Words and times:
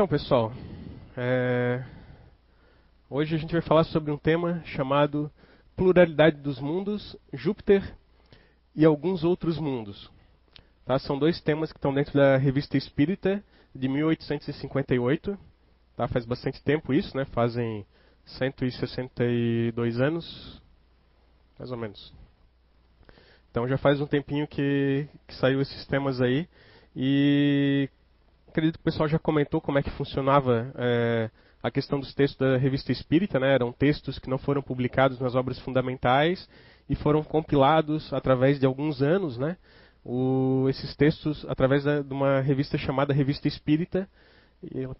Então, 0.00 0.08
pessoal, 0.08 0.50
é... 1.14 1.84
hoje 3.10 3.34
a 3.34 3.38
gente 3.38 3.52
vai 3.52 3.60
falar 3.60 3.84
sobre 3.84 4.10
um 4.10 4.16
tema 4.16 4.62
chamado 4.64 5.30
Pluralidade 5.76 6.38
dos 6.38 6.58
Mundos, 6.58 7.14
Júpiter 7.34 7.82
e 8.74 8.82
alguns 8.82 9.24
outros 9.24 9.58
mundos. 9.58 10.10
Tá? 10.86 10.98
São 10.98 11.18
dois 11.18 11.38
temas 11.42 11.70
que 11.70 11.76
estão 11.76 11.92
dentro 11.92 12.14
da 12.14 12.38
Revista 12.38 12.78
Espírita 12.78 13.44
de 13.74 13.88
1858. 13.88 15.38
Tá? 15.94 16.08
Faz 16.08 16.24
bastante 16.24 16.62
tempo 16.62 16.94
isso, 16.94 17.14
né? 17.14 17.26
Fazem 17.26 17.84
162 18.24 20.00
anos, 20.00 20.62
mais 21.58 21.70
ou 21.70 21.76
menos. 21.76 22.10
Então 23.50 23.68
já 23.68 23.76
faz 23.76 24.00
um 24.00 24.06
tempinho 24.06 24.48
que, 24.48 25.06
que 25.28 25.34
saiu 25.34 25.60
esses 25.60 25.86
temas 25.86 26.22
aí. 26.22 26.48
E 26.96 27.90
acredito 28.50 28.74
que 28.74 28.82
o 28.82 28.84
pessoal 28.84 29.08
já 29.08 29.18
comentou 29.18 29.60
como 29.60 29.78
é 29.78 29.82
que 29.82 29.90
funcionava 29.90 30.72
é, 30.76 31.30
a 31.62 31.70
questão 31.70 31.98
dos 31.98 32.12
textos 32.14 32.38
da 32.38 32.56
revista 32.56 32.92
Espírita, 32.92 33.38
né? 33.38 33.54
Eram 33.54 33.72
textos 33.72 34.18
que 34.18 34.28
não 34.28 34.38
foram 34.38 34.60
publicados 34.60 35.18
nas 35.20 35.34
obras 35.34 35.58
fundamentais 35.60 36.48
e 36.88 36.94
foram 36.94 37.22
compilados 37.22 38.12
através 38.12 38.58
de 38.58 38.66
alguns 38.66 39.00
anos, 39.00 39.38
né? 39.38 39.56
O, 40.04 40.66
esses 40.68 40.94
textos 40.96 41.46
através 41.48 41.84
da, 41.84 42.02
de 42.02 42.12
uma 42.12 42.40
revista 42.40 42.76
chamada 42.76 43.12
Revista 43.12 43.48
Espírita, 43.48 44.08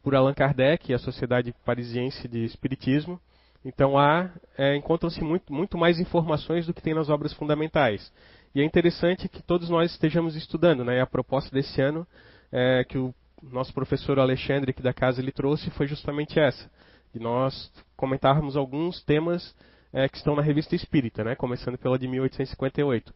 por 0.02 0.14
Allan 0.14 0.34
Kardec 0.34 0.92
a 0.92 0.98
Sociedade 0.98 1.54
Parisiense 1.64 2.26
de 2.28 2.44
Espiritismo. 2.44 3.20
Então 3.64 3.98
há 3.98 4.30
é, 4.56 4.76
encontram-se 4.76 5.22
muito, 5.22 5.52
muito 5.52 5.76
mais 5.76 5.98
informações 5.98 6.66
do 6.66 6.74
que 6.74 6.82
tem 6.82 6.94
nas 6.94 7.08
obras 7.08 7.32
fundamentais. 7.32 8.12
E 8.54 8.60
é 8.60 8.64
interessante 8.64 9.28
que 9.28 9.42
todos 9.42 9.68
nós 9.68 9.92
estejamos 9.92 10.34
estudando, 10.34 10.84
né? 10.84 11.00
A 11.00 11.06
proposta 11.06 11.50
desse 11.54 11.80
ano 11.80 12.06
é, 12.50 12.84
que 12.84 12.98
o 12.98 13.14
nosso 13.42 13.72
professor 13.72 14.18
Alexandre 14.18 14.70
aqui 14.70 14.82
da 14.82 14.92
casa 14.92 15.20
ele 15.20 15.32
trouxe 15.32 15.70
foi 15.70 15.86
justamente 15.86 16.38
essa, 16.38 16.70
de 17.12 17.20
nós 17.20 17.72
comentarmos 17.96 18.56
alguns 18.56 19.02
temas 19.02 19.54
é, 19.92 20.08
que 20.08 20.16
estão 20.16 20.36
na 20.36 20.42
revista 20.42 20.74
Espírita, 20.74 21.24
né? 21.24 21.34
Começando 21.34 21.76
pela 21.78 21.98
de 21.98 22.06
1858. 22.06 23.12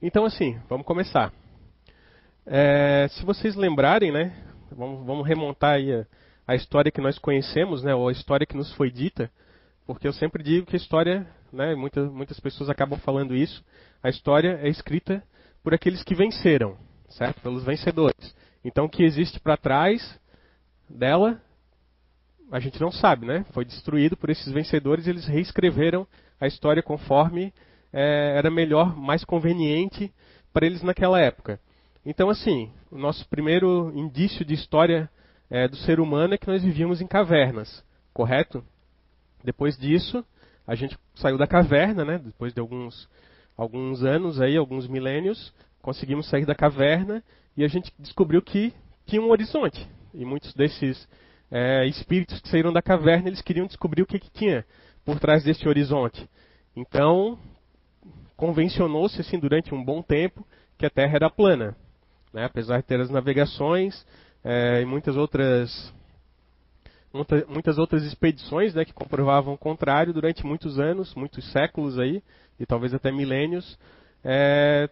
Então 0.00 0.24
assim, 0.24 0.58
vamos 0.68 0.86
começar. 0.86 1.32
É, 2.46 3.06
se 3.10 3.24
vocês 3.24 3.54
lembrarem, 3.54 4.10
né? 4.10 4.32
Vamos, 4.72 5.04
vamos 5.04 5.26
remontar 5.26 5.78
a, 5.78 6.52
a, 6.52 6.54
história 6.54 6.90
que 6.90 7.00
nós 7.00 7.18
conhecemos, 7.18 7.82
né? 7.82 7.94
Ou 7.94 8.08
a 8.08 8.12
história 8.12 8.46
que 8.46 8.56
nos 8.56 8.72
foi 8.74 8.90
dita, 8.90 9.30
porque 9.86 10.06
eu 10.06 10.12
sempre 10.12 10.42
digo 10.42 10.66
que 10.66 10.76
a 10.76 10.78
história, 10.78 11.26
né? 11.52 11.74
Muitas, 11.74 12.10
muitas 12.10 12.40
pessoas 12.40 12.70
acabam 12.70 12.98
falando 12.98 13.34
isso. 13.34 13.62
A 14.02 14.08
história 14.08 14.58
é 14.62 14.68
escrita 14.68 15.22
por 15.62 15.74
aqueles 15.74 16.02
que 16.02 16.14
venceram, 16.14 16.78
certo? 17.08 17.40
Pelos 17.42 17.64
vencedores. 17.64 18.34
Então, 18.64 18.84
o 18.84 18.88
que 18.88 19.02
existe 19.02 19.40
para 19.40 19.56
trás 19.56 20.18
dela, 20.88 21.40
a 22.50 22.60
gente 22.60 22.80
não 22.80 22.90
sabe, 22.90 23.26
né? 23.26 23.44
Foi 23.52 23.64
destruído 23.64 24.16
por 24.16 24.30
esses 24.30 24.52
vencedores 24.52 25.06
e 25.06 25.10
eles 25.10 25.26
reescreveram 25.26 26.06
a 26.40 26.46
história 26.46 26.82
conforme 26.82 27.52
é, 27.92 28.34
era 28.36 28.50
melhor, 28.50 28.96
mais 28.96 29.24
conveniente 29.24 30.12
para 30.52 30.66
eles 30.66 30.82
naquela 30.82 31.20
época. 31.20 31.60
Então, 32.04 32.28
assim, 32.28 32.70
o 32.90 32.98
nosso 32.98 33.28
primeiro 33.28 33.92
indício 33.94 34.44
de 34.44 34.54
história 34.54 35.08
é, 35.50 35.68
do 35.68 35.76
ser 35.76 36.00
humano 36.00 36.34
é 36.34 36.38
que 36.38 36.46
nós 36.46 36.62
vivíamos 36.62 37.00
em 37.00 37.06
cavernas, 37.06 37.84
correto? 38.12 38.64
Depois 39.44 39.76
disso, 39.76 40.24
a 40.66 40.74
gente 40.74 40.98
saiu 41.14 41.36
da 41.36 41.46
caverna, 41.46 42.04
né? 42.04 42.18
Depois 42.18 42.52
de 42.52 42.60
alguns 42.60 43.08
alguns 43.56 44.02
anos 44.02 44.40
aí, 44.40 44.56
alguns 44.56 44.88
milênios, 44.88 45.52
conseguimos 45.82 46.26
sair 46.30 46.46
da 46.46 46.54
caverna 46.54 47.22
e 47.56 47.64
a 47.64 47.68
gente 47.68 47.92
descobriu 47.98 48.40
que 48.42 48.72
tinha 49.06 49.20
um 49.20 49.30
horizonte. 49.30 49.86
E 50.14 50.24
muitos 50.24 50.54
desses 50.54 51.08
é, 51.50 51.86
espíritos 51.86 52.40
que 52.40 52.48
saíram 52.48 52.72
da 52.72 52.82
caverna, 52.82 53.28
eles 53.28 53.42
queriam 53.42 53.66
descobrir 53.66 54.02
o 54.02 54.06
que, 54.06 54.18
que 54.18 54.30
tinha 54.30 54.64
por 55.04 55.18
trás 55.18 55.42
desse 55.42 55.68
horizonte. 55.68 56.28
Então, 56.76 57.38
convencionou-se 58.36 59.20
assim 59.20 59.38
durante 59.38 59.74
um 59.74 59.84
bom 59.84 60.02
tempo 60.02 60.46
que 60.78 60.86
a 60.86 60.90
Terra 60.90 61.16
era 61.16 61.30
plana, 61.30 61.76
né? 62.32 62.44
apesar 62.44 62.78
de 62.78 62.84
ter 62.84 63.00
as 63.00 63.10
navegações 63.10 64.06
é, 64.42 64.80
e 64.80 64.86
muitas 64.86 65.16
outras 65.16 65.92
muitas 67.48 67.76
outras 67.76 68.04
expedições 68.04 68.72
né, 68.72 68.84
que 68.84 68.92
comprovavam 68.92 69.54
o 69.54 69.58
contrário 69.58 70.12
durante 70.12 70.46
muitos 70.46 70.78
anos, 70.78 71.12
muitos 71.16 71.44
séculos 71.50 71.98
aí, 71.98 72.22
e 72.58 72.64
talvez 72.64 72.94
até 72.94 73.10
milênios, 73.10 73.76
é, 74.22 74.88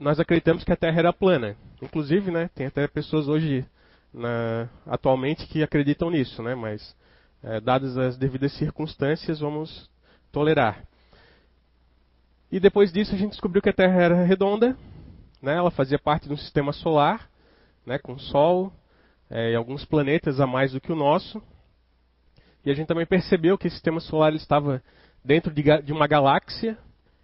nós 0.00 0.18
acreditamos 0.18 0.64
que 0.64 0.72
a 0.72 0.76
Terra 0.76 0.98
era 0.98 1.12
plana. 1.12 1.54
Inclusive, 1.82 2.30
né, 2.30 2.48
tem 2.54 2.66
até 2.66 2.88
pessoas 2.88 3.28
hoje, 3.28 3.66
na, 4.12 4.68
atualmente, 4.86 5.46
que 5.46 5.62
acreditam 5.62 6.10
nisso, 6.10 6.42
né, 6.42 6.54
mas 6.54 6.96
é, 7.42 7.60
dadas 7.60 7.98
as 7.98 8.16
devidas 8.16 8.52
circunstâncias, 8.54 9.40
vamos 9.40 9.90
tolerar. 10.32 10.84
E 12.50 12.58
depois 12.58 12.90
disso 12.90 13.14
a 13.14 13.18
gente 13.18 13.32
descobriu 13.32 13.62
que 13.62 13.68
a 13.68 13.74
Terra 13.74 14.00
era 14.00 14.24
redonda, 14.24 14.76
né, 15.40 15.54
ela 15.54 15.70
fazia 15.70 15.98
parte 15.98 16.26
de 16.26 16.32
um 16.32 16.38
sistema 16.38 16.72
solar, 16.72 17.30
né, 17.84 17.98
com 17.98 18.18
Sol 18.18 18.72
é, 19.28 19.52
e 19.52 19.54
alguns 19.54 19.84
planetas 19.84 20.40
a 20.40 20.46
mais 20.46 20.72
do 20.72 20.80
que 20.80 20.90
o 20.90 20.96
nosso. 20.96 21.42
E 22.64 22.70
a 22.70 22.74
gente 22.74 22.88
também 22.88 23.06
percebeu 23.06 23.56
que 23.58 23.66
esse 23.66 23.76
sistema 23.76 24.00
solar 24.00 24.34
estava 24.34 24.82
dentro 25.24 25.52
de, 25.52 25.62
de 25.82 25.92
uma 25.92 26.06
galáxia, 26.06 26.78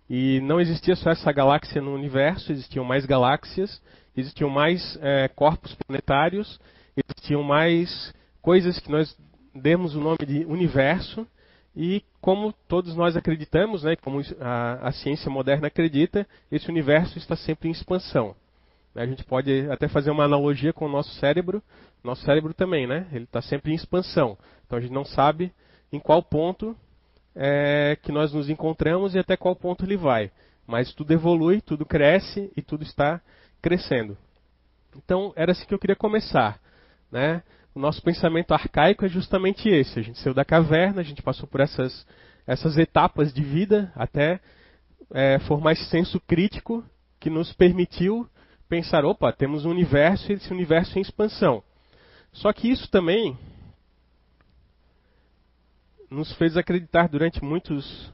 e 0.08 0.40
não 0.40 0.60
existia 0.60 0.94
só 0.94 1.10
essa 1.10 1.32
galáxia 1.32 1.82
no 1.82 1.94
universo, 1.94 2.52
existiam 2.52 2.84
mais 2.84 3.04
galáxias, 3.04 3.82
existiam 4.16 4.48
mais 4.48 4.98
é, 5.02 5.28
corpos 5.28 5.74
planetários, 5.74 6.60
existiam 6.96 7.42
mais 7.42 8.14
coisas 8.40 8.78
que 8.78 8.90
nós 8.90 9.16
demos 9.54 9.94
o 9.94 10.00
nome 10.00 10.18
de 10.26 10.44
universo. 10.44 11.26
E 11.74 12.02
como 12.20 12.54
todos 12.66 12.96
nós 12.96 13.16
acreditamos, 13.16 13.82
né, 13.82 13.96
como 13.96 14.22
a, 14.40 14.88
a 14.88 14.92
ciência 14.92 15.30
moderna 15.30 15.66
acredita, 15.66 16.26
esse 16.50 16.70
universo 16.70 17.18
está 17.18 17.36
sempre 17.36 17.68
em 17.68 17.72
expansão. 17.72 18.34
A 18.94 19.04
gente 19.04 19.24
pode 19.24 19.70
até 19.70 19.88
fazer 19.88 20.10
uma 20.10 20.24
analogia 20.24 20.72
com 20.72 20.86
o 20.86 20.88
nosso 20.88 21.12
cérebro. 21.16 21.62
Nosso 22.02 22.22
cérebro 22.24 22.54
também, 22.54 22.86
né? 22.86 23.06
Ele 23.12 23.24
está 23.24 23.42
sempre 23.42 23.72
em 23.72 23.74
expansão. 23.74 24.38
Então 24.64 24.78
a 24.78 24.80
gente 24.80 24.92
não 24.92 25.04
sabe 25.04 25.52
em 25.92 26.00
qual 26.00 26.22
ponto 26.22 26.74
é, 27.36 27.98
que 28.02 28.10
nós 28.10 28.32
nos 28.32 28.48
encontramos 28.48 29.14
e 29.14 29.18
até 29.18 29.36
qual 29.36 29.54
ponto 29.54 29.84
ele 29.84 29.96
vai. 29.96 30.30
Mas 30.66 30.92
tudo 30.94 31.12
evolui, 31.12 31.60
tudo 31.60 31.84
cresce 31.84 32.50
e 32.56 32.62
tudo 32.62 32.82
está 32.82 33.20
crescendo. 33.60 34.16
Então, 34.96 35.32
era 35.36 35.52
assim 35.52 35.66
que 35.66 35.74
eu 35.74 35.78
queria 35.78 35.94
começar. 35.94 36.58
Né? 37.12 37.42
O 37.74 37.78
nosso 37.78 38.02
pensamento 38.02 38.52
arcaico 38.52 39.04
é 39.04 39.08
justamente 39.08 39.68
esse. 39.68 39.98
A 39.98 40.02
gente 40.02 40.18
saiu 40.18 40.34
da 40.34 40.44
caverna, 40.44 41.02
a 41.02 41.04
gente 41.04 41.22
passou 41.22 41.46
por 41.46 41.60
essas, 41.60 42.06
essas 42.46 42.78
etapas 42.78 43.32
de 43.32 43.42
vida 43.42 43.92
até 43.94 44.40
é, 45.12 45.38
formar 45.40 45.72
esse 45.72 45.84
senso 45.84 46.18
crítico 46.20 46.82
que 47.20 47.28
nos 47.28 47.52
permitiu 47.52 48.26
pensar: 48.68 49.04
opa, 49.04 49.30
temos 49.30 49.64
um 49.64 49.70
universo 49.70 50.32
e 50.32 50.34
esse 50.34 50.50
universo 50.50 50.98
em 50.98 51.02
expansão. 51.02 51.62
Só 52.32 52.52
que 52.52 52.70
isso 52.70 52.90
também 52.90 53.38
nos 56.10 56.32
fez 56.34 56.56
acreditar 56.56 57.08
durante 57.08 57.42
muitos, 57.42 58.12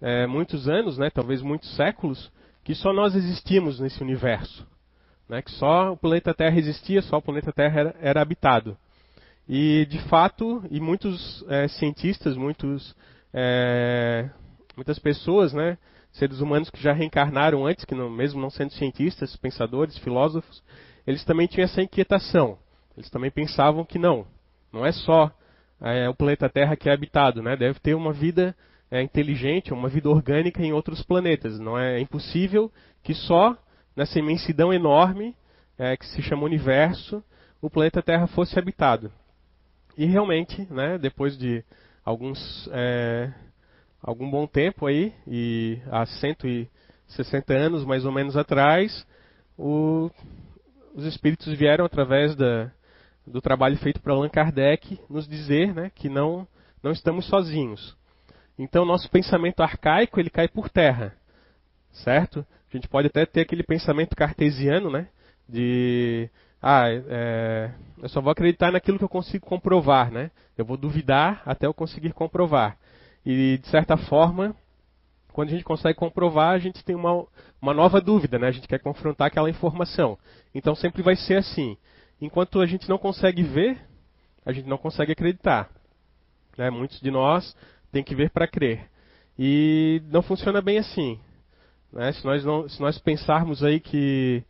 é, 0.00 0.26
muitos 0.26 0.68
anos, 0.68 0.98
né, 0.98 1.10
talvez 1.10 1.42
muitos 1.42 1.74
séculos, 1.76 2.30
que 2.64 2.74
só 2.74 2.92
nós 2.92 3.14
existíamos 3.14 3.80
nesse 3.80 4.02
universo. 4.02 4.66
Né, 5.28 5.42
que 5.42 5.50
só 5.52 5.92
o 5.92 5.96
planeta 5.96 6.32
Terra 6.32 6.58
existia, 6.58 7.02
só 7.02 7.18
o 7.18 7.22
planeta 7.22 7.52
Terra 7.52 7.80
era, 7.80 7.96
era 8.00 8.22
habitado. 8.22 8.76
E, 9.48 9.86
de 9.86 9.98
fato, 10.08 10.62
e 10.70 10.80
muitos 10.80 11.44
é, 11.48 11.68
cientistas, 11.68 12.36
muitos, 12.36 12.94
é, 13.32 14.28
muitas 14.76 14.98
pessoas, 14.98 15.52
né, 15.52 15.78
seres 16.12 16.40
humanos 16.40 16.70
que 16.70 16.82
já 16.82 16.92
reencarnaram 16.92 17.66
antes, 17.66 17.84
que 17.84 17.94
não, 17.94 18.10
mesmo 18.10 18.40
não 18.40 18.50
sendo 18.50 18.72
cientistas, 18.72 19.36
pensadores, 19.36 19.96
filósofos, 19.98 20.62
eles 21.06 21.24
também 21.24 21.46
tinham 21.46 21.64
essa 21.64 21.82
inquietação. 21.82 22.58
Eles 22.96 23.08
também 23.08 23.30
pensavam 23.30 23.84
que 23.84 23.98
não, 23.98 24.26
não 24.72 24.84
é 24.84 24.92
só 24.92 25.32
é, 25.80 26.08
o 26.08 26.14
planeta 26.14 26.48
Terra 26.48 26.76
que 26.76 26.88
é 26.88 26.92
habitado, 26.92 27.42
né? 27.42 27.56
Deve 27.56 27.78
ter 27.78 27.94
uma 27.94 28.12
vida 28.12 28.54
é, 28.90 29.02
inteligente, 29.02 29.72
uma 29.72 29.88
vida 29.88 30.08
orgânica 30.08 30.62
em 30.62 30.72
outros 30.72 31.02
planetas. 31.02 31.58
Não 31.58 31.78
é, 31.78 31.96
é 31.96 32.00
impossível 32.00 32.70
que 33.02 33.14
só 33.14 33.56
nessa 33.96 34.18
imensidão 34.18 34.72
enorme 34.72 35.34
é, 35.78 35.96
que 35.96 36.06
se 36.06 36.22
chama 36.22 36.44
universo 36.44 37.22
o 37.60 37.68
planeta 37.68 38.02
Terra 38.02 38.26
fosse 38.28 38.58
habitado. 38.58 39.10
E 39.96 40.06
realmente, 40.06 40.66
né? 40.72 40.96
Depois 40.98 41.36
de 41.36 41.64
alguns 42.04 42.68
é, 42.72 43.32
algum 44.02 44.30
bom 44.30 44.46
tempo 44.46 44.86
aí 44.86 45.12
e 45.26 45.80
há 45.90 46.06
160 46.06 47.52
anos 47.52 47.84
mais 47.84 48.04
ou 48.04 48.12
menos 48.12 48.36
atrás, 48.36 49.06
o, 49.56 50.10
os 50.94 51.04
espíritos 51.04 51.52
vieram 51.58 51.84
através 51.84 52.36
da 52.36 52.70
do 53.28 53.40
trabalho 53.40 53.76
feito 53.78 54.00
por 54.00 54.10
Allan 54.10 54.28
Kardec 54.28 54.98
nos 55.08 55.28
dizer 55.28 55.74
né, 55.74 55.90
que 55.94 56.08
não, 56.08 56.46
não 56.82 56.92
estamos 56.92 57.26
sozinhos. 57.26 57.96
Então, 58.58 58.84
nosso 58.84 59.08
pensamento 59.10 59.60
arcaico 59.60 60.18
ele 60.18 60.30
cai 60.30 60.48
por 60.48 60.68
terra, 60.68 61.14
certo? 61.92 62.44
A 62.72 62.76
gente 62.76 62.88
pode 62.88 63.06
até 63.06 63.24
ter 63.24 63.42
aquele 63.42 63.62
pensamento 63.62 64.16
cartesiano, 64.16 64.90
né, 64.90 65.08
de 65.48 66.28
ah, 66.60 66.88
é, 66.90 67.70
eu 68.02 68.08
só 68.08 68.20
vou 68.20 68.32
acreditar 68.32 68.72
naquilo 68.72 68.98
que 68.98 69.04
eu 69.04 69.08
consigo 69.08 69.46
comprovar, 69.46 70.10
né? 70.10 70.30
Eu 70.56 70.64
vou 70.64 70.76
duvidar 70.76 71.40
até 71.46 71.66
eu 71.66 71.74
conseguir 71.74 72.12
comprovar. 72.12 72.76
E 73.24 73.58
de 73.58 73.68
certa 73.68 73.96
forma, 73.96 74.54
quando 75.32 75.50
a 75.50 75.52
gente 75.52 75.64
consegue 75.64 75.96
comprovar, 75.96 76.54
a 76.54 76.58
gente 76.58 76.84
tem 76.84 76.96
uma, 76.96 77.24
uma 77.62 77.72
nova 77.72 78.00
dúvida, 78.00 78.40
né? 78.40 78.48
A 78.48 78.52
gente 78.52 78.66
quer 78.66 78.80
confrontar 78.80 79.28
aquela 79.28 79.48
informação. 79.48 80.18
Então 80.52 80.74
sempre 80.74 81.00
vai 81.00 81.14
ser 81.14 81.36
assim. 81.36 81.76
Enquanto 82.20 82.60
a 82.60 82.66
gente 82.66 82.88
não 82.88 82.98
consegue 82.98 83.42
ver, 83.42 83.78
a 84.44 84.52
gente 84.52 84.68
não 84.68 84.78
consegue 84.78 85.12
acreditar. 85.12 85.70
Né? 86.56 86.70
Muitos 86.70 87.00
de 87.00 87.10
nós 87.10 87.56
têm 87.92 88.02
que 88.02 88.14
ver 88.14 88.30
para 88.30 88.48
crer. 88.48 88.88
E 89.38 90.02
não 90.10 90.22
funciona 90.22 90.60
bem 90.60 90.78
assim. 90.78 91.20
Né? 91.92 92.12
Se, 92.12 92.24
nós 92.24 92.44
não, 92.44 92.68
se 92.68 92.80
nós 92.80 92.98
pensarmos 92.98 93.62
aí 93.62 93.78
que 93.78 94.42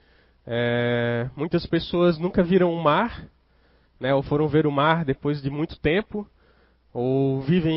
é, 0.47 1.29
muitas 1.37 1.67
pessoas 1.67 2.19
nunca 2.19 2.43
viram 2.43 2.73
o 2.73 2.83
mar, 2.83 3.29
né, 4.01 4.15
ou 4.15 4.23
foram 4.23 4.49
ver 4.49 4.67
o 4.67 4.73
mar 4.73 5.05
depois 5.05 5.43
de 5.43 5.51
muito 5.51 5.79
tempo, 5.79 6.27
ou 6.93 7.43
vivem 7.43 7.75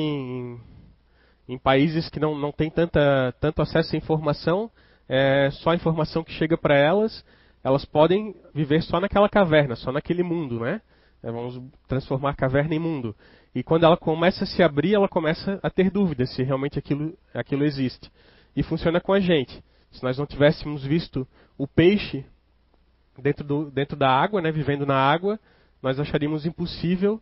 em, 1.48 1.54
em 1.54 1.58
países 1.58 2.10
que 2.10 2.20
não, 2.20 2.34
não 2.38 2.52
têm 2.52 2.70
tanto 2.70 3.62
acesso 3.62 3.94
à 3.94 3.98
informação, 3.98 4.72
é, 5.10 5.50
só 5.52 5.72
a 5.72 5.76
informação 5.76 6.24
que 6.24 6.32
chega 6.32 6.58
para 6.58 6.78
elas, 6.78 7.26
elas 7.64 7.86
podem 7.86 8.36
viver 8.54 8.82
só 8.84 9.00
naquela 9.00 9.30
caverna, 9.30 9.76
só 9.76 9.92
naquele 9.92 10.24
mundo, 10.24 10.60
né? 10.60 10.82
É, 11.24 11.32
vamos 11.32 11.62
transformar 11.88 12.36
caverna 12.36 12.74
em 12.74 12.80
mundo. 12.80 13.16
E 13.54 13.62
quando 13.62 13.86
ela 13.86 13.98
começa 13.98 14.44
a 14.44 14.48
se 14.48 14.64
abrir, 14.64 14.96
ela 14.96 15.08
começa 15.08 15.60
a 15.62 15.70
ter 15.70 15.92
dúvidas 15.92 16.34
se 16.34 16.42
realmente 16.42 16.80
aquilo, 16.80 17.16
aquilo 17.34 17.64
existe. 17.64 18.12
E 18.56 18.64
funciona 18.64 19.00
com 19.00 19.14
a 19.14 19.20
gente. 19.20 19.64
Se 19.92 20.02
nós 20.04 20.18
não 20.18 20.26
tivéssemos 20.26 20.84
visto 20.84 21.28
o 21.58 21.68
peixe 21.68 22.26
dentro, 23.18 23.44
do, 23.44 23.70
dentro 23.70 23.96
da 23.96 24.10
água, 24.10 24.42
né, 24.42 24.52
vivendo 24.52 24.86
na 24.86 24.96
água, 24.96 25.40
nós 25.82 26.00
acharíamos 26.00 26.46
impossível 26.46 27.22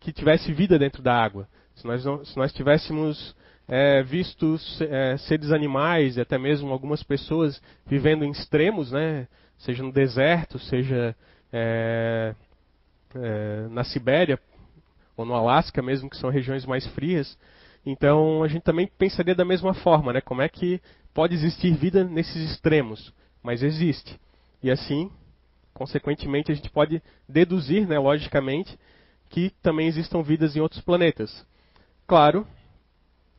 que 0.00 0.12
tivesse 0.12 0.52
vida 0.52 0.78
dentro 0.78 1.02
da 1.02 1.14
água. 1.14 1.48
Se 1.74 1.86
nós, 1.86 2.04
não, 2.04 2.24
se 2.24 2.36
nós 2.36 2.52
tivéssemos 2.52 3.36
é, 3.68 4.02
visto 4.02 4.56
é, 4.80 5.16
seres 5.18 5.52
animais 5.52 6.16
e 6.16 6.20
até 6.20 6.38
mesmo 6.38 6.72
algumas 6.72 7.02
pessoas 7.02 7.60
vivendo 7.86 8.24
em 8.24 8.30
extremos, 8.30 8.90
né, 8.92 9.28
seja 9.58 9.82
no 9.82 9.92
deserto, 9.92 10.58
seja 10.58 11.14
é, 11.52 12.34
é 13.14 13.68
na 13.70 13.84
Sibéria 13.84 14.38
ou 15.16 15.24
no 15.24 15.34
Alasca 15.34 15.82
mesmo, 15.82 16.10
que 16.10 16.16
são 16.16 16.30
regiões 16.30 16.66
mais 16.66 16.86
frias, 16.88 17.38
então 17.84 18.42
a 18.42 18.48
gente 18.48 18.62
também 18.62 18.86
pensaria 18.98 19.34
da 19.34 19.44
mesma 19.44 19.72
forma, 19.72 20.12
né, 20.12 20.20
como 20.20 20.42
é 20.42 20.48
que 20.48 20.80
pode 21.14 21.34
existir 21.34 21.74
vida 21.74 22.04
nesses 22.04 22.50
extremos, 22.50 23.12
mas 23.42 23.62
existe. 23.62 24.18
E 24.62 24.70
assim 24.70 25.10
consequentemente, 25.76 26.50
a 26.50 26.54
gente 26.54 26.70
pode 26.70 27.02
deduzir, 27.28 27.86
né, 27.86 27.98
logicamente, 27.98 28.78
que 29.28 29.50
também 29.62 29.86
existam 29.86 30.22
vidas 30.22 30.56
em 30.56 30.60
outros 30.60 30.80
planetas. 30.80 31.46
Claro 32.06 32.46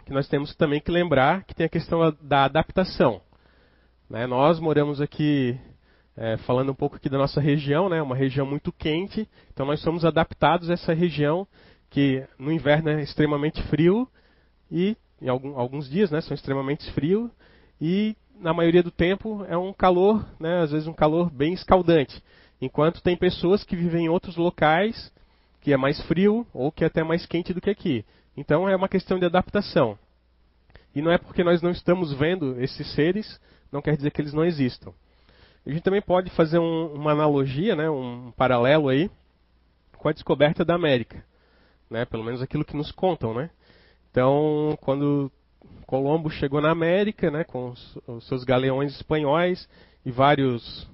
que 0.05 0.13
nós 0.13 0.27
temos 0.27 0.55
também 0.55 0.79
que 0.79 0.91
lembrar 0.91 1.43
que 1.45 1.55
tem 1.55 1.65
a 1.65 1.69
questão 1.69 2.15
da 2.21 2.45
adaptação. 2.45 3.21
Né? 4.07 4.27
Nós 4.27 4.59
moramos 4.59 5.01
aqui, 5.01 5.59
é, 6.17 6.35
falando 6.37 6.71
um 6.71 6.75
pouco 6.75 6.95
aqui 6.95 7.07
da 7.07 7.17
nossa 7.17 7.39
região, 7.39 7.87
né, 7.87 8.01
uma 8.01 8.15
região 8.15 8.45
muito 8.45 8.71
quente, 8.71 9.29
então 9.53 9.65
nós 9.65 9.79
somos 9.81 10.03
adaptados 10.03 10.69
a 10.69 10.73
essa 10.73 10.93
região 10.93 11.47
que 11.91 12.27
no 12.39 12.51
inverno 12.51 12.89
é 12.89 13.01
extremamente 13.03 13.61
frio 13.63 14.07
e 14.71 14.97
em 15.21 15.29
algum, 15.29 15.57
alguns 15.57 15.87
dias 15.87 16.09
né, 16.09 16.19
são 16.21 16.33
extremamente 16.33 16.91
frios 16.91 17.29
e 17.79 18.15
na 18.39 18.53
maioria 18.53 18.83
do 18.83 18.91
tempo, 18.91 19.45
é 19.47 19.57
um 19.57 19.71
calor, 19.71 20.25
né, 20.39 20.61
às 20.61 20.71
vezes 20.71 20.87
um 20.87 20.93
calor 20.93 21.29
bem 21.29 21.53
escaldante. 21.53 22.21
Enquanto 22.59 23.01
tem 23.01 23.15
pessoas 23.15 23.63
que 23.63 23.75
vivem 23.75 24.05
em 24.05 24.09
outros 24.09 24.35
locais 24.35 25.11
que 25.61 25.73
é 25.73 25.77
mais 25.77 26.01
frio 26.03 26.45
ou 26.53 26.71
que 26.71 26.83
é 26.83 26.87
até 26.87 27.03
mais 27.03 27.25
quente 27.25 27.53
do 27.53 27.61
que 27.61 27.69
aqui. 27.69 28.05
Então 28.35 28.67
é 28.67 28.75
uma 28.75 28.89
questão 28.89 29.19
de 29.19 29.25
adaptação. 29.25 29.97
E 30.95 31.01
não 31.01 31.11
é 31.11 31.17
porque 31.17 31.43
nós 31.43 31.61
não 31.61 31.71
estamos 31.71 32.11
vendo 32.13 32.59
esses 32.59 32.91
seres, 32.93 33.39
não 33.71 33.81
quer 33.81 33.95
dizer 33.95 34.11
que 34.11 34.21
eles 34.21 34.33
não 34.33 34.45
existam. 34.45 34.93
A 35.67 35.69
gente 35.69 35.81
também 35.81 36.01
pode 36.01 36.29
fazer 36.29 36.59
um, 36.59 36.93
uma 36.93 37.11
analogia, 37.11 37.75
né, 37.75 37.89
um 37.89 38.31
paralelo 38.37 38.87
aí, 38.87 39.11
com 39.97 40.07
a 40.07 40.13
descoberta 40.13 40.63
da 40.63 40.75
América. 40.75 41.21
Né, 41.89 42.05
pelo 42.05 42.23
menos 42.23 42.41
aquilo 42.41 42.63
que 42.63 42.77
nos 42.77 42.89
contam. 42.89 43.33
Né? 43.33 43.49
Então, 44.09 44.77
quando 44.79 45.29
Colombo 45.85 46.29
chegou 46.29 46.61
na 46.61 46.71
América, 46.71 47.29
né, 47.29 47.43
com 47.43 47.71
os, 47.71 47.97
os 48.07 48.25
seus 48.29 48.45
galeões 48.45 48.95
espanhóis 48.95 49.67
e 50.05 50.11
vários 50.11 50.89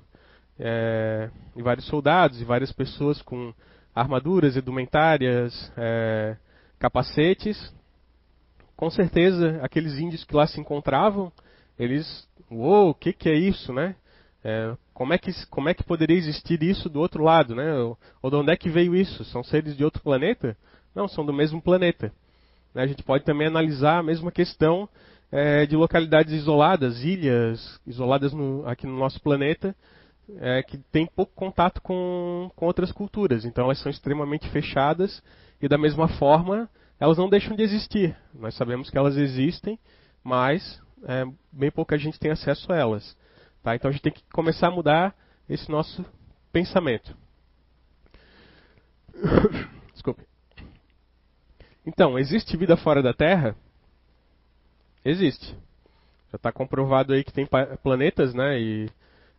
é, 0.59 1.29
e 1.55 1.61
vários 1.61 1.85
soldados 1.85 2.41
e 2.41 2.43
várias 2.43 2.71
pessoas 2.71 3.21
com 3.21 3.53
armaduras, 3.93 4.57
edumentárias, 4.57 5.71
é, 5.77 6.35
capacetes. 6.79 7.71
Com 8.75 8.89
certeza, 8.89 9.59
aqueles 9.61 9.99
índios 9.99 10.23
que 10.23 10.35
lá 10.35 10.47
se 10.47 10.59
encontravam, 10.59 11.31
eles, 11.77 12.27
uou, 12.49 12.89
o 12.89 12.95
que, 12.95 13.13
que 13.13 13.29
é 13.29 13.35
isso, 13.35 13.71
né? 13.71 13.95
É, 14.43 14.75
como, 14.93 15.13
é 15.13 15.17
que, 15.17 15.31
como 15.47 15.69
é 15.69 15.73
que 15.73 15.83
poderia 15.83 16.17
existir 16.17 16.61
isso 16.61 16.89
do 16.89 16.99
outro 16.99 17.23
lado, 17.23 17.55
né? 17.55 17.73
Ou, 18.21 18.29
de 18.29 18.35
onde 18.35 18.51
é 18.51 18.57
que 18.57 18.69
veio 18.69 18.95
isso? 18.95 19.23
São 19.25 19.43
seres 19.43 19.77
de 19.77 19.85
outro 19.85 20.01
planeta? 20.01 20.57
Não, 20.93 21.07
são 21.07 21.25
do 21.25 21.33
mesmo 21.33 21.61
planeta. 21.61 22.11
Né? 22.73 22.83
A 22.83 22.87
gente 22.87 23.03
pode 23.03 23.23
também 23.23 23.47
analisar 23.47 23.99
a 23.99 24.03
mesma 24.03 24.31
questão 24.31 24.89
é, 25.31 25.65
de 25.65 25.75
localidades 25.75 26.33
isoladas, 26.33 27.03
ilhas 27.03 27.79
isoladas 27.87 28.33
no, 28.33 28.67
aqui 28.67 28.85
no 28.85 28.97
nosso 28.97 29.21
planeta, 29.21 29.75
é, 30.39 30.61
que 30.61 30.77
tem 30.91 31.05
pouco 31.05 31.33
contato 31.33 31.81
com, 31.81 32.51
com 32.55 32.65
outras 32.65 32.91
culturas. 32.91 33.45
Então 33.45 33.65
elas 33.65 33.79
são 33.79 33.89
extremamente 33.89 34.49
fechadas 34.49 35.23
e 35.61 35.67
da 35.67 35.77
mesma 35.77 36.07
forma 36.07 36.69
elas 36.99 37.17
não 37.17 37.29
deixam 37.29 37.55
de 37.55 37.63
existir. 37.63 38.15
Nós 38.33 38.55
sabemos 38.55 38.89
que 38.89 38.97
elas 38.97 39.17
existem, 39.17 39.79
mas 40.23 40.81
é, 41.05 41.25
bem 41.51 41.71
pouca 41.71 41.97
gente 41.97 42.19
tem 42.19 42.31
acesso 42.31 42.71
a 42.71 42.75
elas. 42.75 43.15
Tá? 43.63 43.75
Então 43.75 43.89
a 43.89 43.91
gente 43.91 44.03
tem 44.03 44.11
que 44.11 44.23
começar 44.33 44.67
a 44.67 44.71
mudar 44.71 45.15
esse 45.49 45.71
nosso 45.71 46.05
pensamento. 46.51 47.15
Desculpe. 49.93 50.23
Então, 51.85 52.19
existe 52.19 52.55
vida 52.57 52.77
fora 52.77 53.01
da 53.01 53.13
Terra? 53.13 53.55
Existe. 55.03 55.55
Já 56.31 56.37
está 56.37 56.51
comprovado 56.51 57.13
aí 57.13 57.23
que 57.23 57.33
tem 57.33 57.47
planetas, 57.81 58.33
né? 58.33 58.59
E 58.59 58.89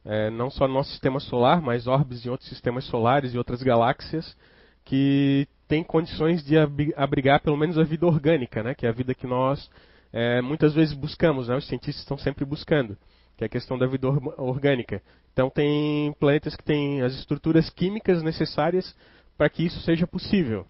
é, 0.04 0.30
não 0.30 0.50
só 0.50 0.68
no 0.68 0.74
nosso 0.74 0.90
sistema 0.90 1.18
solar, 1.20 1.60
mas 1.60 1.86
orbes 1.86 2.24
em 2.24 2.28
outros 2.28 2.48
sistemas 2.48 2.84
solares 2.84 3.34
e 3.34 3.38
outras 3.38 3.62
galáxias 3.62 4.36
que 4.84 5.48
têm 5.66 5.82
condições 5.82 6.44
de 6.44 6.56
abrigar 6.94 7.40
pelo 7.40 7.56
menos 7.56 7.78
a 7.78 7.82
vida 7.82 8.06
orgânica, 8.06 8.62
né? 8.62 8.74
Que 8.74 8.86
é 8.86 8.90
a 8.90 8.92
vida 8.92 9.14
que 9.14 9.26
nós 9.26 9.70
é, 10.12 10.42
muitas 10.42 10.74
vezes 10.74 10.94
buscamos, 10.94 11.48
né? 11.48 11.56
Os 11.56 11.66
cientistas 11.66 12.02
estão 12.02 12.18
sempre 12.18 12.44
buscando, 12.44 12.96
que 13.36 13.44
é 13.44 13.46
a 13.46 13.50
questão 13.50 13.76
da 13.78 13.86
vida 13.86 14.08
or 14.08 14.34
orgânica. 14.38 15.02
Então 15.32 15.50
tem 15.50 16.12
planetas 16.14 16.54
que 16.54 16.62
têm 16.62 17.02
as 17.02 17.14
estruturas 17.14 17.68
químicas 17.70 18.22
necessárias 18.22 18.96
para 19.36 19.48
que 19.48 19.64
isso 19.64 19.80
seja 19.80 20.06
possível. 20.06 20.66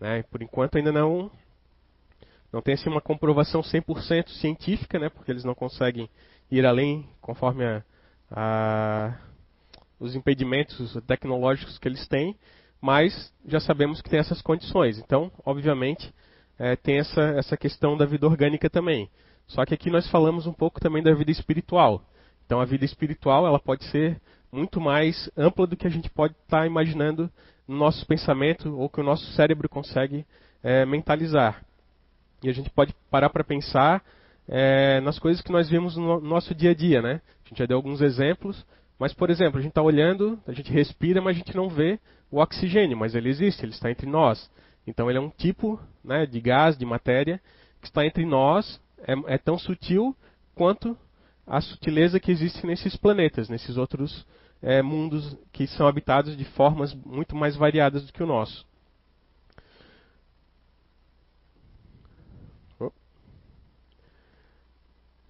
Né? 0.00 0.22
Por 0.24 0.42
enquanto 0.42 0.76
ainda 0.76 0.92
não 0.92 1.30
não 2.52 2.62
tem 2.62 2.74
assim 2.74 2.88
uma 2.88 3.00
comprovação 3.00 3.62
100% 3.62 4.28
científica, 4.28 4.96
né? 4.98 5.08
porque 5.08 5.32
eles 5.32 5.42
não 5.42 5.56
conseguem 5.56 6.08
ir 6.48 6.64
além 6.64 7.08
conforme 7.20 7.64
a, 7.64 7.82
a, 8.30 9.18
os 9.98 10.14
impedimentos 10.14 10.96
tecnológicos 11.04 11.78
que 11.78 11.88
eles 11.88 12.06
têm, 12.06 12.36
mas 12.80 13.32
já 13.44 13.58
sabemos 13.58 14.00
que 14.00 14.08
tem 14.08 14.20
essas 14.20 14.40
condições. 14.40 14.98
Então, 14.98 15.32
obviamente, 15.44 16.14
é, 16.56 16.76
tem 16.76 16.98
essa, 16.98 17.22
essa 17.36 17.56
questão 17.56 17.96
da 17.96 18.06
vida 18.06 18.24
orgânica 18.24 18.70
também. 18.70 19.10
Só 19.46 19.64
que 19.64 19.74
aqui 19.74 19.90
nós 19.90 20.08
falamos 20.10 20.46
um 20.46 20.52
pouco 20.52 20.80
também 20.80 21.02
da 21.02 21.12
vida 21.14 21.30
espiritual. 21.30 22.02
Então, 22.46 22.60
a 22.60 22.64
vida 22.64 22.84
espiritual 22.84 23.46
ela 23.46 23.58
pode 23.58 23.84
ser 23.84 24.20
muito 24.52 24.80
mais 24.80 25.30
ampla 25.36 25.66
do 25.66 25.76
que 25.76 25.86
a 25.86 25.90
gente 25.90 26.08
pode 26.10 26.34
estar 26.34 26.60
tá 26.60 26.66
imaginando 26.66 27.30
no 27.66 27.76
nosso 27.76 28.06
pensamento 28.06 28.76
ou 28.76 28.88
que 28.88 29.00
o 29.00 29.04
nosso 29.04 29.24
cérebro 29.32 29.68
consegue 29.68 30.24
é, 30.62 30.84
mentalizar. 30.84 31.64
E 32.42 32.48
a 32.48 32.52
gente 32.52 32.70
pode 32.70 32.94
parar 33.10 33.30
para 33.30 33.42
pensar 33.42 34.04
é, 34.46 35.00
nas 35.00 35.18
coisas 35.18 35.42
que 35.42 35.50
nós 35.50 35.68
vemos 35.68 35.96
no 35.96 36.20
nosso 36.20 36.54
dia 36.54 36.70
a 36.70 36.74
dia, 36.74 37.00
né? 37.00 37.20
A 37.44 37.48
gente 37.48 37.58
já 37.58 37.66
deu 37.66 37.76
alguns 37.76 38.00
exemplos, 38.00 38.64
mas 38.98 39.12
por 39.12 39.30
exemplo, 39.30 39.58
a 39.58 39.62
gente 39.62 39.70
está 39.70 39.82
olhando, 39.82 40.38
a 40.46 40.52
gente 40.52 40.70
respira, 40.70 41.20
mas 41.20 41.36
a 41.36 41.38
gente 41.38 41.56
não 41.56 41.68
vê 41.68 41.98
o 42.30 42.38
oxigênio, 42.38 42.96
mas 42.96 43.14
ele 43.14 43.28
existe, 43.28 43.64
ele 43.64 43.72
está 43.72 43.90
entre 43.90 44.06
nós. 44.06 44.50
Então 44.86 45.08
ele 45.08 45.18
é 45.18 45.20
um 45.20 45.30
tipo 45.30 45.80
né, 46.04 46.26
de 46.26 46.40
gás, 46.40 46.76
de 46.76 46.84
matéria, 46.84 47.40
que 47.80 47.86
está 47.86 48.04
entre 48.04 48.24
nós, 48.24 48.80
é, 49.06 49.34
é 49.34 49.38
tão 49.38 49.58
sutil 49.58 50.16
quanto 50.54 50.96
a 51.46 51.60
sutileza 51.60 52.18
que 52.18 52.30
existe 52.30 52.66
nesses 52.66 52.96
planetas, 52.96 53.48
nesses 53.48 53.76
outros 53.76 54.26
é, 54.62 54.82
mundos 54.82 55.36
que 55.52 55.66
são 55.66 55.86
habitados 55.86 56.36
de 56.36 56.44
formas 56.44 56.94
muito 56.94 57.36
mais 57.36 57.54
variadas 57.56 58.06
do 58.06 58.12
que 58.12 58.22
o 58.22 58.26
nosso. 58.26 58.66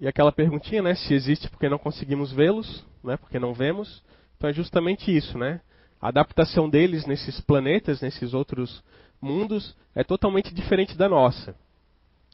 E 0.01 0.09
aquela 0.09 0.33
perguntinha, 0.33 0.83
né, 0.83 0.95
se 0.95 1.15
existe 1.15 1.49
porque 1.49 1.69
não 1.69 1.79
conseguimos 1.79 2.31
vê-los, 2.33 2.85
né, 3.03 3.17
porque 3.17 3.39
não 3.39 3.55
vemos. 3.55 4.03
Então 4.37 4.51
é 4.51 4.53
justamente 4.53 5.15
isso, 5.15 5.39
né? 5.39 5.61
a 6.05 6.09
adaptação 6.09 6.69
deles 6.69 7.07
nesses 7.07 7.41
planetas, 7.41 8.03
nesses 8.03 8.35
outros 8.35 8.85
mundos, 9.19 9.75
é 9.95 10.05
totalmente 10.05 10.53
diferente 10.53 10.99
da 10.99 11.09
nossa. 11.09 11.57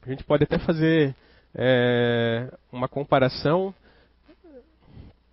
A 0.05 0.09
gente 0.09 0.25
pode 0.25 0.43
até 0.43 0.59
fazer 0.59 1.15
é, 1.55 2.51
uma 2.71 2.87
comparação 2.87 3.73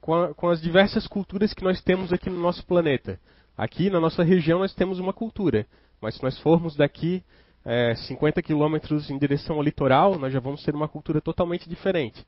com, 0.01 0.15
a, 0.15 0.35
com 0.35 0.49
as 0.49 0.61
diversas 0.61 1.07
culturas 1.07 1.53
que 1.53 1.63
nós 1.63 1.83
temos 1.83 2.13
aqui 2.13 2.31
no 2.31 2.41
nosso 2.41 2.65
planeta. 2.67 3.21
Aqui 3.57 3.91
na 3.91 4.01
nossa 4.01 4.23
região 4.23 4.61
nós 4.61 4.75
temos 4.75 4.99
uma 4.99 5.13
cultura, 5.13 5.67
mas 6.01 6.17
se 6.17 6.23
nós 6.23 6.39
formos 6.39 6.77
daqui 6.77 7.23
é, 7.65 7.95
50 7.95 8.41
quilômetros 8.41 9.11
em 9.11 9.19
direção 9.19 9.57
ao 9.57 9.63
litoral, 9.63 10.19
nós 10.19 10.33
já 10.33 10.41
vamos 10.41 10.63
ter 10.63 10.75
uma 10.75 10.89
cultura 10.89 11.21
totalmente 11.21 11.69
diferente. 11.69 12.25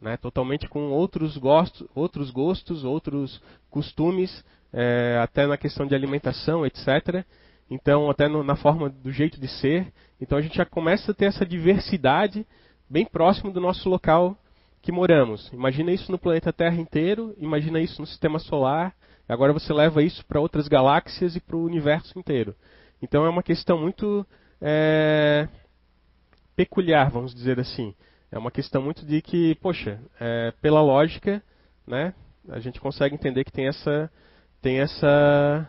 Né? 0.00 0.16
Totalmente 0.16 0.68
com 0.68 0.90
outros 0.90 1.36
gostos, 1.36 1.88
outros, 1.94 2.30
gostos, 2.30 2.84
outros 2.84 3.42
costumes, 3.70 4.44
é, 4.72 5.18
até 5.20 5.46
na 5.46 5.56
questão 5.56 5.86
de 5.86 5.94
alimentação, 5.94 6.64
etc. 6.64 7.24
Então, 7.70 8.08
até 8.08 8.28
no, 8.28 8.44
na 8.44 8.54
forma 8.54 8.88
do 8.88 9.10
jeito 9.10 9.40
de 9.40 9.48
ser. 9.48 9.92
Então, 10.20 10.38
a 10.38 10.40
gente 10.40 10.56
já 10.56 10.64
começa 10.64 11.10
a 11.10 11.14
ter 11.14 11.26
essa 11.26 11.44
diversidade 11.44 12.46
bem 12.88 13.04
próximo 13.04 13.52
do 13.52 13.60
nosso 13.60 13.88
local 13.88 14.36
que 14.80 14.92
moramos. 14.92 15.50
Imagina 15.52 15.92
isso 15.92 16.10
no 16.10 16.18
planeta 16.18 16.52
Terra 16.52 16.76
inteiro, 16.76 17.34
imagina 17.38 17.80
isso 17.80 18.00
no 18.00 18.06
sistema 18.06 18.38
solar, 18.38 18.94
agora 19.28 19.52
você 19.52 19.72
leva 19.72 20.02
isso 20.02 20.24
para 20.26 20.40
outras 20.40 20.68
galáxias 20.68 21.36
e 21.36 21.40
para 21.40 21.56
o 21.56 21.64
universo 21.64 22.18
inteiro. 22.18 22.54
Então 23.02 23.24
é 23.24 23.28
uma 23.28 23.42
questão 23.42 23.78
muito 23.78 24.26
é, 24.60 25.48
peculiar, 26.56 27.10
vamos 27.10 27.34
dizer 27.34 27.60
assim. 27.60 27.94
É 28.30 28.38
uma 28.38 28.50
questão 28.50 28.82
muito 28.82 29.06
de 29.06 29.22
que, 29.22 29.54
poxa, 29.56 30.00
é, 30.20 30.52
pela 30.60 30.82
lógica, 30.82 31.42
né, 31.86 32.14
a 32.48 32.58
gente 32.60 32.80
consegue 32.80 33.14
entender 33.14 33.44
que 33.44 33.52
tem 33.52 33.66
essa, 33.66 34.10
tem 34.60 34.80
essa, 34.80 35.68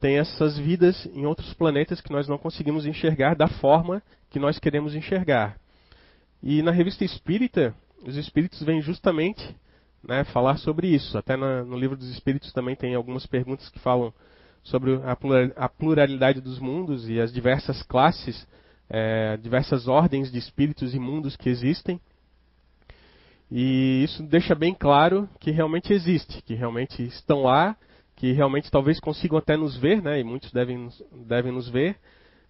tem 0.00 0.18
essas 0.18 0.58
vidas 0.58 1.06
em 1.14 1.26
outros 1.26 1.52
planetas 1.54 2.00
que 2.00 2.12
nós 2.12 2.28
não 2.28 2.38
conseguimos 2.38 2.86
enxergar 2.86 3.34
da 3.34 3.48
forma 3.48 4.02
que 4.30 4.38
nós 4.38 4.58
queremos 4.58 4.94
enxergar. 4.94 5.58
E 6.46 6.60
na 6.60 6.70
revista 6.72 7.06
Espírita, 7.06 7.74
os 8.06 8.16
espíritos 8.16 8.62
vêm 8.62 8.82
justamente 8.82 9.42
né, 10.06 10.24
falar 10.24 10.58
sobre 10.58 10.88
isso. 10.88 11.16
Até 11.16 11.38
na, 11.38 11.64
no 11.64 11.74
livro 11.74 11.96
dos 11.96 12.10
espíritos 12.10 12.52
também 12.52 12.76
tem 12.76 12.94
algumas 12.94 13.24
perguntas 13.24 13.70
que 13.70 13.78
falam 13.78 14.12
sobre 14.62 15.00
a 15.56 15.68
pluralidade 15.70 16.42
dos 16.42 16.58
mundos 16.58 17.08
e 17.08 17.18
as 17.18 17.32
diversas 17.32 17.82
classes, 17.84 18.46
é, 18.90 19.38
diversas 19.38 19.88
ordens 19.88 20.30
de 20.30 20.38
espíritos 20.38 20.94
e 20.94 20.98
mundos 20.98 21.34
que 21.34 21.48
existem. 21.48 21.98
E 23.50 24.04
isso 24.04 24.22
deixa 24.22 24.54
bem 24.54 24.74
claro 24.74 25.26
que 25.40 25.50
realmente 25.50 25.94
existe, 25.94 26.42
que 26.42 26.52
realmente 26.52 27.02
estão 27.02 27.44
lá, 27.44 27.74
que 28.16 28.32
realmente 28.32 28.70
talvez 28.70 29.00
consigam 29.00 29.38
até 29.38 29.56
nos 29.56 29.78
ver, 29.78 30.02
né, 30.02 30.20
e 30.20 30.24
muitos 30.24 30.52
devem, 30.52 30.90
devem 31.26 31.52
nos 31.52 31.70
ver, 31.70 31.96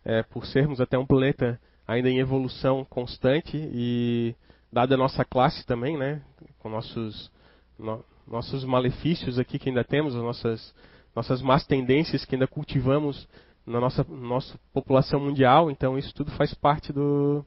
é, 0.04 0.24
por 0.24 0.46
sermos 0.46 0.80
até 0.80 0.98
um 0.98 1.06
planeta 1.06 1.60
ainda 1.86 2.08
em 2.08 2.18
evolução 2.18 2.84
constante 2.84 3.56
e 3.56 4.34
dada 4.72 4.94
a 4.94 4.98
nossa 4.98 5.24
classe 5.24 5.64
também, 5.66 5.96
né, 5.96 6.22
com 6.58 6.68
nossos, 6.68 7.30
no, 7.78 8.04
nossos 8.26 8.64
malefícios 8.64 9.38
aqui 9.38 9.58
que 9.58 9.68
ainda 9.68 9.84
temos, 9.84 10.16
as 10.16 10.22
nossas, 10.22 10.74
nossas 11.14 11.42
más 11.42 11.66
tendências 11.66 12.24
que 12.24 12.34
ainda 12.34 12.46
cultivamos 12.46 13.28
na 13.66 13.80
nossa, 13.80 14.04
nossa 14.04 14.58
população 14.72 15.20
mundial, 15.20 15.70
então 15.70 15.98
isso 15.98 16.12
tudo 16.14 16.30
faz 16.32 16.52
parte 16.52 16.92
do, 16.92 17.44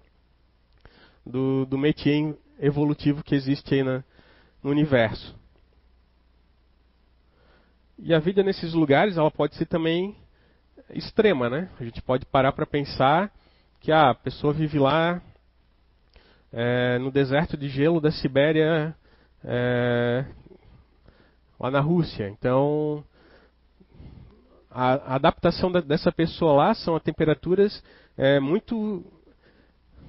do, 1.26 1.66
do 1.66 1.78
métier 1.78 2.36
evolutivo 2.60 3.24
que 3.24 3.36
existe 3.36 3.76
aí 3.76 3.84
na, 3.84 4.04
no 4.64 4.72
universo. 4.72 5.36
E 8.00 8.14
a 8.14 8.20
vida 8.20 8.44
nesses 8.44 8.74
lugares, 8.74 9.18
ela 9.18 9.32
pode 9.32 9.56
ser 9.56 9.66
também 9.66 10.16
extrema, 10.92 11.50
né? 11.50 11.70
A 11.80 11.84
gente 11.84 12.02
pode 12.02 12.26
parar 12.26 12.52
para 12.52 12.66
pensar 12.66 13.32
que 13.80 13.92
ah, 13.92 14.12
a 14.12 14.16
pessoa 14.16 14.54
vive 14.54 14.80
lá 14.80 15.22
é, 16.52 16.98
no 17.00 17.12
deserto 17.12 17.58
de 17.58 17.70
gelo 17.70 18.02
da 18.02 18.12
Sibéria, 18.12 18.96
é, 19.44 20.26
lá 21.60 21.72
na 21.72 21.80
Rússia. 21.80 22.30
Então, 22.30 23.04
a, 24.70 24.94
a 24.94 25.16
adaptação 25.16 25.72
da, 25.72 25.82
dessa 25.82 26.12
pessoa 26.12 26.54
lá 26.54 26.74
são 26.74 26.96
a 26.96 27.00
temperaturas 27.00 27.84
é, 28.18 28.40
muito. 28.40 29.04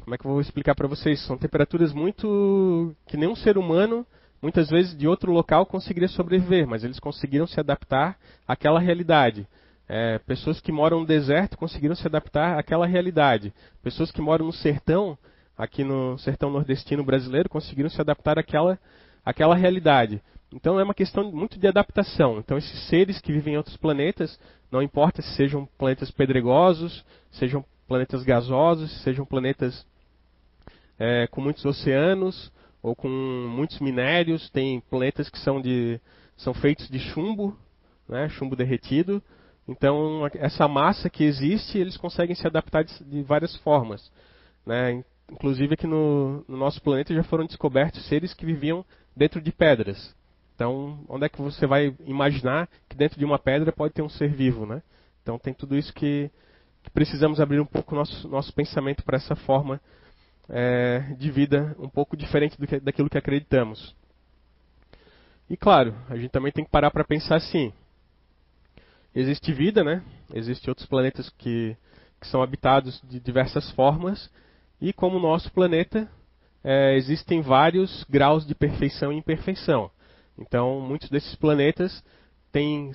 Como 0.02 0.14
é 0.14 0.18
que 0.18 0.24
eu 0.24 0.30
vou 0.30 0.40
explicar 0.40 0.74
para 0.74 0.88
vocês? 0.88 1.24
São 1.26 1.36
temperaturas 1.36 1.92
muito. 1.92 2.94
que 3.06 3.16
nem 3.16 3.28
um 3.28 3.36
ser 3.36 3.58
humano, 3.58 4.06
muitas 4.40 4.70
vezes 4.70 4.96
de 4.96 5.06
outro 5.06 5.32
local, 5.32 5.66
conseguiria 5.66 6.08
sobreviver, 6.08 6.66
mas 6.66 6.84
eles 6.84 6.98
conseguiram 6.98 7.46
se 7.46 7.60
adaptar 7.60 8.16
àquela 8.46 8.80
realidade. 8.80 9.46
É, 9.88 10.18
pessoas 10.18 10.60
que 10.60 10.70
moram 10.70 11.00
no 11.00 11.06
deserto 11.06 11.56
conseguiram 11.56 11.94
se 11.94 12.06
adaptar 12.06 12.58
àquela 12.58 12.86
realidade. 12.86 13.54
Pessoas 13.82 14.10
que 14.10 14.20
moram 14.20 14.46
no 14.46 14.52
sertão 14.52 15.16
aqui 15.56 15.82
no 15.82 16.16
sertão 16.18 16.50
nordestino 16.50 17.02
brasileiro 17.02 17.48
conseguiram 17.48 17.90
se 17.90 18.00
adaptar 18.00 18.38
àquela, 18.38 18.78
àquela 19.24 19.56
realidade. 19.56 20.22
Então 20.52 20.78
é 20.78 20.84
uma 20.84 20.94
questão 20.94 21.30
muito 21.32 21.58
de 21.58 21.66
adaptação. 21.66 22.38
Então 22.38 22.56
esses 22.56 22.88
seres 22.88 23.20
que 23.20 23.32
vivem 23.32 23.54
em 23.54 23.56
outros 23.56 23.76
planetas, 23.76 24.38
não 24.70 24.80
importa 24.80 25.20
se 25.20 25.34
sejam 25.34 25.66
planetas 25.76 26.10
pedregosos, 26.10 27.04
sejam 27.32 27.64
planetas 27.88 28.22
gasosos, 28.22 29.02
sejam 29.02 29.24
planetas 29.24 29.86
é, 30.98 31.26
com 31.26 31.40
muitos 31.40 31.64
oceanos 31.64 32.52
ou 32.82 32.94
com 32.94 33.08
muitos 33.08 33.80
minérios, 33.80 34.48
tem 34.50 34.80
planetas 34.88 35.28
que 35.28 35.38
são 35.38 35.60
de 35.60 36.00
são 36.36 36.54
feitos 36.54 36.88
de 36.88 37.00
chumbo, 37.00 37.56
né, 38.08 38.28
chumbo 38.28 38.54
derretido. 38.54 39.20
Então 39.68 40.28
essa 40.34 40.66
massa 40.66 41.10
que 41.10 41.22
existe, 41.22 41.78
eles 41.78 41.96
conseguem 41.96 42.34
se 42.34 42.46
adaptar 42.46 42.82
de, 42.82 43.04
de 43.04 43.22
várias 43.22 43.54
formas, 43.56 44.10
né? 44.64 45.04
inclusive 45.30 45.74
aqui 45.74 45.86
no, 45.86 46.44
no, 46.48 46.56
nosso 46.56 46.80
planeta 46.82 47.14
já 47.14 47.22
foram 47.22 47.44
descobertos 47.44 48.06
seres 48.08 48.32
que 48.32 48.46
viviam 48.46 48.84
dentro 49.14 49.40
de 49.40 49.52
pedras. 49.52 50.16
Então, 50.54 51.04
onde 51.08 51.26
é 51.26 51.28
que 51.28 51.40
você 51.40 51.66
vai 51.66 51.94
imaginar 52.04 52.68
que 52.88 52.96
dentro 52.96 53.18
de 53.18 53.24
uma 53.24 53.38
pedra 53.38 53.70
pode 53.70 53.94
ter 53.94 54.02
um 54.02 54.08
ser 54.08 54.32
vivo, 54.32 54.66
né? 54.66 54.82
Então, 55.22 55.38
tem 55.38 55.54
tudo 55.54 55.76
isso 55.76 55.92
que, 55.92 56.30
que 56.82 56.90
precisamos 56.90 57.40
abrir 57.40 57.60
um 57.60 57.66
pouco 57.66 57.94
o 57.94 57.98
nosso, 57.98 58.26
nosso 58.28 58.52
pensamento 58.52 59.04
para 59.04 59.18
essa 59.18 59.36
forma 59.36 59.80
é, 60.48 61.14
de 61.16 61.30
vida 61.30 61.76
um 61.78 61.88
pouco 61.88 62.16
diferente 62.16 62.58
do 62.58 62.66
que, 62.66 62.80
daquilo 62.80 63.10
que 63.10 63.18
acreditamos. 63.18 63.94
E 65.48 65.56
claro, 65.56 65.94
a 66.08 66.16
gente 66.16 66.30
também 66.30 66.50
tem 66.50 66.64
que 66.64 66.70
parar 66.70 66.90
para 66.90 67.04
pensar 67.04 67.36
assim: 67.36 67.72
existe 69.14 69.52
vida, 69.52 69.82
né? 69.82 70.02
Existem 70.32 70.70
outros 70.70 70.86
planetas 70.86 71.28
que, 71.30 71.76
que 72.20 72.26
são 72.26 72.42
habitados 72.42 73.00
de 73.08 73.18
diversas 73.20 73.70
formas 73.72 74.30
e 74.80 74.92
como 74.92 75.16
o 75.16 75.20
nosso 75.20 75.50
planeta, 75.52 76.08
é, 76.62 76.96
existem 76.96 77.40
vários 77.40 78.04
graus 78.08 78.46
de 78.46 78.54
perfeição 78.54 79.12
e 79.12 79.16
imperfeição. 79.16 79.90
Então, 80.38 80.80
muitos 80.80 81.08
desses 81.08 81.34
planetas 81.34 82.02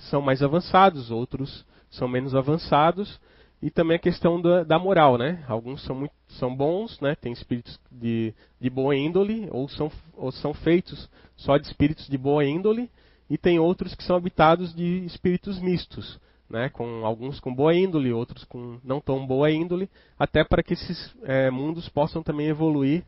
são 0.09 0.21
mais 0.21 0.43
avançados, 0.43 1.09
outros 1.09 1.65
são 1.89 2.07
menos 2.07 2.35
avançados. 2.35 3.19
E 3.61 3.71
também 3.71 3.95
a 3.95 3.99
questão 3.99 4.41
da, 4.41 4.63
da 4.63 4.77
moral, 4.77 5.17
né? 5.17 5.41
Alguns 5.47 5.81
são, 5.83 5.95
muito, 5.95 6.13
são 6.27 6.53
bons, 6.53 6.99
né? 6.99 7.15
Tem 7.15 7.31
espíritos 7.31 7.79
de, 7.89 8.33
de 8.59 8.69
boa 8.69 8.93
índole, 8.93 9.47
ou 9.51 9.69
são, 9.69 9.89
ou 10.17 10.33
são 10.33 10.53
feitos 10.53 11.09
só 11.37 11.57
de 11.57 11.67
espíritos 11.67 12.07
de 12.07 12.17
boa 12.17 12.43
índole, 12.43 12.89
e 13.29 13.37
tem 13.37 13.59
outros 13.59 13.95
que 13.95 14.03
são 14.03 14.15
habitados 14.15 14.73
de 14.75 15.05
espíritos 15.05 15.59
mistos, 15.59 16.19
né, 16.49 16.69
com 16.69 17.05
alguns 17.05 17.39
com 17.39 17.53
boa 17.53 17.73
índole, 17.73 18.11
outros 18.11 18.43
com 18.43 18.79
não 18.83 18.99
tão 18.99 19.25
boa 19.25 19.49
índole, 19.49 19.89
até 20.19 20.43
para 20.43 20.61
que 20.61 20.73
esses 20.73 21.15
é, 21.23 21.49
mundos 21.49 21.89
possam 21.89 22.21
também 22.21 22.47
evoluir 22.47 23.03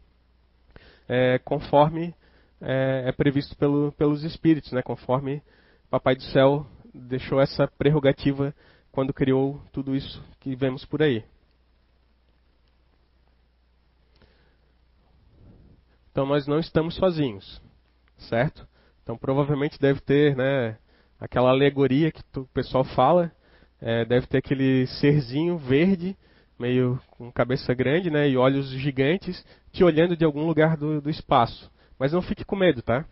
é, 1.07 1.39
conforme 1.39 2.13
é, 2.61 3.03
é 3.07 3.11
previsto 3.11 3.55
pelo, 3.57 3.91
pelos 3.93 4.23
espíritos, 4.23 4.71
né, 4.71 4.81
conforme 4.81 5.41
Papai 5.89 6.15
do 6.15 6.23
Céu 6.23 6.65
deixou 6.93 7.39
essa 7.39 7.67
prerrogativa 7.67 8.53
quando 8.91 9.13
criou 9.13 9.61
tudo 9.71 9.95
isso 9.95 10.23
que 10.39 10.55
vemos 10.55 10.85
por 10.85 11.01
aí. 11.01 11.23
Então 16.11 16.25
nós 16.25 16.47
não 16.47 16.59
estamos 16.59 16.95
sozinhos, 16.95 17.61
certo? 18.17 18.65
Então 19.05 19.15
provavelmente 19.15 19.79
deve 19.79 19.99
ter, 19.99 20.35
né, 20.35 20.79
aquela 21.19 21.51
alegoria 21.51 22.11
que 22.11 22.23
o 22.35 22.45
pessoal 22.45 22.83
fala, 22.83 23.31
é, 23.79 24.03
deve 24.03 24.25
ter 24.25 24.39
aquele 24.39 24.87
serzinho 24.87 25.59
verde, 25.59 26.17
meio 26.57 26.99
com 27.11 27.31
cabeça 27.31 27.71
grande, 27.75 28.09
né, 28.09 28.27
e 28.27 28.35
olhos 28.35 28.67
gigantes, 28.71 29.45
te 29.71 29.83
olhando 29.83 30.17
de 30.17 30.25
algum 30.25 30.47
lugar 30.47 30.75
do, 30.75 30.99
do 30.99 31.09
espaço. 31.11 31.71
Mas 31.99 32.13
não 32.13 32.21
fique 32.23 32.43
com 32.43 32.55
medo, 32.55 32.81
tá? 32.81 33.05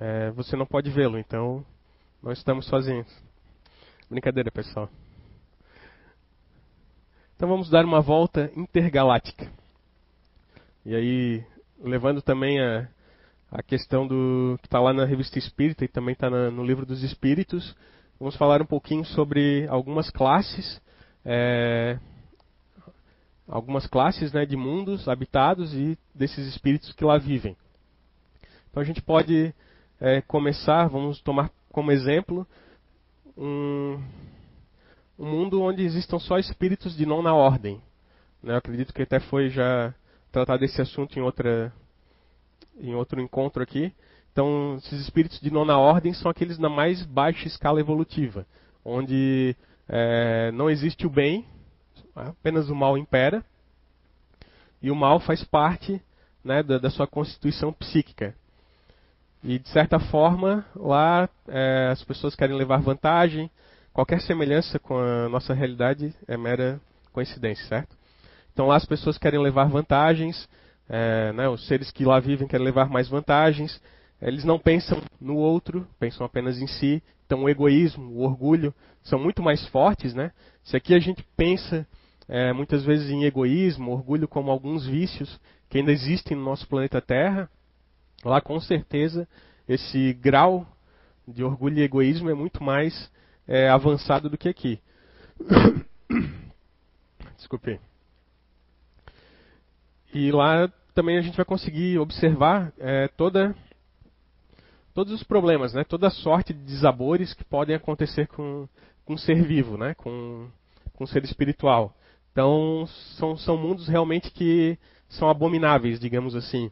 É, 0.00 0.32
você 0.32 0.56
não 0.56 0.66
pode 0.66 0.90
vê-lo, 0.90 1.16
então 1.16 1.64
nós 2.20 2.38
estamos 2.38 2.66
sozinhos. 2.66 3.06
Brincadeira, 4.10 4.50
pessoal. 4.50 4.90
Então 7.36 7.48
vamos 7.48 7.70
dar 7.70 7.84
uma 7.84 8.00
volta 8.00 8.50
intergaláctica. 8.56 9.48
E 10.84 10.96
aí, 10.96 11.44
levando 11.80 12.20
também 12.20 12.60
a, 12.60 12.88
a 13.52 13.62
questão 13.62 14.06
do 14.06 14.58
que 14.62 14.66
está 14.66 14.80
lá 14.80 14.94
na 14.94 15.04
revista 15.04 15.38
Espírita 15.38 15.84
e 15.84 15.88
também 15.88 16.14
está 16.14 16.30
no 16.30 16.64
livro 16.64 16.86
dos 16.86 17.02
Espíritos, 17.02 17.76
vamos 18.18 18.34
falar 18.36 18.62
um 18.62 18.66
pouquinho 18.66 19.04
sobre 19.04 19.66
algumas 19.68 20.08
classes, 20.08 20.80
é, 21.22 21.98
algumas 23.46 23.86
classes 23.86 24.32
né, 24.32 24.46
de 24.46 24.56
mundos 24.56 25.06
habitados 25.06 25.74
e 25.74 25.98
desses 26.14 26.46
espíritos 26.48 26.92
que 26.94 27.04
lá 27.04 27.18
vivem. 27.18 27.54
Então 28.70 28.82
a 28.82 28.86
gente 28.86 29.02
pode 29.02 29.54
é, 30.00 30.22
começar, 30.22 30.88
vamos 30.88 31.20
tomar 31.20 31.50
como 31.70 31.92
exemplo 31.92 32.46
um, 33.36 34.02
um 35.18 35.26
mundo 35.26 35.60
onde 35.60 35.82
existam 35.82 36.18
só 36.18 36.38
espíritos 36.38 36.96
de 36.96 37.04
nona 37.04 37.34
ordem. 37.34 37.82
Né? 38.42 38.54
Eu 38.54 38.56
acredito 38.56 38.94
que 38.94 39.02
até 39.02 39.20
foi 39.20 39.50
já 39.50 39.94
tratado 40.30 40.60
desse 40.60 40.80
assunto 40.80 41.18
em 41.18 41.22
outra 41.22 41.70
em 42.78 42.94
outro 42.94 43.20
encontro 43.20 43.62
aqui. 43.62 43.92
Então, 44.32 44.76
esses 44.78 45.00
espíritos 45.00 45.38
de 45.40 45.50
nona 45.50 45.78
ordem 45.78 46.12
são 46.14 46.30
aqueles 46.30 46.58
na 46.58 46.68
mais 46.68 47.04
baixa 47.04 47.46
escala 47.46 47.80
evolutiva, 47.80 48.46
onde 48.84 49.54
é, 49.88 50.50
não 50.52 50.70
existe 50.70 51.06
o 51.06 51.10
bem, 51.10 51.44
apenas 52.14 52.70
o 52.70 52.74
mal 52.74 52.96
impera, 52.96 53.44
e 54.80 54.90
o 54.90 54.96
mal 54.96 55.20
faz 55.20 55.44
parte 55.44 56.00
né, 56.42 56.62
da, 56.62 56.78
da, 56.78 56.90
sua 56.90 57.06
constituição 57.06 57.72
psíquica. 57.72 58.34
E, 59.44 59.58
de 59.58 59.68
certa 59.68 59.98
forma, 59.98 60.64
lá 60.74 61.28
é, 61.46 61.88
as 61.92 62.02
pessoas 62.02 62.34
querem 62.34 62.56
levar 62.56 62.80
vantagem, 62.80 63.50
qualquer 63.92 64.20
semelhança 64.22 64.78
com 64.78 64.98
a 64.98 65.28
nossa 65.28 65.52
realidade 65.52 66.14
é 66.26 66.36
mera 66.36 66.80
coincidência, 67.12 67.64
certo? 67.66 67.96
Então 68.52 68.66
lá 68.66 68.76
as 68.76 68.84
pessoas 68.84 69.18
querem 69.18 69.40
levar 69.40 69.68
vantagens, 69.68 70.48
é, 70.88 71.32
né, 71.32 71.48
os 71.48 71.66
seres 71.66 71.90
que 71.90 72.04
lá 72.04 72.20
vivem 72.20 72.48
querem 72.48 72.64
levar 72.64 72.88
mais 72.88 73.08
vantagens, 73.08 73.80
eles 74.20 74.44
não 74.44 74.58
pensam 74.58 75.02
no 75.20 75.36
outro, 75.36 75.86
pensam 75.98 76.24
apenas 76.24 76.60
em 76.60 76.66
si. 76.66 77.02
Então 77.26 77.44
o 77.44 77.48
egoísmo, 77.48 78.12
o 78.12 78.22
orgulho 78.22 78.74
são 79.02 79.18
muito 79.18 79.42
mais 79.42 79.66
fortes, 79.68 80.14
né? 80.14 80.32
Se 80.62 80.76
aqui 80.76 80.94
a 80.94 80.98
gente 80.98 81.24
pensa 81.36 81.86
é, 82.28 82.52
muitas 82.52 82.84
vezes 82.84 83.10
em 83.10 83.24
egoísmo, 83.24 83.90
orgulho 83.90 84.28
como 84.28 84.50
alguns 84.50 84.86
vícios 84.86 85.40
que 85.68 85.78
ainda 85.78 85.90
existem 85.90 86.36
no 86.36 86.44
nosso 86.44 86.68
planeta 86.68 87.00
Terra, 87.00 87.50
lá 88.24 88.40
com 88.40 88.60
certeza 88.60 89.26
esse 89.68 90.12
grau 90.14 90.66
de 91.26 91.42
orgulho 91.42 91.78
e 91.78 91.82
egoísmo 91.82 92.30
é 92.30 92.34
muito 92.34 92.62
mais 92.62 93.10
é, 93.46 93.68
avançado 93.68 94.28
do 94.28 94.38
que 94.38 94.48
aqui. 94.48 94.80
Desculpe. 97.36 97.80
E 100.12 100.30
lá 100.30 100.70
também 100.94 101.16
a 101.16 101.22
gente 101.22 101.36
vai 101.36 101.44
conseguir 101.44 101.98
observar 101.98 102.72
é, 102.78 103.08
toda 103.08 103.54
todos 104.94 105.12
os 105.12 105.22
problemas, 105.22 105.72
né? 105.72 105.84
Toda 105.84 106.10
sorte 106.10 106.52
de 106.52 106.62
desabores 106.64 107.32
que 107.32 107.44
podem 107.44 107.74
acontecer 107.74 108.26
com, 108.28 108.68
com 109.04 109.16
ser 109.16 109.42
vivo, 109.42 109.78
né? 109.78 109.94
Com, 109.94 110.48
com 110.94 111.06
ser 111.06 111.24
espiritual. 111.24 111.94
Então, 112.30 112.86
são, 113.16 113.36
são 113.36 113.56
mundos 113.56 113.88
realmente 113.88 114.30
que 114.30 114.78
são 115.08 115.28
abomináveis, 115.28 116.00
digamos 116.00 116.34
assim. 116.34 116.70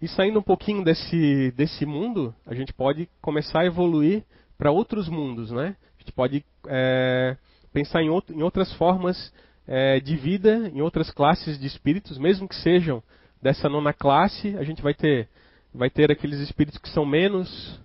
E 0.00 0.08
saindo 0.08 0.38
um 0.38 0.42
pouquinho 0.42 0.84
desse, 0.84 1.52
desse 1.56 1.86
mundo, 1.86 2.34
a 2.44 2.54
gente 2.54 2.72
pode 2.72 3.08
começar 3.20 3.60
a 3.60 3.66
evoluir 3.66 4.24
para 4.58 4.70
outros 4.70 5.08
mundos, 5.08 5.50
né? 5.50 5.76
A 5.96 6.02
gente 6.02 6.12
pode 6.12 6.44
é, 6.66 7.36
pensar 7.72 8.02
em, 8.02 8.10
outro, 8.10 8.36
em, 8.36 8.42
outras 8.42 8.72
formas 8.74 9.32
é, 9.66 10.00
de 10.00 10.16
vida, 10.16 10.70
em 10.72 10.80
outras 10.80 11.10
classes 11.10 11.58
de 11.58 11.66
espíritos, 11.66 12.18
mesmo 12.18 12.48
que 12.48 12.54
sejam 12.56 13.02
dessa 13.42 13.68
nona 13.68 13.92
classe, 13.92 14.56
a 14.56 14.62
gente 14.62 14.82
vai 14.82 14.94
ter 14.94 15.28
vai 15.74 15.90
ter 15.90 16.10
aqueles 16.10 16.40
espíritos 16.40 16.78
que 16.78 16.88
são 16.88 17.04
menos, 17.04 17.78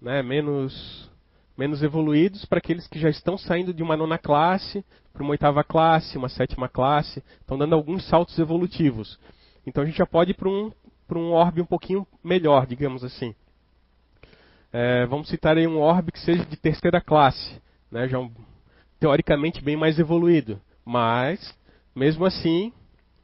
né, 0.00 0.22
menos, 0.22 1.10
menos 1.58 1.82
evoluídos 1.82 2.44
para 2.44 2.58
aqueles 2.58 2.86
que 2.86 2.98
já 2.98 3.08
estão 3.08 3.36
saindo 3.36 3.74
de 3.74 3.82
uma 3.82 3.96
nona 3.96 4.18
classe 4.18 4.84
para 5.12 5.22
uma 5.22 5.30
oitava 5.30 5.62
classe, 5.62 6.18
uma 6.18 6.28
sétima 6.28 6.68
classe, 6.68 7.22
estão 7.40 7.56
dando 7.56 7.74
alguns 7.74 8.04
saltos 8.08 8.36
evolutivos. 8.38 9.18
Então 9.64 9.82
a 9.82 9.86
gente 9.86 9.96
já 9.96 10.06
pode 10.06 10.32
ir 10.32 10.34
para 10.34 10.48
um, 10.48 10.72
para 11.06 11.18
um 11.18 11.30
orbe 11.32 11.60
um 11.60 11.66
pouquinho 11.66 12.04
melhor, 12.22 12.66
digamos 12.66 13.04
assim. 13.04 13.34
É, 14.72 15.06
vamos 15.06 15.28
citar 15.28 15.56
aí 15.56 15.68
um 15.68 15.78
orbe 15.78 16.10
que 16.10 16.18
seja 16.18 16.44
de 16.44 16.56
terceira 16.56 17.00
classe, 17.00 17.60
né, 17.92 18.08
já 18.08 18.18
um, 18.18 18.30
teoricamente 18.98 19.62
bem 19.62 19.76
mais 19.76 20.00
evoluído, 20.00 20.60
mas 20.84 21.56
mesmo 21.94 22.24
assim 22.24 22.72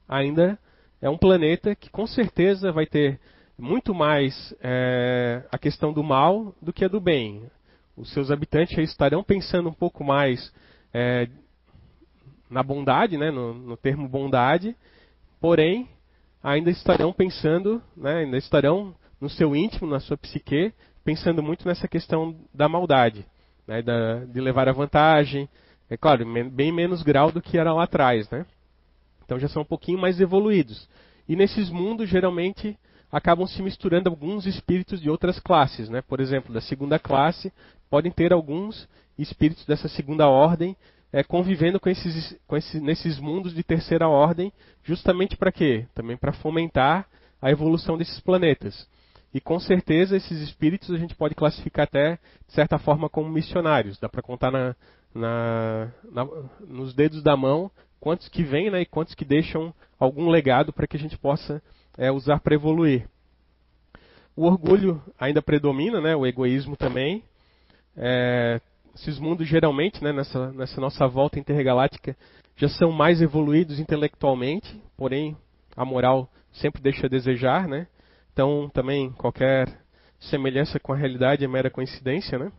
ainda 0.09 0.59
é 1.01 1.09
um 1.09 1.19
planeta 1.19 1.75
que 1.75 1.91
com 1.91 2.07
certeza 2.07 2.73
vai 2.73 2.87
ter 2.87 3.21
muito 3.59 3.95
mais 3.95 4.55
é, 4.61 5.45
a 5.51 5.59
questão 5.59 5.93
do 5.93 6.03
mal 6.03 6.55
do 6.61 6.73
que 6.73 6.85
a 6.85 6.89
do 6.89 7.01
bem. 7.01 7.45
Os 7.97 8.13
seus 8.13 8.31
habitantes 8.31 8.77
estarão 8.79 9.23
pensando 9.23 9.69
um 9.69 9.73
pouco 9.73 10.03
mais 10.03 10.53
é, 10.93 11.29
na 12.49 12.63
bondade, 12.63 13.17
né, 13.17 13.31
no, 13.31 13.55
no, 13.55 13.77
termo 13.77 14.09
bondade, 14.09 14.75
porém 15.41 15.89
ainda 16.43 16.71
estarão 16.71 17.13
pensando, 17.13 17.83
né, 17.97 18.19
ainda 18.19 18.37
estarão 18.37 18.95
no 19.21 19.29
seu 19.29 19.55
íntimo, 19.55 19.89
na 19.89 20.01
sua 20.01 20.17
psique, 20.17 20.73
pensando 21.05 21.43
muito 21.43 21.67
nessa 21.67 21.87
questão 21.87 22.35
da 22.53 22.69
maldade, 22.69 23.25
né, 23.67 23.83
da, 23.83 24.25
de 24.25 24.41
levar 24.41 24.69
a 24.69 24.73
vantagem. 24.73 25.49
É 25.91 25.97
claro, 25.97 26.25
bem 26.51 26.71
menos 26.71 27.03
grau 27.03 27.33
do 27.33 27.43
que 27.43 27.59
era 27.59 27.75
lá 27.75 27.83
atrás, 27.83 28.31
né? 28.31 28.47
Então 29.25 29.39
já 29.39 29.49
são 29.49 29.63
um 29.63 29.67
pouquinho 29.67 29.99
mais 29.99 30.21
evoluídos. 30.21 30.89
E 31.29 31.35
nesses 31.37 31.69
mundos, 31.69 32.09
geralmente, 32.09 32.79
acabam 33.11 33.47
se 33.47 33.61
misturando 33.61 34.09
alguns 34.09 34.47
espíritos 34.47 35.01
de 35.01 35.11
outras 35.11 35.39
classes. 35.41 35.89
Né? 35.89 36.01
Por 36.03 36.21
exemplo, 36.21 36.55
da 36.55 36.61
segunda 36.61 36.99
classe, 36.99 37.53
podem 37.89 38.11
ter 38.11 38.33
alguns 38.33 38.89
espíritos 39.19 39.67
dessa 39.67 39.89
segunda 39.89 40.29
ordem 40.29 40.77
é, 41.13 41.25
convivendo 41.25 41.81
com 41.81 41.89
esses, 41.89 42.39
com 42.47 42.57
esses, 42.57 42.81
nesses 42.81 43.19
mundos 43.19 43.53
de 43.53 43.65
terceira 43.65 44.09
ordem, 44.09 44.53
justamente 44.85 45.37
para 45.37 45.51
quê? 45.51 45.87
Também 45.95 46.17
para 46.17 46.33
fomentar 46.33 47.07
a 47.43 47.51
evolução 47.51 47.99
desses 47.99 48.21
planetas. 48.21 48.89
E 49.33 49.41
com 49.41 49.59
certeza 49.59 50.17
esses 50.17 50.41
espíritos 50.41 50.91
a 50.91 50.99
gente 50.99 51.15
pode 51.15 51.35
classificar 51.35 51.85
até, 51.85 52.19
de 52.47 52.53
certa 52.53 52.79
forma, 52.79 53.09
como 53.09 53.29
missionários. 53.29 53.99
Dá 53.99 54.09
para 54.09 54.23
contar 54.23 54.51
na, 54.51 54.75
na, 55.15 55.93
na, 56.11 56.27
nos 56.67 56.95
dedos 56.95 57.23
da 57.23 57.37
mão 57.37 57.71
quantos 58.01 58.29
que 58.29 58.43
vêm 58.43 58.71
né, 58.71 58.81
e 58.81 58.87
quantos 58.87 59.15
que 59.15 59.25
deixam 59.25 59.75
algum 59.99 60.29
legado 60.29 60.73
para 60.73 60.87
que 60.87 60.97
a 60.97 61.01
gente 61.01 61.19
possa 61.19 61.63
é, 61.99 62.11
usar 62.11 62.41
para 62.41 62.55
evoluir. 62.55 63.07
O 64.35 64.47
orgulho 64.47 65.03
ainda 65.19 65.43
predomina, 65.43 66.01
né, 66.01 66.17
o 66.17 66.27
egoísmo 66.27 66.77
também. 66.77 67.23
É, 67.97 68.61
esses 68.95 69.19
mundos 69.19 69.47
geralmente, 69.47 70.03
né, 70.03 70.13
nessa, 70.13 70.51
nessa 70.53 70.81
nossa 70.81 71.07
volta 71.07 71.39
intergaláctica, 71.39 72.17
já 72.57 72.69
são 72.69 72.91
mais 72.91 73.21
evoluídos 73.21 73.79
intelectualmente, 73.79 74.81
porém 74.97 75.37
a 75.77 75.85
moral 75.85 76.29
sempre 76.53 76.81
deixa 76.81 77.07
a 77.07 77.09
desejar, 77.09 77.69
né? 77.69 77.87
Então 78.33 78.71
também 78.73 79.11
qualquer 79.13 79.69
semelhança 80.19 80.79
com 80.79 80.93
a 80.93 80.97
realidade 80.97 81.45
é 81.45 81.49
mera 81.49 81.71
coincidência, 81.71 82.39
né? 82.39 82.53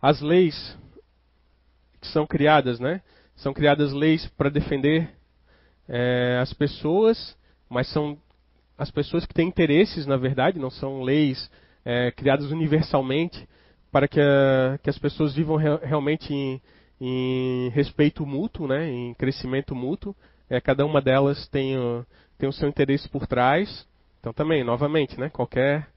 As 0.00 0.20
leis 0.20 0.78
são 2.08 2.26
criadas, 2.26 2.80
né? 2.80 3.00
São 3.36 3.52
criadas 3.52 3.92
leis 3.92 4.26
para 4.36 4.50
defender 4.50 5.10
é, 5.88 6.38
as 6.40 6.52
pessoas 6.52 7.36
mas 7.72 7.88
são 7.88 8.18
as 8.76 8.90
pessoas 8.90 9.24
que 9.24 9.32
têm 9.32 9.48
interesses, 9.48 10.06
na 10.06 10.18
verdade, 10.18 10.58
não 10.58 10.70
são 10.70 11.02
leis 11.02 11.50
é, 11.84 12.10
criadas 12.10 12.50
universalmente 12.50 13.48
para 13.90 14.06
que, 14.06 14.20
a, 14.20 14.78
que 14.82 14.90
as 14.90 14.98
pessoas 14.98 15.34
vivam 15.34 15.56
re, 15.56 15.76
realmente 15.82 16.32
em, 16.32 16.60
em, 17.00 17.70
respeito 17.70 18.26
mútuo, 18.26 18.68
né, 18.68 18.90
em 18.90 19.14
crescimento 19.14 19.74
mútuo. 19.74 20.14
É, 20.50 20.60
cada 20.60 20.84
uma 20.84 21.00
delas 21.00 21.48
tem, 21.48 21.76
tem 22.36 22.46
o 22.46 22.52
seu 22.52 22.68
interesse 22.68 23.08
por 23.08 23.26
trás. 23.26 23.88
Então 24.20 24.34
também, 24.34 24.62
novamente, 24.62 25.18
né, 25.18 25.30
qualquer, 25.30 25.88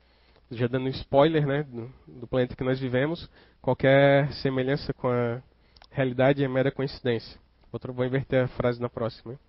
já 0.50 0.68
dando 0.68 0.88
spoiler 0.90 1.46
né, 1.46 1.64
do, 1.64 1.92
do 2.08 2.28
planeta 2.28 2.56
que 2.56 2.64
nós 2.64 2.80
vivemos, 2.80 3.30
qualquer 3.62 4.32
semelhança 4.36 4.94
com 4.94 5.10
a 5.10 5.42
realidade 5.96 6.44
é 6.44 6.48
mera 6.48 6.72
coincidência. 6.72 7.40
Outro, 7.72 7.94
vou 7.94 8.06
inverter 8.06 8.44
a 8.44 8.48
frase 8.50 8.82
na 8.82 8.90
próxima. 8.90 9.40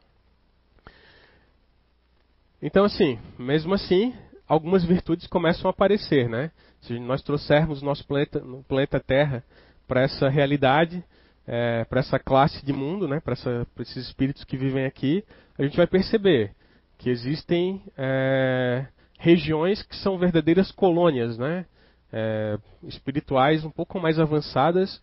Então, 2.62 2.84
assim, 2.84 3.18
mesmo 3.38 3.74
assim, 3.74 4.14
algumas 4.46 4.84
virtudes 4.84 5.26
começam 5.26 5.68
a 5.68 5.70
aparecer, 5.70 6.28
né? 6.28 6.52
Se 6.82 6.98
nós 7.00 7.20
trouxermos 7.22 7.82
o 7.82 7.84
nosso 7.84 8.06
planeta, 8.06 8.40
planeta 8.68 9.00
Terra 9.00 9.42
para 9.88 10.02
essa 10.02 10.28
realidade, 10.28 11.04
é, 11.46 11.84
para 11.84 12.00
essa 12.00 12.18
classe 12.18 12.64
de 12.64 12.72
mundo, 12.72 13.08
né? 13.08 13.20
Para 13.20 13.34
esses 13.80 14.06
espíritos 14.06 14.44
que 14.44 14.56
vivem 14.56 14.86
aqui, 14.86 15.24
a 15.58 15.62
gente 15.64 15.76
vai 15.76 15.86
perceber 15.86 16.52
que 16.98 17.10
existem 17.10 17.82
é, 17.98 18.86
regiões 19.18 19.82
que 19.82 19.96
são 19.96 20.16
verdadeiras 20.16 20.70
colônias, 20.70 21.36
né? 21.36 21.66
É, 22.12 22.56
espirituais 22.84 23.64
um 23.64 23.70
pouco 23.70 23.98
mais 23.98 24.18
avançadas 24.18 25.02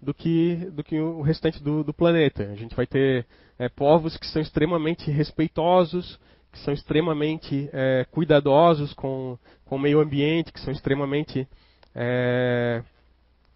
do 0.00 0.14
que, 0.14 0.56
do 0.72 0.82
que 0.82 0.98
o 0.98 1.20
restante 1.20 1.62
do, 1.62 1.84
do 1.84 1.92
planeta. 1.92 2.44
A 2.44 2.54
gente 2.54 2.74
vai 2.74 2.86
ter 2.86 3.26
é, 3.58 3.68
povos 3.68 4.16
que 4.16 4.26
são 4.26 4.40
extremamente 4.40 5.10
respeitosos, 5.10 6.18
que 6.52 6.58
são 6.60 6.72
extremamente 6.72 7.68
é, 7.72 8.06
cuidadosos 8.10 8.92
com, 8.94 9.38
com 9.64 9.76
o 9.76 9.78
meio 9.78 10.00
ambiente, 10.00 10.52
que 10.52 10.60
são 10.60 10.72
extremamente 10.72 11.46
é, 11.94 12.82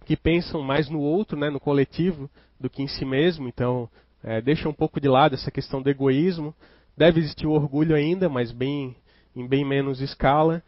que 0.04 0.16
pensam 0.16 0.62
mais 0.62 0.88
no 0.88 1.00
outro, 1.00 1.38
né, 1.38 1.50
no 1.50 1.58
coletivo, 1.58 2.30
do 2.60 2.68
que 2.68 2.82
em 2.82 2.88
si 2.88 3.04
mesmo. 3.04 3.48
Então, 3.48 3.88
é, 4.22 4.40
deixa 4.40 4.68
um 4.68 4.72
pouco 4.72 5.00
de 5.00 5.08
lado 5.08 5.34
essa 5.34 5.50
questão 5.50 5.82
do 5.82 5.90
egoísmo. 5.90 6.54
Deve 6.96 7.20
existir 7.20 7.46
o 7.46 7.52
orgulho 7.52 7.96
ainda, 7.96 8.28
mas 8.28 8.52
bem, 8.52 8.94
em 9.34 9.46
bem 9.46 9.64
menos 9.64 10.00
escala. 10.00 10.62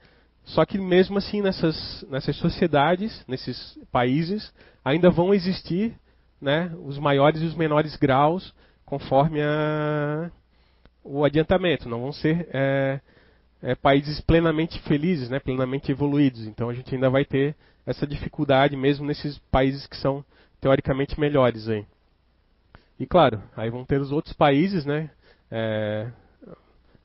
Só 0.45 0.65
que 0.65 0.79
mesmo 0.79 1.19
assim 1.19 1.43
nessas, 1.43 2.05
nessas 2.09 2.37
sociedades, 2.37 3.25
nesses 3.27 3.79
países, 3.91 4.53
ainda 4.87 5.11
vão 5.11 5.35
existir 5.35 5.99
né, 6.40 6.72
os 6.85 6.96
maiores 6.96 7.42
e 7.42 7.44
os 7.44 7.57
menores 7.57 7.96
graus 7.96 8.55
conforme 8.85 9.42
a, 9.42 10.31
o 11.03 11.25
adiantamento. 11.25 11.88
Não 11.88 12.03
vão 12.03 12.12
ser 12.12 12.49
é, 12.53 13.01
é, 13.61 13.75
países 13.75 14.20
plenamente 14.20 14.81
felizes, 14.83 15.29
né, 15.29 15.40
plenamente 15.40 15.90
evoluídos. 15.90 16.46
Então 16.46 16.68
a 16.68 16.72
gente 16.72 16.94
ainda 16.94 17.11
vai 17.11 17.25
ter 17.25 17.57
essa 17.85 18.07
dificuldade 18.07 18.77
mesmo 18.77 19.05
nesses 19.05 19.38
países 19.51 19.88
que 19.88 19.96
são 19.96 20.25
teoricamente 20.61 21.18
melhores 21.18 21.68
aí. 21.68 21.85
E 22.96 23.07
claro, 23.07 23.42
aí 23.57 23.68
vão 23.68 23.85
ter 23.85 24.01
os 24.01 24.12
outros 24.12 24.35
países, 24.35 24.87
né, 24.87 25.11
é, 25.51 26.12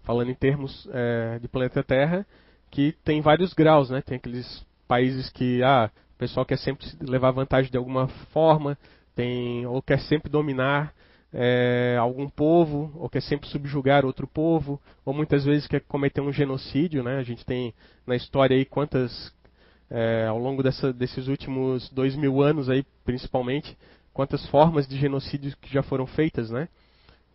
falando 0.03 0.29
em 0.29 0.35
termos 0.35 0.87
é, 0.93 1.39
de 1.39 1.47
planeta 1.47 1.83
Terra, 1.83 2.27
que 2.69 2.91
tem 3.03 3.21
vários 3.21 3.53
graus, 3.53 3.89
né? 3.89 4.01
Tem 4.01 4.17
aqueles 4.17 4.65
países 4.87 5.29
que 5.31 5.61
ah, 5.63 5.91
pessoal 6.21 6.45
quer 6.45 6.59
sempre 6.59 6.85
levar 7.01 7.31
vantagem 7.31 7.71
de 7.71 7.77
alguma 7.77 8.07
forma, 8.31 8.77
tem 9.15 9.65
ou 9.65 9.81
quer 9.81 9.99
sempre 10.01 10.29
dominar 10.29 10.93
é, 11.33 11.97
algum 11.99 12.29
povo, 12.29 12.91
ou 12.95 13.09
quer 13.09 13.23
sempre 13.23 13.49
subjugar 13.49 14.05
outro 14.05 14.27
povo, 14.27 14.79
ou 15.03 15.15
muitas 15.15 15.43
vezes 15.45 15.65
quer 15.65 15.81
cometer 15.81 16.21
um 16.21 16.31
genocídio, 16.31 17.01
né? 17.01 17.17
A 17.17 17.23
gente 17.23 17.43
tem 17.43 17.73
na 18.05 18.15
história 18.15 18.55
aí 18.55 18.65
quantas 18.65 19.33
é, 19.89 20.27
ao 20.27 20.37
longo 20.37 20.61
dessa, 20.61 20.93
desses 20.93 21.27
últimos 21.27 21.89
dois 21.89 22.15
mil 22.15 22.39
anos 22.39 22.69
aí, 22.69 22.85
principalmente, 23.03 23.75
quantas 24.13 24.45
formas 24.49 24.87
de 24.87 24.99
genocídio 24.99 25.57
que 25.59 25.73
já 25.73 25.81
foram 25.81 26.05
feitas, 26.05 26.51
né? 26.51 26.69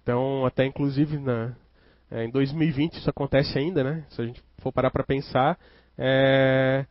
Então, 0.00 0.46
até 0.46 0.64
inclusive 0.64 1.18
na, 1.18 1.56
é, 2.08 2.24
em 2.24 2.30
2020 2.30 2.98
isso 2.98 3.10
acontece 3.10 3.58
ainda, 3.58 3.82
né? 3.82 4.04
Se 4.10 4.22
a 4.22 4.24
gente 4.24 4.40
for 4.58 4.70
parar 4.70 4.92
para 4.92 5.02
pensar, 5.02 5.58
é... 5.98 6.86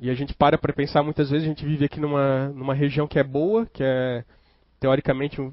e 0.00 0.08
a 0.08 0.14
gente 0.14 0.34
para 0.34 0.56
para 0.56 0.72
pensar 0.72 1.02
muitas 1.02 1.30
vezes 1.30 1.44
a 1.46 1.48
gente 1.48 1.64
vive 1.64 1.84
aqui 1.84 2.00
numa 2.00 2.48
numa 2.48 2.74
região 2.74 3.06
que 3.06 3.18
é 3.18 3.22
boa, 3.22 3.66
que 3.66 3.84
é 3.84 4.24
teoricamente 4.80 5.40
um, 5.40 5.52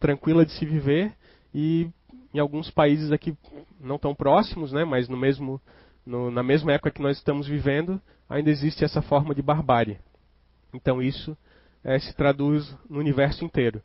tranquila 0.00 0.44
de 0.44 0.52
se 0.52 0.66
viver 0.66 1.12
e 1.54 1.88
em 2.34 2.38
alguns 2.38 2.70
países 2.70 3.12
aqui 3.12 3.36
não 3.80 3.96
tão 3.96 4.14
próximos, 4.14 4.72
né? 4.72 4.84
Mas 4.84 5.08
no 5.08 5.16
mesmo 5.16 5.60
no, 6.04 6.30
na 6.30 6.42
mesma 6.42 6.72
época 6.72 6.90
que 6.90 7.00
nós 7.00 7.16
estamos 7.16 7.46
vivendo 7.46 8.00
ainda 8.28 8.50
existe 8.50 8.84
essa 8.84 9.00
forma 9.00 9.34
de 9.34 9.40
barbárie. 9.40 9.98
Então 10.74 11.00
isso 11.00 11.36
é, 11.84 11.98
se 12.00 12.14
traduz 12.14 12.76
no 12.90 12.98
universo 12.98 13.44
inteiro. 13.44 13.80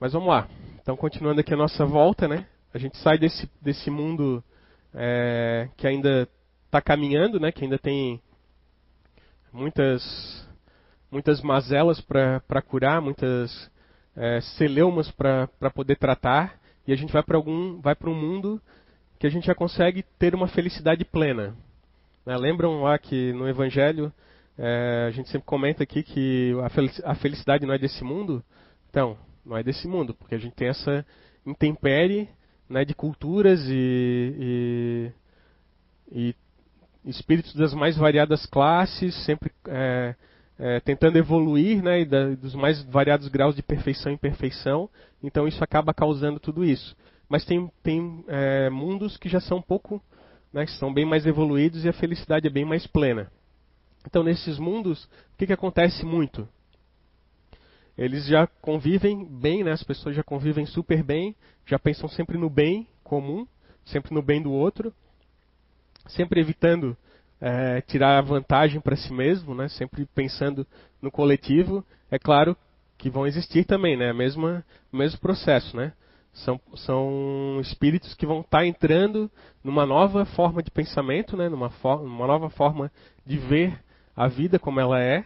Mas 0.00 0.12
vamos 0.12 0.28
lá. 0.28 0.48
Então, 0.80 0.96
continuando 0.96 1.40
aqui 1.40 1.54
a 1.54 1.56
nossa 1.56 1.84
volta, 1.84 2.26
né? 2.26 2.46
A 2.72 2.78
gente 2.78 2.96
sai 2.98 3.18
desse, 3.18 3.48
desse 3.60 3.90
mundo 3.90 4.42
é, 4.94 5.68
que 5.76 5.86
ainda 5.86 6.28
está 6.68 6.80
caminhando, 6.80 7.40
né? 7.40 7.50
Que 7.50 7.64
ainda 7.64 7.78
tem 7.78 8.20
muitas 9.52 10.46
muitas 11.10 11.40
mazelas 11.40 12.00
para 12.02 12.62
curar, 12.62 13.00
muitas 13.00 13.70
é, 14.14 14.40
celeumas 14.58 15.10
para 15.10 15.48
poder 15.74 15.96
tratar, 15.96 16.60
e 16.86 16.92
a 16.92 16.96
gente 16.96 17.12
vai 17.12 17.22
para 17.22 17.36
algum 17.36 17.80
vai 17.80 17.94
para 17.94 18.10
um 18.10 18.14
mundo 18.14 18.60
que 19.18 19.26
a 19.26 19.30
gente 19.30 19.46
já 19.46 19.54
consegue 19.54 20.04
ter 20.18 20.34
uma 20.34 20.48
felicidade 20.48 21.04
plena. 21.04 21.56
Né? 22.24 22.36
Lembram 22.36 22.82
lá 22.82 22.98
que 22.98 23.32
no 23.32 23.48
Evangelho 23.48 24.12
é, 24.56 25.06
a 25.08 25.10
gente 25.10 25.28
sempre 25.30 25.46
comenta 25.46 25.82
aqui 25.82 26.02
que 26.02 26.52
a 27.04 27.14
felicidade 27.14 27.66
não 27.66 27.74
é 27.74 27.78
desse 27.78 28.04
mundo? 28.04 28.44
Então, 28.90 29.16
não 29.44 29.56
é 29.56 29.62
desse 29.62 29.88
mundo, 29.88 30.14
porque 30.14 30.34
a 30.34 30.38
gente 30.38 30.54
tem 30.54 30.68
essa 30.68 31.04
intempérie 31.44 32.28
né, 32.68 32.84
de 32.84 32.94
culturas 32.94 33.60
e, 33.68 35.12
e, 36.12 36.30
e, 36.30 36.34
espíritos 37.04 37.54
das 37.54 37.72
mais 37.74 37.96
variadas 37.96 38.46
classes, 38.46 39.14
sempre 39.24 39.50
é, 39.66 40.14
é, 40.58 40.80
tentando 40.80 41.16
evoluir, 41.16 41.82
né, 41.82 42.00
e 42.00 42.04
da, 42.04 42.34
dos 42.34 42.54
mais 42.54 42.82
variados 42.84 43.28
graus 43.28 43.54
de 43.54 43.62
perfeição 43.62 44.12
e 44.12 44.14
imperfeição. 44.14 44.88
Então 45.22 45.46
isso 45.46 45.62
acaba 45.62 45.94
causando 45.94 46.38
tudo 46.38 46.64
isso. 46.64 46.96
Mas 47.28 47.44
tem, 47.44 47.70
tem 47.82 48.24
é, 48.28 48.70
mundos 48.70 49.16
que 49.16 49.28
já 49.28 49.40
são 49.40 49.58
um 49.58 49.62
pouco, 49.62 50.02
né, 50.52 50.64
que 50.64 50.72
são 50.72 50.92
bem 50.92 51.04
mais 51.04 51.26
evoluídos 51.26 51.84
e 51.84 51.88
a 51.88 51.92
felicidade 51.92 52.46
é 52.46 52.50
bem 52.50 52.64
mais 52.64 52.86
plena. 52.86 53.30
Então 54.06 54.22
nesses 54.22 54.58
mundos, 54.58 55.04
o 55.04 55.38
que, 55.38 55.46
que 55.46 55.52
acontece 55.52 56.04
muito? 56.04 56.48
eles 57.98 58.26
já 58.26 58.46
convivem 58.46 59.24
bem, 59.24 59.64
né? 59.64 59.72
As 59.72 59.82
pessoas 59.82 60.14
já 60.14 60.22
convivem 60.22 60.64
super 60.64 61.02
bem, 61.02 61.34
já 61.66 61.80
pensam 61.80 62.08
sempre 62.08 62.38
no 62.38 62.48
bem 62.48 62.86
comum, 63.02 63.44
sempre 63.84 64.14
no 64.14 64.22
bem 64.22 64.40
do 64.40 64.52
outro, 64.52 64.94
sempre 66.08 66.40
evitando 66.40 66.96
é, 67.40 67.80
tirar 67.82 68.20
vantagem 68.22 68.80
para 68.80 68.96
si 68.96 69.12
mesmo, 69.12 69.54
né? 69.54 69.68
Sempre 69.68 70.06
pensando 70.14 70.66
no 71.00 71.10
coletivo. 71.10 71.84
É 72.10 72.18
claro 72.18 72.56
que 72.96 73.08
vão 73.08 73.26
existir 73.26 73.64
também, 73.64 73.96
né? 73.96 74.12
Mesma, 74.12 74.64
mesmo 74.92 75.20
processo, 75.20 75.76
né? 75.76 75.92
São, 76.32 76.60
são 76.74 77.58
espíritos 77.60 78.14
que 78.14 78.26
vão 78.26 78.40
estar 78.40 78.58
tá 78.58 78.66
entrando 78.66 79.30
numa 79.62 79.86
nova 79.86 80.24
forma 80.24 80.62
de 80.62 80.70
pensamento, 80.70 81.36
né? 81.36 81.48
Numa, 81.48 81.70
for, 81.70 82.02
numa 82.02 82.26
nova 82.26 82.50
forma 82.50 82.90
de 83.24 83.38
ver 83.38 83.78
a 84.16 84.26
vida 84.26 84.58
como 84.58 84.80
ela 84.80 85.00
é 85.00 85.24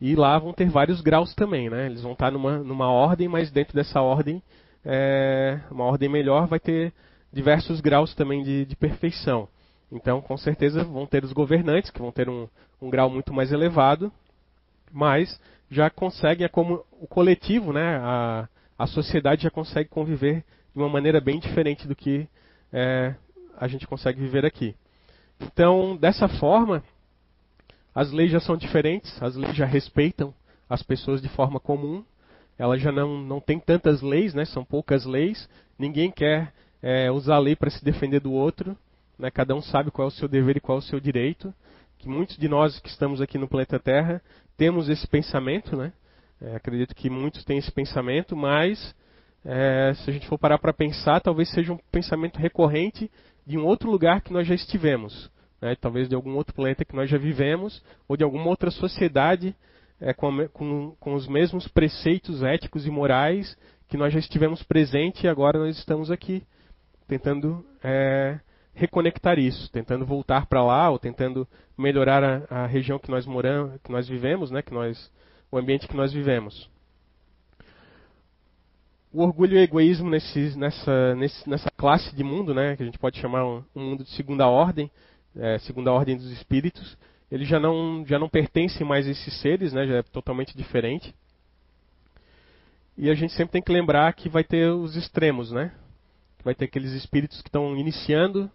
e 0.00 0.14
lá 0.14 0.38
vão 0.38 0.52
ter 0.52 0.68
vários 0.68 1.00
graus 1.00 1.34
também, 1.34 1.68
né? 1.68 1.86
Eles 1.86 2.02
vão 2.02 2.12
estar 2.12 2.30
numa, 2.30 2.58
numa 2.58 2.90
ordem, 2.90 3.28
mas 3.28 3.50
dentro 3.50 3.74
dessa 3.74 4.00
ordem, 4.00 4.42
é, 4.84 5.60
uma 5.70 5.84
ordem 5.84 6.08
melhor 6.08 6.46
vai 6.46 6.58
ter 6.58 6.92
diversos 7.32 7.80
graus 7.80 8.14
também 8.14 8.42
de, 8.42 8.64
de, 8.64 8.76
perfeição. 8.76 9.48
Então, 9.90 10.20
com 10.20 10.36
certeza, 10.36 10.84
vão 10.84 11.06
ter 11.06 11.24
os 11.24 11.32
governantes, 11.32 11.90
que 11.90 12.00
vão 12.00 12.12
ter 12.12 12.28
um, 12.28 12.48
um 12.80 12.88
grau 12.88 13.10
muito 13.10 13.32
mais 13.32 13.50
elevado, 13.50 14.12
mas 14.92 15.40
já 15.70 15.90
conseguem, 15.90 16.44
é 16.44 16.48
como 16.48 16.84
o 17.00 17.06
coletivo, 17.06 17.72
né? 17.72 17.96
A, 17.96 18.48
a 18.78 18.86
sociedade 18.86 19.42
já 19.42 19.50
consegue 19.50 19.88
conviver 19.88 20.44
de 20.74 20.80
uma 20.80 20.88
maneira 20.88 21.20
bem 21.20 21.38
diferente 21.38 21.86
do 21.86 21.96
que 21.96 22.28
é, 22.72 23.14
a 23.56 23.66
gente 23.66 23.86
consegue 23.86 24.20
viver 24.20 24.44
aqui. 24.46 24.74
Então, 25.40 25.96
dessa 25.96 26.28
forma, 26.28 26.82
as 27.94 28.12
leis 28.12 28.30
já 28.30 28.40
são 28.40 28.56
diferentes, 28.56 29.20
as 29.22 29.34
leis 29.34 29.56
já 29.56 29.66
respeitam 29.66 30.32
as 30.68 30.82
pessoas 30.82 31.20
de 31.20 31.28
forma 31.28 31.58
comum, 31.58 32.04
ela 32.56 32.78
já 32.78 32.92
não, 32.92 33.18
não 33.18 33.40
tem 33.40 33.58
tantas 33.58 34.02
leis, 34.02 34.34
né? 34.34 34.44
são 34.44 34.64
poucas 34.64 35.04
leis, 35.04 35.48
ninguém 35.78 36.10
quer 36.10 36.52
é, 36.82 37.10
usar 37.10 37.36
a 37.36 37.40
lei 37.40 37.56
para 37.56 37.70
se 37.70 37.84
defender 37.84 38.20
do 38.20 38.32
outro, 38.32 38.76
né? 39.20 39.30
cada 39.30 39.54
um 39.54 39.62
sabe 39.62 39.90
qual 39.90 40.06
é 40.06 40.08
o 40.08 40.14
seu 40.14 40.28
dever 40.28 40.56
e 40.56 40.60
qual 40.60 40.78
é 40.78 40.80
o 40.80 40.84
seu 40.84 40.98
direito, 40.98 41.54
que 41.98 42.08
muitos 42.08 42.36
de 42.36 42.48
nós 42.48 42.78
que 42.80 42.88
estamos 42.88 43.20
aqui 43.20 43.38
no 43.38 43.48
planeta 43.48 43.78
Terra 43.78 44.22
temos 44.56 44.88
esse 44.88 45.06
pensamento, 45.06 45.76
né? 45.76 45.92
É, 46.40 46.56
acredito 46.56 46.94
que 46.94 47.10
muitos 47.10 47.44
têm 47.44 47.58
esse 47.58 47.70
pensamento, 47.70 48.34
mas 48.34 48.94
é, 49.44 49.92
se 49.94 50.08
a 50.08 50.12
gente 50.12 50.26
for 50.26 50.38
parar 50.38 50.58
para 50.58 50.72
pensar, 50.72 51.20
talvez 51.20 51.50
seja 51.50 51.72
um 51.72 51.78
pensamento 51.92 52.38
recorrente 52.38 53.10
de 53.46 53.58
um 53.58 53.66
outro 53.66 53.90
lugar 53.90 54.22
que 54.22 54.32
nós 54.32 54.46
já 54.46 54.54
estivemos 54.54 55.30
né, 55.60 55.76
talvez 55.80 56.08
de 56.08 56.14
algum 56.14 56.34
outro 56.36 56.54
planeta 56.54 56.84
que 56.84 56.96
nós 56.96 57.10
já 57.10 57.18
vivemos, 57.18 57.82
ou 58.08 58.16
de 58.16 58.24
alguma 58.24 58.46
outra 58.46 58.70
sociedade 58.70 59.54
é, 60.00 60.14
com, 60.14 60.48
com, 60.48 60.96
com, 60.98 61.14
os 61.14 61.28
mesmos 61.28 61.68
preceitos 61.68 62.42
éticos 62.42 62.86
e 62.86 62.90
morais 62.90 63.56
que 63.88 63.96
nós 63.96 64.12
já 64.12 64.18
estivemos 64.18 64.62
presente 64.62 65.24
e 65.24 65.28
agora 65.28 65.58
nós 65.58 65.76
estamos 65.76 66.10
aqui, 66.10 66.42
tentando 67.06 67.64
é, 67.82 68.40
reconectar 68.74 69.38
isso, 69.38 69.70
tentando 69.70 70.06
voltar 70.06 70.46
para 70.46 70.64
lá, 70.64 70.90
ou 70.90 70.98
tentando 70.98 71.46
melhorar 71.76 72.22
a, 72.22 72.62
a, 72.62 72.66
região 72.66 72.98
que 72.98 73.10
nós 73.10 73.26
moramos, 73.26 73.80
que 73.82 73.90
nós 73.90 74.08
vivemos, 74.08 74.50
né, 74.50 74.62
que 74.62 74.72
nós, 74.72 75.10
o 75.50 75.58
ambiente 75.58 75.88
que 75.88 75.96
nós 75.96 76.12
vivemos. 76.12 76.68
O 79.12 79.22
orgulho 79.22 79.56
e 79.56 79.60
o 79.60 79.62
egoísmo 79.62 80.08
nesse, 80.08 80.56
nessa, 80.56 81.14
nesse, 81.16 81.48
nessa 81.48 81.70
classe 81.70 82.14
de 82.14 82.22
mundo, 82.22 82.54
né, 82.54 82.76
que 82.76 82.82
a 82.82 82.86
gente 82.86 82.98
pode 82.98 83.18
chamar 83.18 83.44
um, 83.44 83.64
um 83.74 83.90
mundo 83.90 84.04
de 84.04 84.10
segunda 84.10 84.46
ordem, 84.46 84.90
é, 85.36 85.58
segundo 85.58 85.88
a 85.88 85.92
ordem 85.92 86.16
dos 86.16 86.30
espíritos, 86.30 86.96
eles 87.30 87.48
já 87.48 87.60
não, 87.60 88.04
já 88.06 88.18
não 88.18 88.28
pertencem 88.28 88.86
mais 88.86 89.06
a 89.06 89.10
esses 89.10 89.40
seres, 89.40 89.72
né, 89.72 89.86
já 89.86 89.96
é 89.96 90.02
totalmente 90.02 90.56
diferente. 90.56 91.14
E 92.96 93.08
a 93.08 93.14
gente 93.14 93.32
sempre 93.32 93.52
tem 93.52 93.62
que 93.62 93.72
lembrar 93.72 94.12
que 94.12 94.28
vai 94.28 94.44
ter 94.44 94.70
os 94.70 94.94
extremos, 94.94 95.50
né? 95.50 95.72
Vai 96.44 96.54
ter 96.54 96.66
aqueles 96.66 96.92
espíritos 96.92 97.40
que 97.40 97.48
estão 97.48 97.74
iniciando 97.76 98.50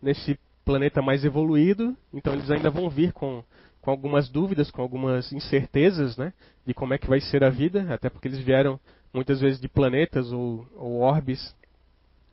nesse 0.00 0.38
planeta 0.64 1.02
mais 1.02 1.24
evoluído, 1.24 1.96
então 2.12 2.32
eles 2.32 2.50
ainda 2.50 2.70
vão 2.70 2.88
vir 2.88 3.12
com, 3.12 3.42
com 3.80 3.90
algumas 3.90 4.28
dúvidas, 4.28 4.70
com 4.70 4.82
algumas 4.82 5.32
incertezas, 5.32 6.16
né? 6.16 6.32
De 6.66 6.74
como 6.74 6.94
é 6.94 6.98
que 6.98 7.08
vai 7.08 7.20
ser 7.20 7.42
a 7.42 7.50
vida, 7.50 7.92
até 7.92 8.08
porque 8.08 8.28
eles 8.28 8.38
vieram 8.38 8.78
muitas 9.12 9.40
vezes 9.40 9.60
de 9.60 9.68
planetas 9.68 10.30
ou, 10.32 10.66
ou 10.76 11.00
orbes 11.00 11.54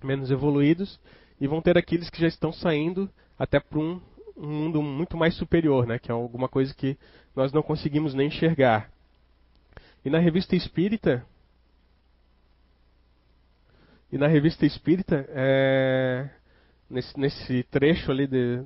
menos 0.03 0.29
evoluídos, 0.29 0.99
e 1.41 1.47
vão 1.47 1.61
ter 1.61 1.77
aqueles 1.77 2.09
que 2.09 2.21
já 2.21 2.27
estão 2.27 2.51
saindo 2.51 3.09
até 3.37 3.59
para 3.59 3.79
um, 3.79 3.99
um 4.35 4.47
mundo 4.47 4.81
muito 4.81 5.17
mais 5.17 5.35
superior, 5.35 5.87
né? 5.87 5.97
Que 5.97 6.11
é 6.11 6.13
alguma 6.13 6.47
coisa 6.47 6.73
que 6.73 6.97
nós 7.35 7.51
não 7.51 7.63
conseguimos 7.63 8.13
nem 8.13 8.27
enxergar. 8.27 8.89
E 10.05 10.09
na 10.09 10.19
revista 10.19 10.55
Espírita, 10.55 11.25
e 14.11 14.17
na 14.17 14.27
revista 14.27 14.65
Espírita, 14.65 15.25
é, 15.29 16.29
nesse, 16.89 17.19
nesse 17.19 17.63
trecho 17.63 18.11
ali 18.11 18.27
de, 18.27 18.63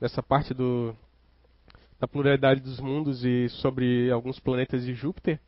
dessa 0.00 0.22
parte 0.22 0.52
do, 0.54 0.94
da 1.98 2.08
pluralidade 2.08 2.60
dos 2.60 2.80
mundos 2.80 3.24
e 3.24 3.48
sobre 3.48 4.10
alguns 4.10 4.38
planetas 4.40 4.84
de 4.84 4.94
Júpiter, 4.94 5.38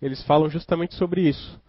eles 0.00 0.22
falam 0.24 0.48
justamente 0.48 0.94
sobre 0.94 1.28
isso. 1.28 1.60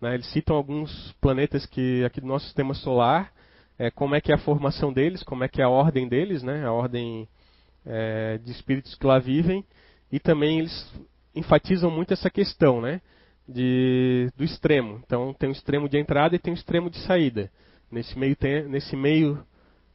Né? 0.00 0.14
Eles 0.14 0.26
citam 0.26 0.56
alguns 0.56 1.12
planetas 1.20 1.66
que 1.66 2.04
aqui 2.04 2.20
do 2.20 2.26
nosso 2.26 2.46
sistema 2.46 2.74
solar, 2.74 3.32
é, 3.78 3.90
como 3.90 4.14
é 4.14 4.20
que 4.20 4.32
é 4.32 4.34
a 4.34 4.38
formação 4.38 4.92
deles, 4.92 5.22
como 5.22 5.44
é 5.44 5.48
que 5.48 5.60
é 5.60 5.64
a 5.64 5.68
ordem 5.68 6.08
deles, 6.08 6.42
né? 6.42 6.64
a 6.64 6.72
ordem 6.72 7.28
é, 7.84 8.38
de 8.38 8.50
espíritos 8.50 8.94
que 8.94 9.06
lá 9.06 9.18
vivem, 9.18 9.64
e 10.10 10.18
também 10.18 10.60
eles 10.60 10.92
enfatizam 11.34 11.90
muito 11.90 12.12
essa 12.12 12.30
questão, 12.30 12.80
né? 12.80 13.00
De, 13.46 14.30
do 14.36 14.44
extremo. 14.44 15.00
Então 15.04 15.32
tem 15.32 15.48
o 15.48 15.52
extremo 15.52 15.88
de 15.88 15.98
entrada 15.98 16.36
e 16.36 16.38
tem 16.38 16.52
o 16.52 16.56
extremo 16.56 16.90
de 16.90 16.98
saída. 16.98 17.50
Nesse 17.90 18.18
meio, 18.18 18.36
nesse 18.68 18.96
meio, 18.96 19.44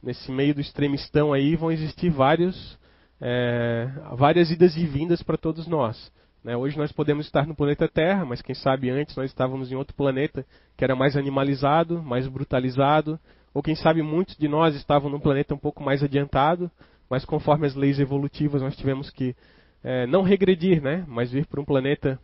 nesse 0.02 0.30
meio 0.30 0.54
do 0.54 0.60
extremistão 0.60 1.32
aí 1.32 1.54
vão 1.54 1.70
existir 1.70 2.10
vários, 2.10 2.78
é, 3.20 3.88
várias 4.16 4.50
idas 4.50 4.76
e 4.76 4.84
vindas 4.84 5.22
para 5.22 5.36
todos 5.36 5.66
nós. 5.66 6.12
Né? 6.42 6.56
Hoje 6.56 6.76
nós 6.76 6.92
podemos 6.92 7.24
estar 7.24 7.46
no 7.46 7.54
planeta 7.54 7.88
Terra, 7.88 8.24
mas 8.24 8.42
quem 8.42 8.54
sabe 8.54 8.90
antes 8.90 9.16
nós 9.16 9.30
estávamos 9.30 9.72
em 9.72 9.76
outro 9.76 9.94
planeta 9.94 10.44
que 10.76 10.84
era 10.84 10.96
mais 10.96 11.16
animalizado, 11.16 12.02
mais 12.02 12.26
brutalizado, 12.26 13.18
ou 13.54 13.62
quem 13.62 13.76
sabe 13.76 14.02
muitos 14.02 14.36
de 14.36 14.48
nós 14.48 14.74
estavam 14.74 15.08
num 15.08 15.20
planeta 15.20 15.54
um 15.54 15.58
pouco 15.58 15.82
mais 15.82 16.02
adiantado, 16.02 16.70
mas 17.08 17.24
conforme 17.24 17.66
as 17.66 17.74
leis 17.74 18.00
evolutivas 18.00 18.60
nós 18.60 18.76
tivemos 18.76 19.08
que 19.08 19.36
é, 19.82 20.06
não 20.06 20.22
regredir, 20.22 20.82
né? 20.82 21.04
mas 21.06 21.30
vir 21.30 21.46
para 21.46 21.60
um 21.60 21.64
planeta 21.64 22.18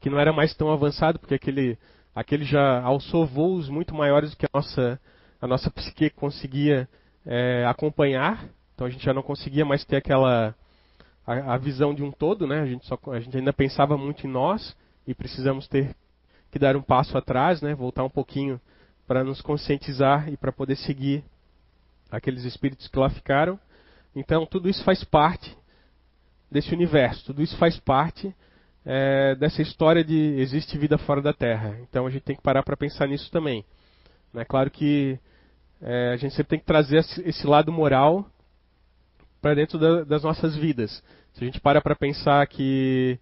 que 0.00 0.10
não 0.10 0.18
era 0.18 0.32
mais 0.32 0.54
tão 0.54 0.70
avançado, 0.70 1.18
porque 1.18 1.34
aquele, 1.34 1.78
aquele 2.16 2.46
já 2.46 2.80
alçou 2.80 3.26
voos 3.26 3.68
muito 3.68 3.94
maiores 3.94 4.30
do 4.30 4.38
que 4.38 4.46
a 4.46 4.50
nossa, 4.54 4.98
a 5.38 5.46
nossa 5.46 5.70
psique 5.70 6.08
conseguia 6.08 6.88
é, 7.26 7.66
acompanhar. 7.66 8.48
Então 8.74 8.86
a 8.86 8.90
gente 8.90 9.04
já 9.04 9.12
não 9.12 9.22
conseguia 9.22 9.66
mais 9.66 9.84
ter 9.84 9.96
aquela 9.96 10.54
a, 11.26 11.54
a, 11.54 11.58
visão 11.58 11.94
de 11.94 12.02
um 12.02 12.10
todo, 12.10 12.46
né? 12.46 12.60
A 12.60 12.66
gente, 12.66 12.86
só, 12.86 12.98
a 13.12 13.20
gente 13.20 13.36
ainda 13.36 13.52
pensava 13.52 13.98
muito 13.98 14.26
em 14.26 14.30
nós 14.30 14.74
e 15.06 15.14
precisamos 15.14 15.68
ter 15.68 15.94
que 16.50 16.58
dar 16.58 16.74
um 16.74 16.80
passo 16.80 17.18
atrás, 17.18 17.60
né? 17.60 17.74
Voltar 17.74 18.02
um 18.02 18.10
pouquinho 18.10 18.58
para 19.06 19.22
nos 19.22 19.42
conscientizar 19.42 20.30
e 20.30 20.38
para 20.38 20.50
poder 20.50 20.76
seguir 20.76 21.22
aqueles 22.10 22.44
espíritos 22.44 22.88
que 22.88 22.98
lá 22.98 23.10
ficaram. 23.10 23.60
Então 24.14 24.46
tudo 24.46 24.70
isso 24.70 24.82
faz 24.84 25.04
parte 25.04 25.54
desse 26.50 26.72
universo. 26.72 27.26
Tudo 27.26 27.42
isso 27.42 27.58
faz 27.58 27.78
parte 27.78 28.34
é, 28.86 29.34
dessa 29.34 29.60
história 29.60 30.04
de 30.04 30.16
existe 30.38 30.78
vida 30.78 30.96
fora 30.96 31.20
da 31.20 31.32
Terra. 31.32 31.76
Então 31.82 32.06
a 32.06 32.10
gente 32.10 32.22
tem 32.22 32.36
que 32.36 32.42
parar 32.42 32.62
para 32.62 32.76
pensar 32.76 33.08
nisso 33.08 33.28
também. 33.32 33.64
É 34.32 34.44
claro 34.44 34.70
que 34.70 35.18
é, 35.82 36.12
a 36.12 36.16
gente 36.16 36.34
sempre 36.34 36.50
tem 36.50 36.58
que 36.60 36.64
trazer 36.64 36.98
esse 36.98 37.46
lado 37.46 37.72
moral 37.72 38.24
para 39.42 39.54
dentro 39.54 39.78
da, 39.78 40.04
das 40.04 40.22
nossas 40.22 40.56
vidas. 40.56 41.02
Se 41.34 41.42
a 41.42 41.46
gente 41.46 41.60
para 41.60 41.80
para 41.80 41.96
pensar 41.96 42.46
que, 42.46 43.18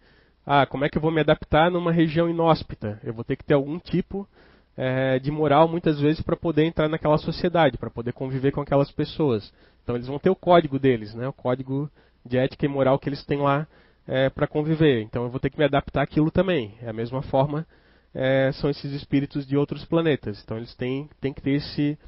ah, 0.47 0.67
como 0.67 0.85
é 0.85 0.89
que 0.89 0.99
eu 0.99 1.03
vou 1.03 1.11
me 1.11 1.21
adaptar 1.21 1.71
numa 1.71 1.91
região 1.91 2.29
inóspita? 2.29 3.01
Eu 3.03 3.15
vou 3.15 3.25
ter 3.25 3.37
que 3.37 3.45
ter 3.45 3.55
algum 3.55 3.79
tipo 3.79 4.29
é, 4.77 5.19
de 5.19 5.31
moral 5.31 5.67
muitas 5.67 5.99
vezes 5.99 6.23
para 6.23 6.37
poder 6.37 6.65
entrar 6.65 6.89
naquela 6.89 7.17
sociedade, 7.17 7.79
para 7.79 7.91
poder 7.91 8.13
conviver 8.13 8.53
com 8.53 8.61
aquelas 8.61 8.91
pessoas. 8.91 9.53
Então 9.83 9.95
eles 9.95 10.09
vão 10.09 10.19
ter 10.19 10.31
o 10.31 10.37
código 10.37 10.79
deles, 10.79 11.15
né? 11.15 11.27
O 11.27 11.33
código 11.33 11.91
de 12.25 12.37
ética 12.37 12.67
e 12.67 12.69
moral 12.69 12.99
que 12.99 13.09
eles 13.09 13.25
têm 13.25 13.39
lá 13.39 13.67
é, 14.07 14.29
para 14.31 14.47
conviver. 14.47 15.03
Então 15.03 15.25
eu 15.25 15.31
vou 15.31 15.41
ter 15.41 15.51
que 15.51 15.59
me 15.59 15.65
adaptar 15.65 16.03
àquilo 16.03 16.31
também. 16.31 16.77
É 16.83 16.89
a 16.89 16.93
mesma 16.93 17.23
forma 17.23 17.67
é, 18.15 18.51
são 18.53 18.71
esses 18.71 18.93
espíritos 18.93 19.47
de 19.47 19.57
outros 19.57 19.85
planetas. 19.85 20.41
Então 20.43 20.57
eles 20.57 20.75
têm, 20.75 21.09
têm 21.21 21.33
que 21.33 21.43
ter 21.43 21.53
esse 21.53 21.99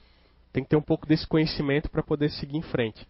tem 0.52 0.64
que 0.64 0.70
ter 0.70 0.76
um 0.76 0.82
pouco 0.82 1.06
desse 1.06 1.26
conhecimento 1.26 1.90
para 1.90 2.02
poder 2.02 2.30
seguir 2.30 2.56
em 2.56 2.62
frente. 2.62 3.06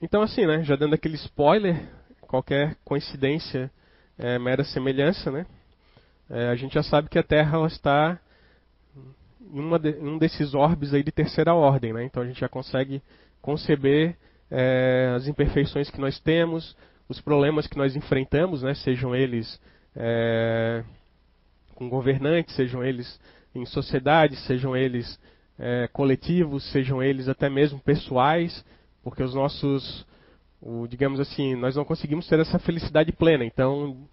Então 0.00 0.22
assim, 0.22 0.46
né, 0.46 0.62
já 0.62 0.76
dando 0.76 0.94
aquele 0.94 1.16
spoiler, 1.16 1.88
qualquer 2.20 2.76
coincidência 2.84 3.70
é 4.18 4.38
mera 4.38 4.62
semelhança, 4.62 5.30
né? 5.30 5.46
É, 6.30 6.48
a 6.48 6.54
gente 6.54 6.74
já 6.74 6.82
sabe 6.82 7.08
que 7.08 7.18
a 7.18 7.22
Terra 7.22 7.66
está 7.66 8.18
em, 9.52 9.78
de, 9.78 9.90
em 9.90 10.08
um 10.08 10.18
desses 10.18 10.54
orbes 10.54 10.94
aí 10.94 11.02
de 11.02 11.12
terceira 11.12 11.54
ordem, 11.54 11.92
né? 11.92 12.04
Então 12.04 12.22
a 12.22 12.26
gente 12.26 12.40
já 12.40 12.48
consegue 12.48 13.02
conceber 13.42 14.16
é, 14.50 15.12
as 15.16 15.26
imperfeições 15.26 15.90
que 15.90 16.00
nós 16.00 16.18
temos, 16.20 16.76
os 17.08 17.20
problemas 17.20 17.66
que 17.66 17.76
nós 17.76 17.96
enfrentamos, 17.96 18.62
né, 18.62 18.74
sejam 18.74 19.14
eles 19.14 19.60
é, 19.96 20.84
com 21.74 21.88
governantes, 21.88 22.54
sejam 22.54 22.84
eles 22.84 23.20
em 23.54 23.64
sociedade, 23.66 24.36
sejam 24.36 24.76
eles 24.76 25.18
é, 25.58 25.88
coletivos, 25.92 26.64
sejam 26.72 27.02
eles 27.02 27.28
até 27.28 27.48
mesmo 27.48 27.78
pessoais, 27.80 28.64
porque 29.02 29.22
os 29.22 29.34
nossos, 29.34 30.06
o, 30.60 30.86
digamos 30.86 31.20
assim, 31.20 31.54
nós 31.54 31.76
não 31.76 31.84
conseguimos 31.84 32.26
ter 32.26 32.40
essa 32.40 32.58
felicidade 32.58 33.12
plena, 33.12 33.44
então 33.44 34.08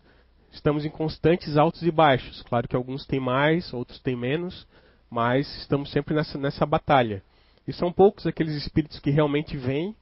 estamos 0.51 0.85
em 0.85 0.89
constantes 0.89 1.57
altos 1.57 1.81
e 1.83 1.91
baixos. 1.91 2.43
Claro 2.43 2.67
que 2.67 2.75
alguns 2.75 3.05
têm 3.05 3.19
mais, 3.19 3.73
outros 3.73 3.99
têm 3.99 4.15
menos, 4.15 4.67
mas 5.09 5.47
estamos 5.57 5.89
sempre 5.91 6.13
nessa, 6.13 6.37
nessa 6.37 6.65
batalha. 6.65 7.23
E 7.67 7.73
são 7.73 7.91
poucos 7.91 8.27
aqueles 8.27 8.55
espíritos 8.55 8.99
que 8.99 9.11
realmente 9.11 9.55
vêm 9.55 9.95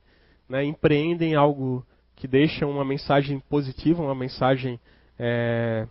né, 0.50 0.66
empreendem 0.66 1.36
algo 1.36 1.86
que 2.16 2.28
deixa 2.28 2.66
uma 2.66 2.84
mensagem 2.84 3.40
positiva, 3.40 4.02
uma 4.02 4.16
mensagem 4.16 4.80
é, 5.18 5.88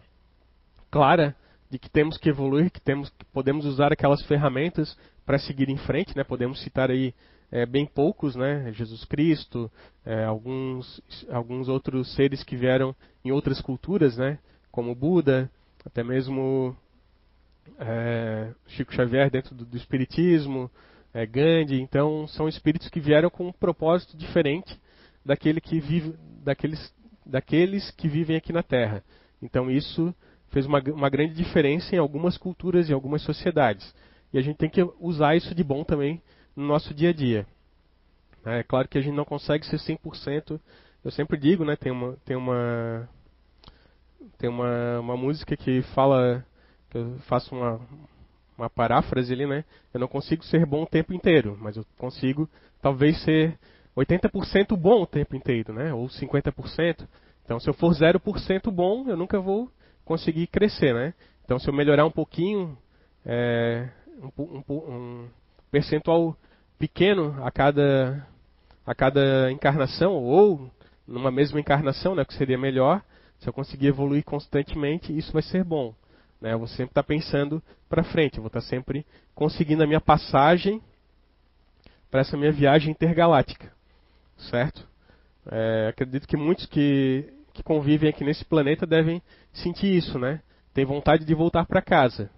clara 0.91 1.35
de 1.71 1.79
que 1.79 1.89
temos 1.89 2.19
que 2.19 2.29
evoluir, 2.29 2.71
que 2.71 2.81
temos 2.81 3.09
que 3.11 3.25
podemos 3.27 3.65
usar 3.65 3.93
aquelas 3.93 4.23
ferramentas 4.27 4.97
para 5.25 5.39
seguir 5.39 5.69
em 5.69 5.77
frente, 5.77 6.17
né? 6.17 6.25
Podemos 6.25 6.61
citar 6.63 6.91
aí 6.91 7.15
é, 7.51 7.65
bem 7.67 7.87
poucos, 7.87 8.35
né? 8.35 8.73
Jesus 8.73 9.05
Cristo, 9.05 9.71
é, 10.05 10.25
alguns 10.25 11.01
alguns 11.31 11.69
outros 11.69 12.15
seres 12.15 12.43
que 12.43 12.57
vieram 12.57 12.95
em 13.25 13.31
outras 13.31 13.61
culturas, 13.61 14.17
né? 14.17 14.39
Como 14.71 14.95
Buda, 14.95 15.51
até 15.85 16.03
mesmo 16.03 16.77
é, 17.79 18.51
Chico 18.69 18.95
Xavier 18.95 19.31
dentro 19.31 19.55
do, 19.55 19.65
do 19.65 19.77
Espiritismo, 19.77 20.71
é, 21.13 21.25
Gandhi, 21.27 21.81
então 21.81 22.27
são 22.29 22.49
espíritos 22.49 22.89
que 22.89 23.01
vieram 23.01 23.31
com 23.31 23.49
um 23.49 23.53
propósito 23.53 24.17
diferente 24.17 24.79
daquele 25.25 25.61
que 25.61 25.81
vive, 25.81 26.15
daqueles, 26.45 26.95
daqueles 27.25 27.91
que 27.93 28.09
vivem 28.09 28.37
aqui 28.37 28.53
na 28.53 28.63
Terra. 28.63 29.03
Então 29.43 29.71
isso 29.71 30.15
fez 30.51 30.67
uma, 30.67 30.81
uma 30.81 31.09
grande 31.09 31.35
diferença 31.35 31.95
em 31.95 31.99
algumas 31.99 32.37
culturas 32.37 32.89
e 32.89 32.93
algumas 32.93 33.23
sociedades. 33.23 33.95
E 34.33 34.39
a 34.39 34.43
gente 34.43 34.57
tem 34.57 34.69
que 34.69 34.83
usar 35.01 35.37
isso 35.37 35.55
de 35.55 35.65
bom 35.65 35.85
também 35.85 36.21
no 36.55 36.67
nosso 36.67 36.93
dia 36.93 37.11
a 37.11 37.13
dia. 37.13 37.47
É 38.45 38.63
claro 38.63 38.89
que 38.89 38.99
a 38.99 39.01
gente 39.01 39.15
não 39.15 39.25
consegue 39.25 39.67
ser 39.67 39.77
100%. 39.77 40.61
Eu 41.05 41.11
sempre 41.11 41.39
digo, 41.39 41.65
né, 41.65 41.77
tem 41.77 41.93
uma 41.93 42.17
tem 42.25 42.37
uma 42.37 43.09
tem 44.37 44.49
uma, 44.49 45.01
uma 45.01 45.17
música 45.17 45.57
que 45.57 45.83
fala 45.95 46.45
que 46.91 46.99
eu 46.99 47.19
faço 47.27 47.55
uma 47.55 47.81
uma 48.59 48.69
paráfrase 48.69 49.33
ali, 49.33 49.47
né? 49.47 49.65
Eu 49.95 50.01
não 50.01 50.09
consigo 50.09 50.45
ser 50.45 50.67
bom 50.67 50.83
o 50.83 50.87
tempo 50.87 51.15
inteiro, 51.15 51.57
mas 51.61 51.77
eu 51.77 51.85
consigo 51.97 52.49
talvez 52.83 53.23
ser 53.23 53.57
80% 53.97 54.77
bom 54.77 55.03
o 55.03 55.07
tempo 55.07 55.37
inteiro, 55.37 55.73
né? 55.73 55.95
Ou 55.95 56.09
50%. 56.09 57.07
Então, 57.45 57.59
se 57.61 57.71
eu 57.71 57.75
for 57.75 57.93
0% 57.93 58.71
bom, 58.71 59.09
eu 59.09 59.17
nunca 59.17 59.41
vou 59.41 59.71
conseguir 60.05 60.49
crescer, 60.49 60.93
né? 60.93 61.15
Então, 61.45 61.59
se 61.59 61.69
eu 61.69 61.73
melhorar 61.73 62.05
um 62.05 62.11
pouquinho, 62.11 62.77
é, 63.25 63.89
um, 64.39 64.63
um, 64.69 64.75
um, 64.75 65.29
percentual 65.71 66.37
pequeno 66.79 67.37
a 67.43 67.51
cada, 67.51 68.27
a 68.85 68.95
cada 68.95 69.51
encarnação, 69.51 70.13
ou 70.15 70.71
numa 71.07 71.31
mesma 71.31 71.59
encarnação, 71.59 72.15
né, 72.15 72.25
que 72.25 72.35
seria 72.35 72.59
melhor, 72.59 73.03
se 73.39 73.49
eu 73.49 73.53
conseguir 73.53 73.87
evoluir 73.87 74.25
constantemente, 74.25 75.17
isso 75.17 75.33
vai 75.33 75.43
ser 75.43 75.65
bom. 75.65 75.95
Né? 76.41 76.53
Eu 76.53 76.59
vou 76.59 76.69
sempre 76.69 76.91
estar 76.91 77.03
tá 77.03 77.07
pensando 77.07 77.63
para 77.89 78.05
frente, 78.05 78.37
eu 78.37 78.43
vou 78.43 78.49
estar 78.49 78.61
tá 78.61 78.67
sempre 78.67 79.05
conseguindo 79.35 79.83
a 79.83 79.87
minha 79.87 80.01
passagem 80.01 80.83
para 82.11 82.21
essa 82.21 82.37
minha 82.37 82.53
viagem 82.53 82.91
intergaláctica, 82.91 83.73
certo? 84.51 84.87
É, 85.51 85.89
acredito 85.89 86.27
que 86.27 86.37
muitos 86.37 86.67
que, 86.67 87.33
que 87.53 87.63
convivem 87.63 88.09
aqui 88.09 88.25
nesse 88.25 88.45
planeta 88.45 88.87
devem 88.87 89.23
sentir 89.53 89.95
isso, 89.95 90.19
né? 90.19 90.41
Tem 90.73 90.85
vontade 90.85 91.25
de 91.25 91.35
voltar 91.35 91.67
para 91.67 91.83
casa. 91.83 92.31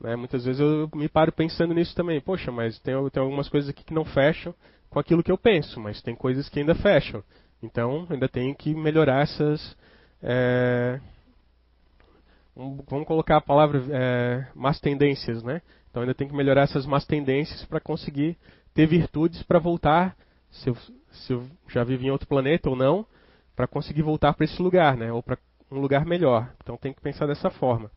Né? 0.00 0.16
Muitas 0.16 0.44
vezes 0.44 0.60
eu 0.60 0.88
me 0.94 1.08
paro 1.08 1.32
pensando 1.32 1.74
nisso 1.74 1.94
também. 1.94 2.20
Poxa, 2.20 2.50
mas 2.50 2.78
tem, 2.80 2.94
tem 3.10 3.22
algumas 3.22 3.48
coisas 3.48 3.70
aqui 3.70 3.84
que 3.84 3.94
não 3.94 4.04
fecham 4.04 4.54
com 4.88 4.98
aquilo 4.98 5.22
que 5.22 5.30
eu 5.30 5.38
penso, 5.38 5.80
mas 5.80 6.00
tem 6.00 6.14
coisas 6.14 6.48
que 6.48 6.60
ainda 6.60 6.74
fecham. 6.74 7.22
Então, 7.62 8.06
ainda 8.10 8.28
tenho 8.28 8.54
que 8.54 8.74
melhorar 8.74 9.22
essas, 9.22 9.76
é, 10.22 11.00
vamos 12.56 13.06
colocar 13.06 13.36
a 13.36 13.40
palavra 13.40 13.82
é, 13.90 14.46
más 14.54 14.80
tendências, 14.80 15.42
né? 15.42 15.60
Então 15.90 16.02
ainda 16.02 16.14
tem 16.14 16.26
que 16.26 16.34
melhorar 16.34 16.62
essas 16.62 16.86
más 16.86 17.04
tendências 17.04 17.64
para 17.66 17.80
conseguir 17.80 18.38
ter 18.72 18.86
virtudes 18.86 19.42
para 19.42 19.58
voltar, 19.58 20.16
se 20.50 20.70
eu, 20.70 20.76
se 21.10 21.32
eu 21.32 21.46
já 21.68 21.84
vivi 21.84 22.06
em 22.06 22.10
outro 22.10 22.26
planeta 22.26 22.70
ou 22.70 22.76
não, 22.76 23.06
para 23.54 23.66
conseguir 23.66 24.02
voltar 24.02 24.32
para 24.32 24.44
esse 24.44 24.60
lugar, 24.60 24.96
né? 24.96 25.12
Ou 25.12 25.22
para 25.22 25.38
um 25.70 25.78
lugar 25.80 26.06
melhor. 26.06 26.50
Então 26.62 26.76
tem 26.76 26.94
que 26.94 27.00
pensar 27.00 27.26
dessa 27.26 27.50
forma. 27.50 27.90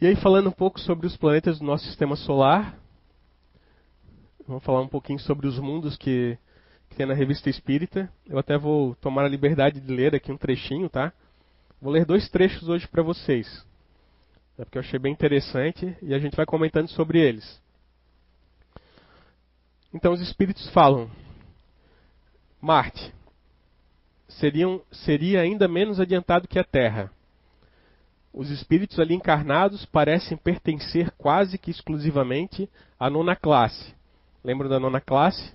E 0.00 0.06
aí 0.06 0.16
falando 0.16 0.48
um 0.48 0.52
pouco 0.52 0.80
sobre 0.80 1.06
os 1.06 1.16
planetas 1.16 1.60
do 1.60 1.64
nosso 1.64 1.84
sistema 1.84 2.16
solar, 2.16 2.76
vamos 4.46 4.64
falar 4.64 4.80
um 4.80 4.88
pouquinho 4.88 5.20
sobre 5.20 5.46
os 5.46 5.60
mundos 5.60 5.96
que, 5.96 6.36
que 6.90 6.96
tem 6.96 7.06
na 7.06 7.14
revista 7.14 7.48
Espírita. 7.48 8.12
Eu 8.26 8.36
até 8.36 8.58
vou 8.58 8.96
tomar 8.96 9.24
a 9.24 9.28
liberdade 9.28 9.80
de 9.80 9.94
ler 9.94 10.12
aqui 10.12 10.32
um 10.32 10.36
trechinho, 10.36 10.88
tá? 10.88 11.12
Vou 11.82 11.92
ler 11.92 12.04
dois 12.04 12.28
trechos 12.28 12.68
hoje 12.68 12.86
para 12.86 13.02
vocês. 13.02 13.66
É 14.56 14.64
porque 14.64 14.78
eu 14.78 14.82
achei 14.82 15.00
bem 15.00 15.12
interessante 15.12 15.96
e 16.00 16.14
a 16.14 16.18
gente 16.20 16.36
vai 16.36 16.46
comentando 16.46 16.86
sobre 16.86 17.18
eles. 17.18 17.60
Então 19.92 20.12
os 20.12 20.20
espíritos 20.20 20.70
falam: 20.70 21.10
Marte 22.60 23.12
seriam, 24.28 24.80
seria 24.92 25.40
ainda 25.40 25.66
menos 25.66 25.98
adiantado 25.98 26.46
que 26.46 26.56
a 26.56 26.62
Terra. 26.62 27.10
Os 28.32 28.48
espíritos 28.48 29.00
ali 29.00 29.14
encarnados 29.14 29.84
parecem 29.84 30.38
pertencer 30.38 31.10
quase 31.18 31.58
que 31.58 31.72
exclusivamente 31.72 32.70
à 32.96 33.10
nona 33.10 33.34
classe. 33.34 33.92
Lembram 34.44 34.70
da 34.70 34.78
nona 34.78 35.00
classe? 35.00 35.52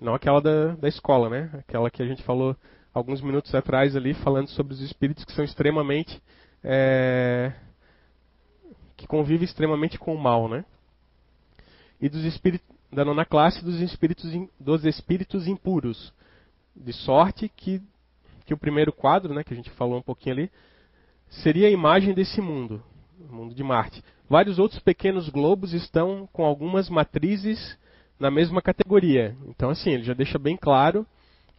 Não 0.00 0.14
aquela 0.14 0.40
da, 0.40 0.68
da 0.76 0.88
escola, 0.88 1.28
né? 1.28 1.50
Aquela 1.58 1.90
que 1.90 2.00
a 2.00 2.06
gente 2.06 2.22
falou 2.22 2.56
alguns 2.92 3.20
minutos 3.20 3.54
atrás 3.54 3.96
ali, 3.96 4.14
falando 4.14 4.48
sobre 4.48 4.72
os 4.72 4.80
espíritos 4.80 5.24
que 5.24 5.32
são 5.32 5.44
extremamente. 5.44 6.20
É, 6.64 7.52
que 8.96 9.06
convivem 9.06 9.44
extremamente 9.44 9.98
com 9.98 10.14
o 10.14 10.18
mal, 10.18 10.48
né? 10.48 10.64
E 12.00 12.08
dos 12.08 12.24
espíritos 12.24 12.72
da 12.92 13.04
nona 13.04 13.24
classe 13.24 13.64
dos 13.64 13.80
espíritos, 13.80 14.30
dos 14.60 14.84
espíritos 14.84 15.46
impuros, 15.46 16.12
de 16.76 16.92
sorte 16.92 17.48
que, 17.48 17.80
que 18.44 18.52
o 18.52 18.58
primeiro 18.58 18.92
quadro, 18.92 19.32
né, 19.32 19.42
que 19.42 19.54
a 19.54 19.56
gente 19.56 19.70
falou 19.70 19.98
um 19.98 20.02
pouquinho 20.02 20.34
ali, 20.34 20.50
seria 21.30 21.68
a 21.68 21.70
imagem 21.70 22.12
desse 22.12 22.40
mundo, 22.40 22.82
o 23.18 23.34
mundo 23.34 23.54
de 23.54 23.64
Marte. 23.64 24.04
Vários 24.28 24.58
outros 24.58 24.78
pequenos 24.80 25.28
globos 25.30 25.72
estão 25.72 26.28
com 26.32 26.44
algumas 26.44 26.90
matrizes 26.90 27.78
na 28.20 28.30
mesma 28.30 28.60
categoria. 28.60 29.34
Então, 29.46 29.70
assim, 29.70 29.90
ele 29.90 30.04
já 30.04 30.14
deixa 30.14 30.38
bem 30.38 30.56
claro 30.56 31.06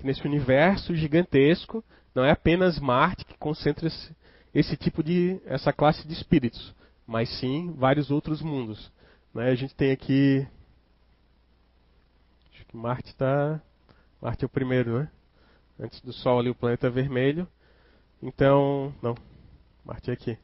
que 0.04 0.08
nesse 0.08 0.28
universo 0.28 0.94
gigantesco 0.94 1.82
não 2.14 2.26
é 2.26 2.32
apenas 2.32 2.78
Marte 2.78 3.24
que 3.24 3.38
concentra 3.38 3.88
esse, 3.88 4.14
esse 4.54 4.76
tipo 4.76 5.02
de 5.02 5.40
essa 5.46 5.72
classe 5.72 6.06
de 6.06 6.14
espíritos, 6.14 6.76
mas 7.08 7.30
sim 7.40 7.74
vários 7.78 8.12
outros 8.12 8.42
mundos. 8.42 8.92
Né? 9.34 9.50
A 9.50 9.56
gente 9.56 9.74
tem 9.74 9.92
aqui 9.92 10.46
Marte 12.74 13.10
está. 13.10 13.62
Marte 14.20 14.44
é 14.44 14.48
o 14.48 14.50
primeiro, 14.50 15.00
né? 15.00 15.10
Antes 15.80 16.02
do 16.02 16.12
Sol 16.12 16.40
ali 16.40 16.50
o 16.50 16.56
planeta 16.56 16.90
vermelho. 16.90 17.48
Então. 18.22 18.94
Não. 19.02 19.16
Marte 19.86 20.10
é 20.10 20.14
aqui. 20.14 20.38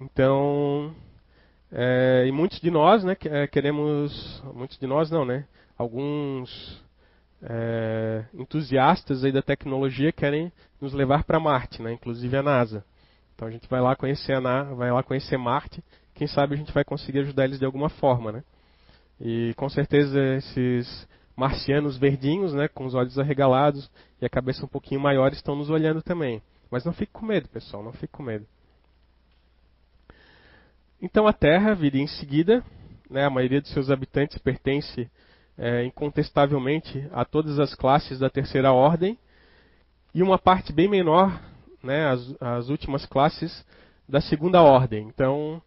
Então. 0.00 0.94
É, 1.70 2.24
e 2.26 2.32
muitos 2.32 2.58
de 2.58 2.70
nós, 2.70 3.04
né, 3.04 3.16
é, 3.26 3.46
queremos. 3.46 4.42
Muitos 4.54 4.78
de 4.78 4.86
nós 4.86 5.10
não, 5.10 5.26
né? 5.26 5.46
Alguns 5.76 6.83
é, 7.46 8.24
entusiastas 8.32 9.22
aí 9.22 9.30
da 9.30 9.42
tecnologia 9.42 10.10
querem 10.10 10.50
nos 10.80 10.94
levar 10.94 11.24
para 11.24 11.38
Marte, 11.38 11.82
né? 11.82 11.92
Inclusive 11.92 12.36
a 12.36 12.42
NASA. 12.42 12.84
Então 13.34 13.46
a 13.46 13.50
gente 13.50 13.68
vai 13.68 13.80
lá 13.80 13.94
conhecer 13.94 14.32
a 14.32 14.40
Na 14.40 14.62
vai 14.62 14.90
lá 14.90 15.02
conhecer 15.02 15.36
Marte. 15.36 15.82
Quem 16.14 16.26
sabe 16.26 16.54
a 16.54 16.56
gente 16.56 16.72
vai 16.72 16.84
conseguir 16.84 17.20
ajudar 17.20 17.44
eles 17.44 17.58
de 17.58 17.64
alguma 17.66 17.88
forma, 17.88 18.32
né? 18.32 18.44
E 19.20 19.52
com 19.56 19.68
certeza 19.68 20.18
esses 20.36 21.08
marcianos 21.36 21.98
verdinhos, 21.98 22.54
né, 22.54 22.68
com 22.68 22.84
os 22.84 22.94
olhos 22.94 23.18
arregalados 23.18 23.90
e 24.20 24.24
a 24.24 24.30
cabeça 24.30 24.64
um 24.64 24.68
pouquinho 24.68 25.00
maior, 25.00 25.32
estão 25.32 25.56
nos 25.56 25.68
olhando 25.68 26.00
também. 26.00 26.40
Mas 26.70 26.84
não 26.84 26.92
fique 26.92 27.12
com 27.12 27.26
medo, 27.26 27.48
pessoal, 27.48 27.82
não 27.82 27.92
fique 27.92 28.12
com 28.12 28.22
medo. 28.22 28.46
Então 31.02 31.26
a 31.26 31.32
Terra 31.32 31.74
viria 31.74 32.00
em 32.00 32.06
seguida, 32.06 32.64
né, 33.10 33.24
a 33.24 33.30
maioria 33.30 33.60
dos 33.60 33.72
seus 33.72 33.90
habitantes 33.90 34.38
pertence 34.38 35.10
é, 35.56 35.84
incontestavelmente 35.84 37.06
a 37.12 37.24
todas 37.24 37.58
as 37.58 37.74
classes 37.74 38.18
da 38.18 38.28
terceira 38.28 38.72
ordem, 38.72 39.18
e 40.14 40.22
uma 40.22 40.38
parte 40.38 40.72
bem 40.72 40.88
menor, 40.88 41.40
né, 41.82 42.06
as, 42.06 42.34
as 42.40 42.68
últimas 42.68 43.04
classes 43.04 43.64
da 44.08 44.20
segunda 44.20 44.62
ordem. 44.62 45.08
Então, 45.08 45.60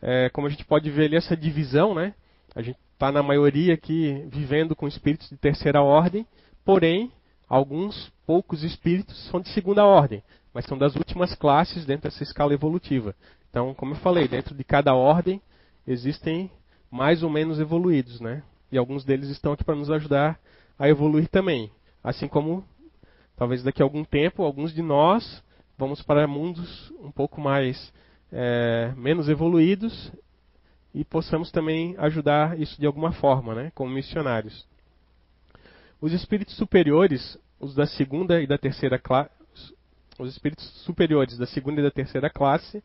é, 0.00 0.28
como 0.30 0.46
a 0.46 0.50
gente 0.50 0.64
pode 0.64 0.90
ver 0.90 1.06
ali 1.06 1.16
essa 1.16 1.36
divisão, 1.36 1.94
né, 1.94 2.14
a 2.54 2.62
gente 2.62 2.78
está 2.92 3.12
na 3.12 3.22
maioria 3.22 3.74
aqui 3.74 4.26
vivendo 4.28 4.74
com 4.74 4.88
espíritos 4.88 5.28
de 5.28 5.36
terceira 5.36 5.82
ordem, 5.82 6.26
porém, 6.64 7.12
alguns 7.48 8.12
poucos 8.26 8.62
espíritos 8.62 9.28
são 9.30 9.40
de 9.40 9.48
segunda 9.50 9.84
ordem, 9.84 10.22
mas 10.52 10.64
são 10.66 10.76
das 10.76 10.94
últimas 10.96 11.34
classes 11.34 11.84
dentro 11.86 12.10
dessa 12.10 12.22
escala 12.22 12.52
evolutiva. 12.52 13.14
Então, 13.48 13.74
como 13.74 13.92
eu 13.92 13.98
falei, 13.98 14.28
dentro 14.28 14.54
de 14.54 14.64
cada 14.64 14.94
ordem 14.94 15.40
existem 15.86 16.50
mais 16.90 17.22
ou 17.22 17.30
menos 17.30 17.58
evoluídos, 17.58 18.20
né? 18.20 18.42
E 18.70 18.78
alguns 18.78 19.04
deles 19.04 19.28
estão 19.28 19.52
aqui 19.52 19.64
para 19.64 19.74
nos 19.74 19.90
ajudar 19.90 20.38
a 20.78 20.88
evoluir 20.88 21.28
também. 21.28 21.70
Assim 22.02 22.28
como, 22.28 22.64
talvez 23.36 23.62
daqui 23.62 23.82
a 23.82 23.84
algum 23.84 24.04
tempo, 24.04 24.42
alguns 24.42 24.72
de 24.72 24.82
nós 24.82 25.42
vamos 25.76 26.02
para 26.02 26.26
mundos 26.26 26.92
um 27.00 27.10
pouco 27.10 27.40
mais 27.40 27.92
é, 28.30 28.92
menos 28.96 29.30
evoluídos 29.30 30.12
e 30.94 31.04
possamos 31.04 31.50
também 31.50 31.94
ajudar 31.98 32.60
isso 32.60 32.78
de 32.78 32.86
alguma 32.86 33.12
forma, 33.12 33.54
né, 33.54 33.72
como 33.74 33.90
missionários. 33.90 34.66
Os 36.00 36.12
espíritos 36.12 36.56
superiores, 36.56 37.38
os 37.58 37.74
da 37.74 37.86
segunda 37.86 38.42
e 38.42 38.46
da 38.46 38.58
terceira 38.58 38.98
classe, 38.98 39.30
os 40.18 40.30
espíritos 40.30 40.66
superiores 40.84 41.38
da 41.38 41.46
segunda 41.46 41.80
e 41.80 41.84
da 41.84 41.90
terceira 41.90 42.28
classe, 42.28 42.82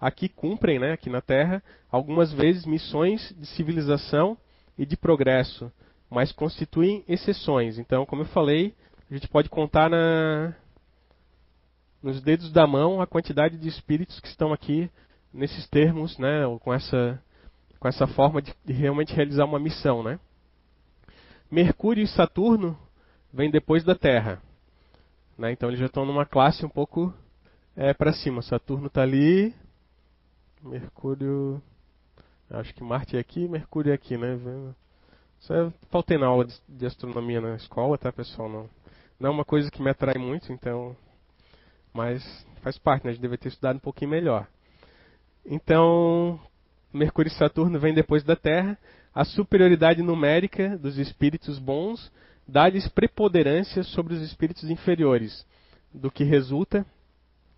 aqui 0.00 0.28
cumprem, 0.28 0.78
né, 0.78 0.92
aqui 0.92 1.10
na 1.10 1.20
Terra, 1.20 1.62
algumas 1.90 2.32
vezes 2.32 2.64
missões 2.64 3.34
de 3.38 3.46
civilização 3.46 4.36
e 4.80 4.86
de 4.86 4.96
progresso, 4.96 5.70
mas 6.08 6.32
constituem 6.32 7.04
exceções. 7.06 7.78
Então, 7.78 8.06
como 8.06 8.22
eu 8.22 8.26
falei, 8.28 8.74
a 9.10 9.14
gente 9.14 9.28
pode 9.28 9.50
contar 9.50 9.90
na, 9.90 10.56
nos 12.02 12.22
dedos 12.22 12.50
da 12.50 12.66
mão 12.66 12.98
a 12.98 13.06
quantidade 13.06 13.58
de 13.58 13.68
espíritos 13.68 14.18
que 14.20 14.28
estão 14.28 14.54
aqui 14.54 14.90
nesses 15.34 15.68
termos, 15.68 16.16
né, 16.16 16.44
com 16.60 16.72
essa 16.72 17.22
com 17.78 17.88
essa 17.88 18.06
forma 18.06 18.42
de, 18.42 18.54
de 18.64 18.74
realmente 18.74 19.14
realizar 19.14 19.44
uma 19.46 19.58
missão, 19.58 20.02
né? 20.02 20.18
Mercúrio 21.50 22.02
e 22.02 22.08
Saturno 22.08 22.78
vêm 23.32 23.50
depois 23.50 23.82
da 23.84 23.94
Terra, 23.94 24.40
né? 25.36 25.52
Então 25.52 25.68
eles 25.68 25.80
já 25.80 25.86
estão 25.86 26.04
numa 26.04 26.26
classe 26.26 26.64
um 26.64 26.68
pouco 26.68 27.12
é, 27.74 27.94
para 27.94 28.12
cima. 28.12 28.42
Saturno 28.42 28.88
está 28.88 29.00
ali, 29.02 29.54
Mercúrio, 30.62 31.62
acho 32.50 32.74
que 32.74 32.82
Marte 32.82 33.16
é 33.16 33.20
aqui, 33.20 33.46
Mercúrio 33.48 33.92
é 33.92 33.94
aqui, 33.94 34.16
né? 34.16 34.38
Isso 35.40 35.52
é, 35.52 35.72
faltei 35.90 36.18
na 36.18 36.26
aula 36.26 36.46
de, 36.68 36.86
astronomia 36.86 37.40
na 37.40 37.56
escola, 37.56 37.96
tá, 37.96 38.12
pessoal? 38.12 38.48
Não, 38.48 38.70
não 39.18 39.30
é 39.30 39.32
uma 39.32 39.44
coisa 39.44 39.70
que 39.70 39.82
me 39.82 39.90
atrai 39.90 40.18
muito, 40.18 40.52
então, 40.52 40.96
mas 41.92 42.22
faz 42.62 42.76
parte, 42.76 43.04
né? 43.04 43.10
A 43.10 43.12
gente 43.14 43.22
deve 43.22 43.36
ter 43.36 43.48
estudado 43.48 43.76
um 43.76 43.80
pouquinho 43.80 44.10
melhor. 44.10 44.46
Então, 45.46 46.38
Mercúrio 46.92 47.30
e 47.30 47.34
Saturno 47.34 47.78
vêm 47.78 47.94
depois 47.94 48.22
da 48.22 48.36
Terra, 48.36 48.76
a 49.14 49.24
superioridade 49.24 50.02
numérica 50.02 50.76
dos 50.76 50.98
espíritos 50.98 51.58
bons 51.58 52.12
dá-lhes 52.46 52.88
preponderância 52.88 53.82
sobre 53.82 54.14
os 54.14 54.20
espíritos 54.20 54.68
inferiores, 54.68 55.46
do 55.92 56.10
que 56.10 56.24
resulta 56.24 56.84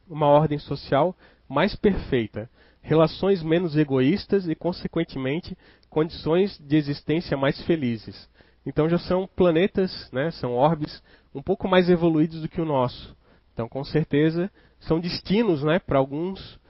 uma 0.09 0.26
ordem 0.26 0.59
social 0.59 1.16
mais 1.48 1.74
perfeita, 1.74 2.48
relações 2.83 3.42
menos 3.42 3.77
egoístas 3.77 4.49
e, 4.49 4.55
consequentemente, 4.55 5.57
condições 5.88 6.59
de 6.59 6.77
existência 6.77 7.37
mais 7.37 7.61
felizes. 7.62 8.28
Então 8.66 8.89
já 8.89 8.99
são 8.99 9.26
planetas, 9.26 10.11
né, 10.12 10.30
são 10.33 10.53
orbes 10.53 11.03
um 11.35 11.43
pouco 11.43 11.68
mais 11.68 11.89
evoluídos 11.89 12.43
do 12.43 12.49
que 12.49 12.61
o 12.61 12.64
nosso. 12.64 13.16
Então, 13.53 13.68
com 13.68 13.85
certeza, 13.85 14.51
são 14.80 15.01
destinos 15.01 15.62
né, 15.62 15.78
para 15.78 15.99
alguns 15.99 16.61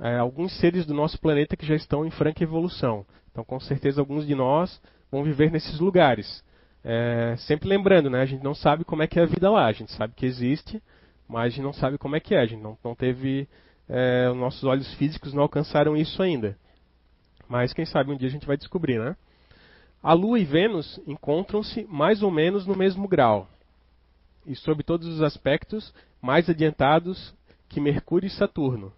é, 0.00 0.16
alguns 0.16 0.58
seres 0.58 0.86
do 0.86 0.94
nosso 0.94 1.20
planeta 1.20 1.56
que 1.56 1.66
já 1.66 1.74
estão 1.74 2.06
em 2.06 2.10
franca 2.10 2.42
evolução. 2.42 3.04
Então, 3.30 3.44
com 3.44 3.60
certeza, 3.60 4.00
alguns 4.00 4.26
de 4.26 4.34
nós 4.34 4.80
vão 5.10 5.22
viver 5.22 5.50
nesses 5.50 5.78
lugares. 5.78 6.42
É, 6.82 7.34
sempre 7.40 7.68
lembrando, 7.68 8.08
né, 8.08 8.22
a 8.22 8.26
gente 8.26 8.42
não 8.42 8.54
sabe 8.54 8.84
como 8.84 9.02
é 9.02 9.06
que 9.06 9.18
é 9.18 9.22
a 9.22 9.26
vida 9.26 9.50
lá. 9.50 9.66
A 9.66 9.72
gente 9.72 9.92
sabe 9.92 10.14
que 10.14 10.24
existe, 10.24 10.82
mas 11.28 11.46
a 11.46 11.48
gente 11.50 11.62
não 11.62 11.72
sabe 11.72 11.98
como 11.98 12.16
é 12.16 12.20
que 12.20 12.34
é. 12.34 12.40
A 12.40 12.46
gente 12.46 12.62
não, 12.62 12.78
não 12.82 12.94
teve. 12.94 13.46
É, 13.92 14.30
os 14.30 14.36
nossos 14.36 14.62
olhos 14.64 14.92
físicos 14.94 15.34
não 15.34 15.42
alcançaram 15.42 15.96
isso 15.96 16.22
ainda. 16.22 16.56
Mas 17.48 17.72
quem 17.72 17.84
sabe 17.84 18.12
um 18.12 18.16
dia 18.16 18.28
a 18.28 18.30
gente 18.30 18.46
vai 18.46 18.56
descobrir, 18.56 19.00
né? 19.00 19.16
A 20.02 20.12
Lua 20.12 20.38
e 20.38 20.44
Vênus 20.44 21.00
encontram-se 21.06 21.84
mais 21.90 22.22
ou 22.22 22.30
menos 22.30 22.66
no 22.66 22.76
mesmo 22.76 23.08
grau. 23.08 23.48
E 24.46 24.54
sob 24.54 24.82
todos 24.82 25.06
os 25.08 25.20
aspectos, 25.20 25.92
mais 26.22 26.48
adiantados 26.48 27.34
que 27.68 27.80
Mercúrio 27.80 28.28
e 28.28 28.30
Saturno 28.30 28.92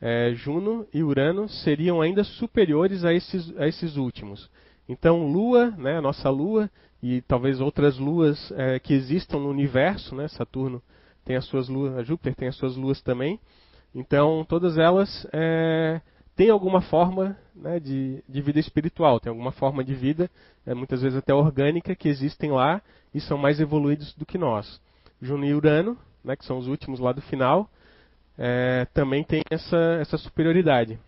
é, 0.00 0.32
Juno 0.34 0.86
e 0.92 1.02
Urano 1.02 1.48
seriam 1.48 2.00
ainda 2.00 2.22
superiores 2.24 3.04
a 3.04 3.12
esses, 3.12 3.56
a 3.58 3.66
esses 3.66 3.96
últimos. 3.96 4.50
Então, 4.88 5.26
Lua, 5.26 5.70
né, 5.72 5.98
a 5.98 6.02
nossa 6.02 6.30
Lua, 6.30 6.70
e 7.02 7.20
talvez 7.22 7.60
outras 7.60 7.98
luas 7.98 8.52
é, 8.52 8.78
que 8.78 8.94
existam 8.94 9.38
no 9.38 9.50
universo, 9.50 10.14
né, 10.14 10.28
Saturno 10.28 10.82
tem 11.24 11.36
as 11.36 11.44
suas 11.44 11.68
luas, 11.68 12.06
Júpiter 12.06 12.34
tem 12.34 12.48
as 12.48 12.56
suas 12.56 12.74
luas 12.76 13.02
também. 13.02 13.38
Então, 13.94 14.44
todas 14.48 14.78
elas 14.78 15.26
é, 15.32 16.00
têm 16.36 16.50
alguma 16.50 16.80
forma 16.80 17.36
né, 17.54 17.80
de, 17.80 18.22
de, 18.28 18.40
vida 18.40 18.60
espiritual, 18.60 19.18
tem 19.18 19.30
alguma 19.30 19.52
forma 19.52 19.82
de 19.82 19.94
vida, 19.94 20.30
é, 20.66 20.74
muitas 20.74 21.02
vezes 21.02 21.18
até 21.18 21.34
orgânica, 21.34 21.96
que 21.96 22.08
existem 22.08 22.50
lá 22.50 22.80
e 23.14 23.20
são 23.20 23.38
mais 23.38 23.60
evoluídos 23.60 24.14
do 24.14 24.26
que 24.26 24.38
nós. 24.38 24.80
Juno 25.20 25.44
e 25.44 25.54
Urano, 25.54 25.96
né, 26.22 26.36
que 26.36 26.44
são 26.44 26.58
os 26.58 26.68
últimos 26.68 27.00
lá 27.00 27.12
do 27.12 27.22
final, 27.22 27.68
é, 28.38 28.86
também 28.94 29.24
tem 29.24 29.42
essa, 29.50 29.76
essa 30.00 30.16
superioridade. 30.16 30.98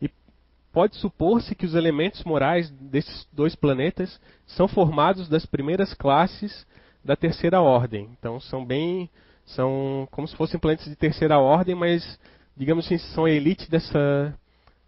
E 0.00 0.08
pode 0.72 0.96
supor-se 0.96 1.54
que 1.54 1.66
os 1.66 1.74
elementos 1.74 2.22
morais 2.22 2.70
desses 2.70 3.26
dois 3.32 3.56
planetas 3.56 4.20
são 4.46 4.68
formados 4.68 5.28
das 5.28 5.44
primeiras 5.44 5.92
classes 5.94 6.66
da 7.04 7.16
terceira 7.16 7.60
ordem. 7.60 8.08
Então 8.18 8.38
são 8.38 8.64
bem. 8.64 9.10
São 9.44 10.08
como 10.10 10.26
se 10.26 10.36
fossem 10.36 10.58
planetas 10.58 10.86
de 10.86 10.96
terceira 10.96 11.38
ordem, 11.38 11.74
mas 11.74 12.18
digamos 12.56 12.86
assim, 12.86 12.98
são 12.98 13.24
a 13.24 13.30
elite 13.30 13.70
dessa, 13.70 14.38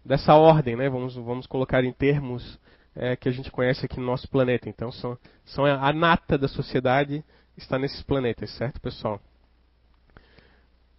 dessa 0.03 0.35
ordem, 0.35 0.75
né? 0.75 0.89
Vamos, 0.89 1.15
vamos 1.15 1.47
colocar 1.47 1.83
em 1.83 1.91
termos 1.91 2.59
é, 2.95 3.15
que 3.15 3.27
a 3.27 3.31
gente 3.31 3.51
conhece 3.51 3.85
aqui 3.85 3.99
no 3.99 4.05
nosso 4.05 4.29
planeta. 4.29 4.69
Então 4.69 4.91
são, 4.91 5.17
são 5.43 5.65
a 5.65 5.91
nata 5.91 6.37
da 6.37 6.47
sociedade 6.47 7.23
está 7.57 7.79
nesses 7.79 8.01
planetas, 8.03 8.49
certo, 8.51 8.81
pessoal? 8.81 9.21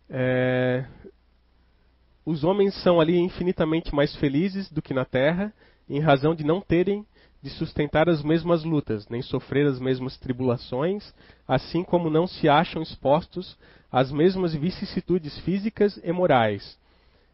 É, 0.09 0.85
os 2.25 2.45
homens 2.45 2.75
são 2.83 3.01
ali 3.01 3.17
infinitamente 3.19 3.95
mais 3.95 4.15
felizes 4.17 4.71
do 4.71 4.83
que 4.83 4.95
na 4.95 5.05
Terra, 5.05 5.53
em 5.89 6.01
razão 6.01 6.35
de 6.35 6.45
não 6.45 6.61
terem 6.61 7.07
de 7.43 7.51
sustentar 7.51 8.09
as 8.09 8.23
mesmas 8.23 8.65
lutas, 8.65 9.09
nem 9.09 9.23
sofrer 9.23 9.67
as 9.67 9.79
mesmas 9.79 10.17
tribulações, 10.17 11.15
assim 11.47 11.85
como 11.85 12.11
não 12.11 12.27
se 12.27 12.49
acham 12.49 12.83
expostos 12.83 13.57
às 13.91 14.11
mesmas 14.11 14.55
vicissitudes 14.55 15.39
físicas 15.41 15.99
e 16.03 16.13
morais. 16.13 16.79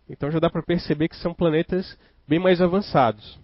Então 0.08 0.30
já 0.30 0.38
dá 0.38 0.50
para 0.50 0.62
perceber 0.62 1.08
que 1.08 1.16
são 1.16 1.32
planetas 1.32 1.98
bem 2.28 2.38
mais 2.38 2.60
avançados. 2.60 3.38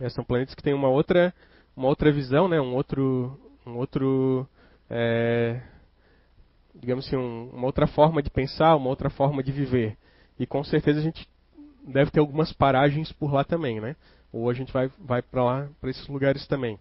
É, 0.00 0.08
são 0.08 0.24
planetas 0.24 0.54
que 0.54 0.62
têm 0.62 0.74
uma 0.74 0.88
outra, 0.88 1.34
uma 1.76 1.88
outra 1.88 2.12
visão, 2.12 2.48
né? 2.48 2.60
um 2.60 2.74
outro, 2.74 3.38
um 3.66 3.76
outro 3.76 4.46
é, 4.88 5.60
digamos 6.74 7.06
assim, 7.06 7.16
um, 7.16 7.50
uma 7.52 7.66
outra 7.66 7.86
forma 7.86 8.22
de 8.22 8.30
pensar, 8.30 8.76
uma 8.76 8.88
outra 8.88 9.10
forma 9.10 9.42
de 9.42 9.52
viver. 9.52 9.96
E 10.38 10.46
com 10.46 10.62
certeza 10.64 11.00
a 11.00 11.02
gente 11.02 11.28
deve 11.86 12.10
ter 12.10 12.20
algumas 12.20 12.52
paragens 12.52 13.12
por 13.12 13.32
lá 13.32 13.44
também, 13.44 13.80
né? 13.80 13.96
Ou 14.32 14.48
a 14.48 14.54
gente 14.54 14.72
vai, 14.72 14.90
vai 14.98 15.20
para 15.20 15.44
lá, 15.44 15.68
para 15.80 15.90
esses 15.90 16.06
lugares 16.08 16.46
também. 16.46 16.78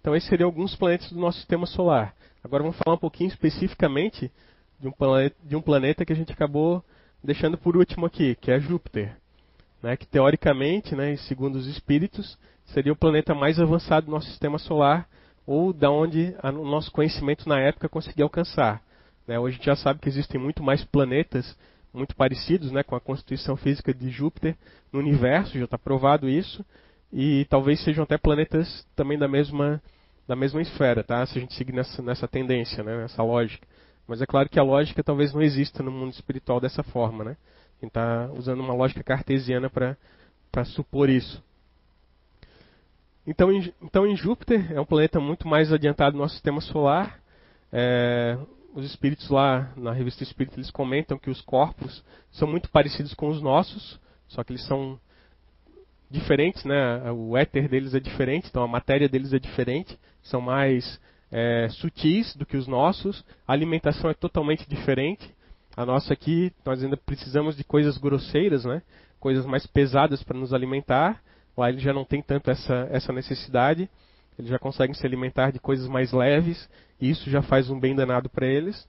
Então, 0.00 0.14
esses 0.14 0.28
seriam 0.28 0.48
alguns 0.48 0.74
planetas 0.76 1.10
do 1.10 1.18
nosso 1.18 1.38
sistema 1.38 1.66
solar. 1.66 2.14
Agora 2.42 2.62
vamos 2.62 2.78
falar 2.78 2.96
um 2.96 3.00
pouquinho 3.00 3.28
especificamente 3.28 4.30
de 4.78 4.88
um 4.88 4.92
planeta, 4.92 5.36
de 5.44 5.56
um 5.56 5.60
planeta 5.60 6.04
que 6.04 6.12
a 6.12 6.16
gente 6.16 6.32
acabou 6.32 6.82
deixando 7.22 7.58
por 7.58 7.76
último 7.76 8.06
aqui, 8.06 8.34
que 8.36 8.50
é 8.50 8.58
Júpiter. 8.58 9.14
Né, 9.82 9.96
que 9.96 10.06
teoricamente, 10.06 10.94
né, 10.94 11.16
segundo 11.16 11.56
os 11.56 11.66
espíritos, 11.66 12.38
seria 12.66 12.92
o 12.92 12.96
planeta 12.96 13.34
mais 13.34 13.58
avançado 13.58 14.06
do 14.06 14.12
nosso 14.12 14.28
sistema 14.28 14.58
solar, 14.58 15.08
ou 15.46 15.72
da 15.72 15.90
onde 15.90 16.34
o 16.42 16.64
nosso 16.66 16.92
conhecimento 16.92 17.48
na 17.48 17.58
época 17.58 17.88
conseguia 17.88 18.24
alcançar. 18.24 18.82
Né, 19.26 19.38
hoje 19.38 19.54
a 19.54 19.56
gente 19.56 19.66
já 19.66 19.76
sabe 19.76 20.00
que 20.00 20.08
existem 20.08 20.40
muito 20.40 20.62
mais 20.62 20.84
planetas 20.84 21.56
muito 21.92 22.14
parecidos 22.14 22.70
né, 22.70 22.82
com 22.82 22.94
a 22.94 23.00
constituição 23.00 23.56
física 23.56 23.92
de 23.92 24.10
Júpiter 24.10 24.56
no 24.92 24.98
universo, 24.98 25.58
já 25.58 25.64
está 25.64 25.78
provado 25.78 26.28
isso, 26.28 26.64
e 27.12 27.44
talvez 27.50 27.82
sejam 27.82 28.04
até 28.04 28.16
planetas 28.16 28.86
também 28.94 29.18
da 29.18 29.26
mesma, 29.26 29.82
da 30.26 30.36
mesma 30.36 30.62
esfera, 30.62 31.02
tá? 31.02 31.24
se 31.26 31.38
a 31.38 31.40
gente 31.40 31.54
seguir 31.54 31.72
nessa, 31.72 32.00
nessa 32.02 32.28
tendência, 32.28 32.84
né, 32.84 32.96
nessa 32.96 33.22
lógica. 33.22 33.66
Mas 34.06 34.20
é 34.20 34.26
claro 34.26 34.48
que 34.48 34.58
a 34.58 34.62
lógica 34.62 35.04
talvez 35.04 35.32
não 35.32 35.40
exista 35.40 35.82
no 35.82 35.90
mundo 35.90 36.12
espiritual 36.12 36.60
dessa 36.60 36.82
forma. 36.82 37.22
Né? 37.22 37.30
A 37.30 37.84
gente 37.84 37.90
está 37.90 38.28
usando 38.32 38.60
uma 38.60 38.74
lógica 38.74 39.04
cartesiana 39.04 39.70
para 39.70 40.64
supor 40.64 41.08
isso. 41.08 41.40
Então 43.24 43.52
em, 43.52 43.72
então, 43.80 44.04
em 44.04 44.16
Júpiter, 44.16 44.72
é 44.72 44.80
um 44.80 44.84
planeta 44.84 45.20
muito 45.20 45.46
mais 45.46 45.72
adiantado 45.72 46.16
no 46.16 46.22
nosso 46.22 46.34
sistema 46.34 46.60
solar. 46.60 47.20
É, 47.72 48.36
os 48.74 48.84
espíritos 48.84 49.28
lá 49.28 49.72
na 49.76 49.92
revista 49.92 50.22
Espírita 50.22 50.56
eles 50.56 50.70
comentam 50.70 51.18
que 51.18 51.30
os 51.30 51.40
corpos 51.40 52.04
são 52.30 52.48
muito 52.48 52.70
parecidos 52.70 53.14
com 53.14 53.28
os 53.28 53.42
nossos, 53.42 53.98
só 54.28 54.44
que 54.44 54.52
eles 54.52 54.64
são 54.66 54.98
diferentes, 56.10 56.64
né? 56.64 57.10
O 57.12 57.36
éter 57.36 57.68
deles 57.68 57.94
é 57.94 58.00
diferente, 58.00 58.48
então 58.48 58.62
a 58.62 58.68
matéria 58.68 59.08
deles 59.08 59.32
é 59.32 59.38
diferente, 59.38 59.98
são 60.22 60.40
mais 60.40 61.00
é, 61.30 61.68
sutis 61.70 62.34
do 62.34 62.46
que 62.46 62.56
os 62.56 62.66
nossos, 62.66 63.24
a 63.46 63.52
alimentação 63.52 64.10
é 64.10 64.14
totalmente 64.14 64.68
diferente. 64.68 65.34
A 65.76 65.86
nossa 65.86 66.12
aqui, 66.12 66.52
nós 66.64 66.82
ainda 66.82 66.96
precisamos 66.96 67.56
de 67.56 67.62
coisas 67.62 67.96
grosseiras, 67.96 68.64
né? 68.64 68.82
Coisas 69.20 69.46
mais 69.46 69.66
pesadas 69.66 70.22
para 70.22 70.36
nos 70.36 70.52
alimentar. 70.52 71.22
Lá 71.56 71.68
ele 71.68 71.78
já 71.78 71.92
não 71.92 72.04
tem 72.04 72.20
tanto 72.20 72.50
essa, 72.50 72.88
essa 72.90 73.12
necessidade. 73.12 73.88
Eles 74.38 74.50
já 74.50 74.58
conseguem 74.58 74.94
se 74.94 75.06
alimentar 75.06 75.52
de 75.52 75.60
coisas 75.60 75.86
mais 75.86 76.12
leves 76.12 76.68
isso 77.00 77.30
já 77.30 77.42
faz 77.42 77.70
um 77.70 77.78
bem 77.78 77.94
danado 77.94 78.28
para 78.28 78.46
eles. 78.46 78.86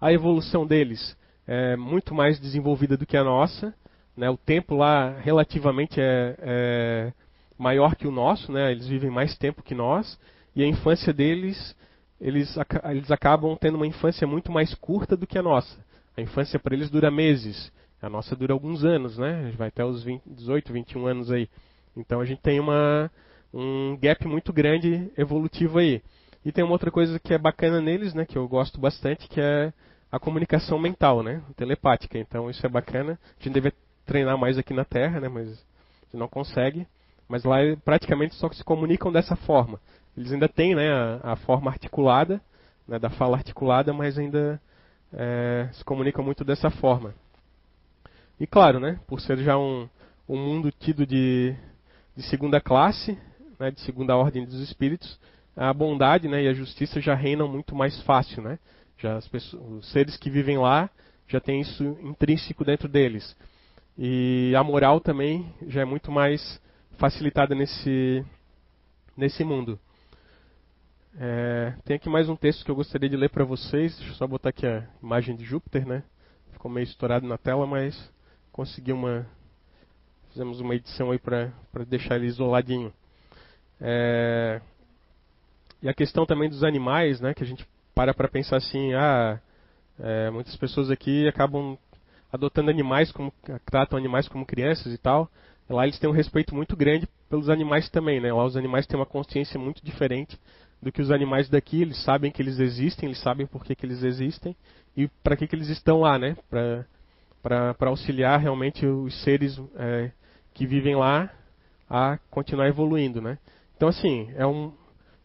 A 0.00 0.12
evolução 0.12 0.66
deles 0.66 1.16
é 1.46 1.76
muito 1.76 2.14
mais 2.14 2.38
desenvolvida 2.38 2.96
do 2.96 3.06
que 3.06 3.16
a 3.16 3.24
nossa. 3.24 3.74
Né? 4.16 4.30
O 4.30 4.36
tempo 4.36 4.74
lá 4.74 5.10
relativamente 5.18 6.00
é, 6.00 6.36
é 6.40 7.12
maior 7.58 7.96
que 7.96 8.06
o 8.06 8.10
nosso, 8.10 8.52
né? 8.52 8.70
eles 8.70 8.86
vivem 8.86 9.10
mais 9.10 9.36
tempo 9.36 9.62
que 9.62 9.74
nós. 9.74 10.18
E 10.54 10.62
a 10.62 10.66
infância 10.66 11.12
deles, 11.12 11.76
eles, 12.20 12.56
eles 12.84 13.10
acabam 13.10 13.56
tendo 13.56 13.76
uma 13.76 13.86
infância 13.86 14.26
muito 14.26 14.50
mais 14.50 14.74
curta 14.74 15.16
do 15.16 15.26
que 15.26 15.38
a 15.38 15.42
nossa. 15.42 15.78
A 16.16 16.20
infância 16.20 16.58
para 16.58 16.74
eles 16.74 16.90
dura 16.90 17.10
meses. 17.10 17.72
A 18.00 18.08
nossa 18.08 18.36
dura 18.36 18.52
alguns 18.52 18.84
anos, 18.84 19.18
né? 19.18 19.52
Vai 19.56 19.68
até 19.68 19.84
os 19.84 20.02
20, 20.04 20.22
18, 20.26 20.72
21 20.72 21.06
anos 21.06 21.30
aí. 21.30 21.48
Então 21.96 22.20
a 22.20 22.24
gente 22.24 22.40
tem 22.40 22.60
uma, 22.60 23.10
um 23.52 23.96
gap 24.00 24.26
muito 24.26 24.52
grande 24.52 25.10
evolutivo 25.16 25.78
aí. 25.78 26.02
E 26.48 26.52
tem 26.52 26.64
uma 26.64 26.72
outra 26.72 26.90
coisa 26.90 27.20
que 27.20 27.34
é 27.34 27.36
bacana 27.36 27.78
neles, 27.78 28.14
né, 28.14 28.24
que 28.24 28.38
eu 28.38 28.48
gosto 28.48 28.80
bastante, 28.80 29.28
que 29.28 29.38
é 29.38 29.70
a 30.10 30.18
comunicação 30.18 30.78
mental, 30.78 31.22
né, 31.22 31.42
telepática. 31.54 32.16
Então 32.16 32.48
isso 32.48 32.64
é 32.64 32.68
bacana. 32.70 33.18
A 33.38 33.44
gente 33.44 33.52
deve 33.52 33.70
treinar 34.06 34.38
mais 34.38 34.56
aqui 34.56 34.72
na 34.72 34.82
Terra, 34.82 35.20
né, 35.20 35.28
mas 35.28 35.46
a 35.46 35.50
gente 35.50 36.14
não 36.16 36.26
consegue. 36.26 36.86
Mas 37.28 37.44
lá 37.44 37.58
praticamente 37.84 38.34
só 38.36 38.50
se 38.50 38.64
comunicam 38.64 39.12
dessa 39.12 39.36
forma. 39.36 39.78
Eles 40.16 40.32
ainda 40.32 40.48
têm, 40.48 40.74
né, 40.74 40.90
a, 40.90 41.32
a 41.32 41.36
forma 41.36 41.70
articulada, 41.70 42.40
né, 42.88 42.98
da 42.98 43.10
fala 43.10 43.36
articulada, 43.36 43.92
mas 43.92 44.16
ainda 44.16 44.58
é, 45.12 45.68
se 45.74 45.84
comunicam 45.84 46.24
muito 46.24 46.46
dessa 46.46 46.70
forma. 46.70 47.14
E 48.40 48.46
claro, 48.46 48.80
né, 48.80 48.98
por 49.06 49.20
ser 49.20 49.36
já 49.36 49.58
um, 49.58 49.86
um 50.26 50.38
mundo 50.38 50.72
tido 50.72 51.04
de, 51.04 51.54
de 52.16 52.22
segunda 52.22 52.58
classe, 52.58 53.18
né, 53.60 53.70
de 53.70 53.82
segunda 53.82 54.16
ordem 54.16 54.46
dos 54.46 54.60
espíritos, 54.60 55.20
a 55.58 55.72
bondade 55.74 56.28
né, 56.28 56.44
e 56.44 56.48
a 56.48 56.54
justiça 56.54 57.00
já 57.00 57.14
reinam 57.14 57.48
muito 57.48 57.74
mais 57.74 58.00
fácil. 58.02 58.40
Né? 58.42 58.58
Já 58.96 59.20
pessoas, 59.30 59.62
os 59.72 59.90
seres 59.90 60.16
que 60.16 60.30
vivem 60.30 60.56
lá 60.56 60.88
já 61.26 61.40
têm 61.40 61.60
isso 61.60 61.98
intrínseco 62.00 62.64
dentro 62.64 62.88
deles. 62.88 63.36
E 63.98 64.54
a 64.56 64.62
moral 64.62 65.00
também 65.00 65.52
já 65.66 65.80
é 65.80 65.84
muito 65.84 66.12
mais 66.12 66.62
facilitada 66.96 67.56
nesse, 67.56 68.24
nesse 69.16 69.42
mundo. 69.42 69.78
É, 71.18 71.74
tem 71.84 71.96
aqui 71.96 72.08
mais 72.08 72.28
um 72.28 72.36
texto 72.36 72.64
que 72.64 72.70
eu 72.70 72.76
gostaria 72.76 73.08
de 73.08 73.16
ler 73.16 73.28
para 73.28 73.44
vocês. 73.44 73.96
Deixa 73.96 74.12
eu 74.12 74.16
só 74.16 74.26
botar 74.28 74.50
aqui 74.50 74.64
a 74.64 74.86
imagem 75.02 75.34
de 75.34 75.44
Júpiter, 75.44 75.84
né? 75.84 76.04
Ficou 76.52 76.70
meio 76.70 76.84
estourado 76.84 77.26
na 77.26 77.36
tela, 77.36 77.66
mas 77.66 78.12
consegui 78.52 78.92
uma. 78.92 79.26
Fizemos 80.30 80.60
uma 80.60 80.76
edição 80.76 81.10
aí 81.10 81.18
para 81.18 81.52
deixar 81.88 82.14
ele 82.14 82.26
isoladinho. 82.26 82.92
É... 83.80 84.60
E 85.82 85.88
a 85.88 85.94
questão 85.94 86.26
também 86.26 86.48
dos 86.48 86.64
animais, 86.64 87.20
né, 87.20 87.34
que 87.34 87.42
a 87.42 87.46
gente 87.46 87.66
para 87.94 88.14
para 88.14 88.28
pensar 88.28 88.56
assim, 88.56 88.94
ah, 88.94 89.40
é, 89.98 90.30
muitas 90.30 90.54
pessoas 90.56 90.90
aqui 90.90 91.26
acabam 91.26 91.76
adotando 92.32 92.70
animais 92.70 93.10
como 93.10 93.32
tratam 93.64 93.98
animais 93.98 94.28
como 94.28 94.46
crianças 94.46 94.92
e 94.92 94.98
tal. 94.98 95.28
Lá 95.68 95.84
eles 95.84 95.98
têm 95.98 96.08
um 96.08 96.12
respeito 96.12 96.54
muito 96.54 96.76
grande 96.76 97.08
pelos 97.28 97.50
animais 97.50 97.88
também, 97.88 98.20
né? 98.20 98.32
Lá 98.32 98.44
os 98.44 98.56
animais 98.56 98.86
têm 98.86 98.98
uma 98.98 99.06
consciência 99.06 99.58
muito 99.58 99.84
diferente 99.84 100.38
do 100.80 100.90
que 100.92 101.02
os 101.02 101.10
animais 101.10 101.48
daqui. 101.48 101.82
Eles 101.82 102.02
sabem 102.04 102.30
que 102.30 102.40
eles 102.40 102.58
existem, 102.58 103.08
eles 103.08 103.20
sabem 103.20 103.46
por 103.46 103.64
que, 103.64 103.74
que 103.74 103.84
eles 103.84 104.02
existem 104.02 104.56
e 104.96 105.08
para 105.22 105.36
que, 105.36 105.46
que 105.46 105.54
eles 105.54 105.68
estão 105.68 106.00
lá, 106.00 106.18
né? 106.18 106.36
Para 107.42 107.76
auxiliar 107.88 108.40
realmente 108.40 108.86
os 108.86 109.22
seres 109.22 109.60
é, 109.76 110.10
que 110.54 110.66
vivem 110.66 110.96
lá 110.96 111.30
a 111.88 112.18
continuar 112.30 112.68
evoluindo, 112.68 113.20
né? 113.20 113.38
Então, 113.76 113.88
assim, 113.88 114.32
é 114.36 114.46
um, 114.46 114.72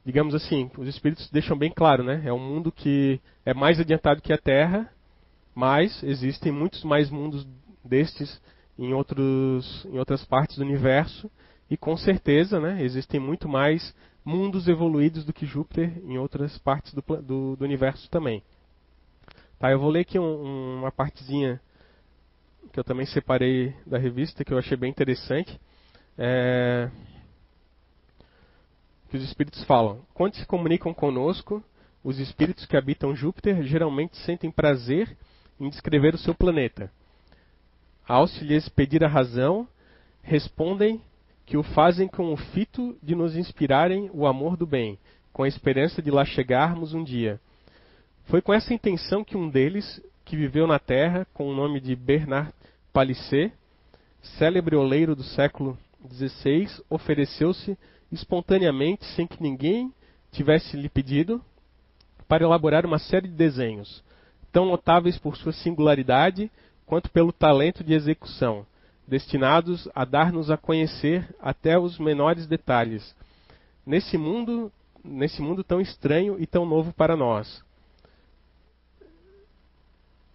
digamos 0.05 0.35
assim, 0.35 0.69
os 0.77 0.87
espíritos 0.87 1.29
deixam 1.29 1.57
bem 1.57 1.71
claro, 1.71 2.03
né? 2.03 2.21
É 2.25 2.33
um 2.33 2.39
mundo 2.39 2.71
que 2.71 3.19
é 3.45 3.53
mais 3.53 3.79
adiantado 3.79 4.21
que 4.21 4.33
a 4.33 4.37
Terra, 4.37 4.89
mas 5.55 6.03
existem 6.03 6.51
muitos 6.51 6.83
mais 6.83 7.09
mundos 7.09 7.47
destes 7.83 8.41
em, 8.77 8.93
outros, 8.93 9.85
em 9.85 9.99
outras 9.99 10.23
partes 10.25 10.57
do 10.57 10.63
universo 10.63 11.29
e 11.69 11.77
com 11.77 11.95
certeza 11.95 12.59
né, 12.59 12.83
existem 12.83 13.19
muito 13.19 13.47
mais 13.47 13.95
mundos 14.25 14.67
evoluídos 14.67 15.25
do 15.25 15.33
que 15.33 15.45
Júpiter 15.45 15.91
em 16.05 16.17
outras 16.17 16.57
partes 16.57 16.93
do, 16.93 17.01
do, 17.01 17.55
do 17.55 17.63
universo 17.63 18.09
também. 18.09 18.43
Tá, 19.59 19.71
eu 19.71 19.79
vou 19.79 19.89
ler 19.89 20.01
aqui 20.01 20.17
um, 20.17 20.79
uma 20.79 20.91
partezinha 20.91 21.59
que 22.71 22.79
eu 22.79 22.83
também 22.83 23.05
separei 23.05 23.73
da 23.85 23.97
revista, 23.97 24.43
que 24.43 24.53
eu 24.53 24.57
achei 24.57 24.75
bem 24.75 24.89
interessante. 24.89 25.59
É, 26.17 26.89
que 29.13 29.17
os 29.17 29.23
espíritos 29.23 29.63
falam. 29.65 30.01
Quando 30.11 30.33
se 30.37 30.45
comunicam 30.47 30.91
conosco, 30.91 31.63
os 32.03 32.17
espíritos 32.17 32.65
que 32.65 32.75
habitam 32.75 33.15
Júpiter 33.15 33.61
geralmente 33.61 34.17
sentem 34.17 34.49
prazer 34.49 35.15
em 35.59 35.69
descrever 35.69 36.15
o 36.15 36.17
seu 36.17 36.33
planeta. 36.33 36.91
Ao 38.07 38.25
se 38.25 38.43
lhes 38.43 38.67
pedir 38.69 39.03
a 39.03 39.07
razão, 39.07 39.67
respondem 40.23 40.99
que 41.45 41.55
o 41.55 41.61
fazem 41.61 42.07
com 42.07 42.33
o 42.33 42.37
fito 42.37 42.97
de 43.03 43.13
nos 43.13 43.35
inspirarem 43.35 44.09
o 44.11 44.25
amor 44.25 44.57
do 44.57 44.65
bem, 44.65 44.97
com 45.31 45.43
a 45.43 45.47
esperança 45.47 46.01
de 46.01 46.09
lá 46.09 46.25
chegarmos 46.25 46.95
um 46.95 47.03
dia. 47.03 47.39
Foi 48.23 48.41
com 48.41 48.51
essa 48.51 48.73
intenção 48.73 49.23
que 49.23 49.37
um 49.37 49.47
deles, 49.47 50.01
que 50.25 50.35
viveu 50.35 50.65
na 50.65 50.79
Terra 50.79 51.27
com 51.35 51.47
o 51.47 51.55
nome 51.55 51.79
de 51.79 51.95
Bernard 51.95 52.51
Palissé, 52.91 53.51
célebre 54.39 54.75
oleiro 54.75 55.15
do 55.15 55.23
século 55.23 55.77
XVI, 56.11 56.67
ofereceu-se 56.89 57.77
espontaneamente, 58.13 59.05
sem 59.15 59.25
que 59.25 59.41
ninguém 59.41 59.93
tivesse 60.31 60.77
lhe 60.77 60.89
pedido, 60.89 61.43
para 62.27 62.43
elaborar 62.43 62.85
uma 62.85 62.99
série 62.99 63.27
de 63.27 63.33
desenhos, 63.33 64.03
tão 64.51 64.65
notáveis 64.65 65.17
por 65.17 65.35
sua 65.35 65.51
singularidade 65.51 66.51
quanto 66.85 67.09
pelo 67.09 67.31
talento 67.31 67.83
de 67.83 67.93
execução, 67.93 68.65
destinados 69.07 69.89
a 69.93 70.05
dar-nos 70.05 70.49
a 70.49 70.57
conhecer 70.57 71.27
até 71.39 71.77
os 71.77 71.99
menores 71.99 72.47
detalhes, 72.47 73.15
nesse 73.85 74.17
mundo, 74.17 74.71
nesse 75.03 75.41
mundo 75.41 75.63
tão 75.63 75.81
estranho 75.81 76.37
e 76.39 76.45
tão 76.45 76.65
novo 76.65 76.93
para 76.93 77.15
nós. 77.15 77.63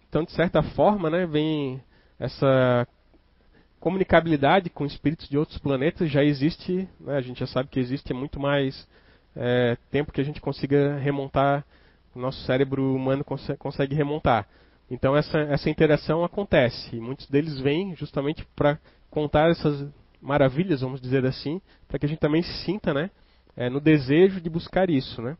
Então, 0.07 0.23
de 0.23 0.31
certa 0.31 0.61
forma, 0.63 1.09
né, 1.09 1.25
vem 1.25 1.81
essa 2.19 2.87
comunicabilidade 3.79 4.69
com 4.69 4.85
espíritos 4.85 5.27
de 5.29 5.37
outros 5.37 5.57
planetas 5.57 6.11
já 6.11 6.23
existe, 6.23 6.87
né, 6.99 7.15
a 7.15 7.21
gente 7.21 7.39
já 7.39 7.47
sabe 7.47 7.69
que 7.69 7.79
existe 7.79 8.11
há 8.11 8.15
muito 8.15 8.39
mais 8.39 8.87
é, 9.35 9.77
tempo 9.89 10.11
que 10.11 10.21
a 10.21 10.23
gente 10.23 10.41
consiga 10.41 10.97
remontar, 10.97 11.65
o 12.13 12.19
nosso 12.19 12.41
cérebro 12.45 12.95
humano 12.95 13.23
consegue, 13.23 13.57
consegue 13.57 13.95
remontar. 13.95 14.47
Então 14.89 15.15
essa, 15.15 15.39
essa 15.39 15.69
interação 15.69 16.23
acontece. 16.23 16.95
E 16.95 16.99
muitos 16.99 17.27
deles 17.27 17.59
vêm 17.59 17.95
justamente 17.95 18.45
para 18.55 18.79
contar 19.09 19.49
essas 19.49 19.87
maravilhas, 20.21 20.81
vamos 20.81 20.99
dizer 20.99 21.25
assim, 21.25 21.61
para 21.87 21.99
que 21.99 22.05
a 22.05 22.09
gente 22.09 22.19
também 22.19 22.41
se 22.41 22.53
sinta 22.65 22.93
né, 22.93 23.09
é, 23.55 23.69
no 23.69 23.79
desejo 23.79 24.41
de 24.41 24.49
buscar 24.49 24.89
isso. 24.89 25.21
Né? 25.21 25.37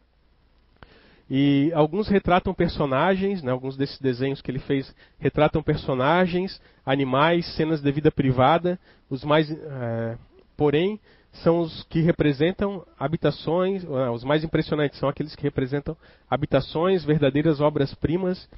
E 1.29 1.71
alguns 1.75 2.07
retratam 2.07 2.53
personagens, 2.53 3.43
né, 3.43 3.51
alguns 3.51 3.77
desses 3.77 3.99
desenhos 3.99 4.41
que 4.41 4.49
ele 4.49 4.59
fez 4.59 4.93
retratam 5.19 5.61
personagens, 5.61 6.59
animais, 6.83 7.45
cenas 7.55 7.81
de 7.81 7.91
vida 7.91 8.09
privada. 8.09 8.79
Os 9.09 9.23
mais, 9.23 9.51
é, 9.51 10.17
porém, 10.57 10.99
são 11.31 11.59
os 11.59 11.83
que 11.83 12.01
representam 12.01 12.83
habitações. 12.97 13.83
Os 14.13 14.23
mais 14.23 14.43
impressionantes 14.43 14.97
são 14.97 15.07
aqueles 15.07 15.35
que 15.35 15.43
representam 15.43 15.95
habitações, 16.27 17.05
verdadeiras 17.05 17.61
obras-primas 17.61 18.49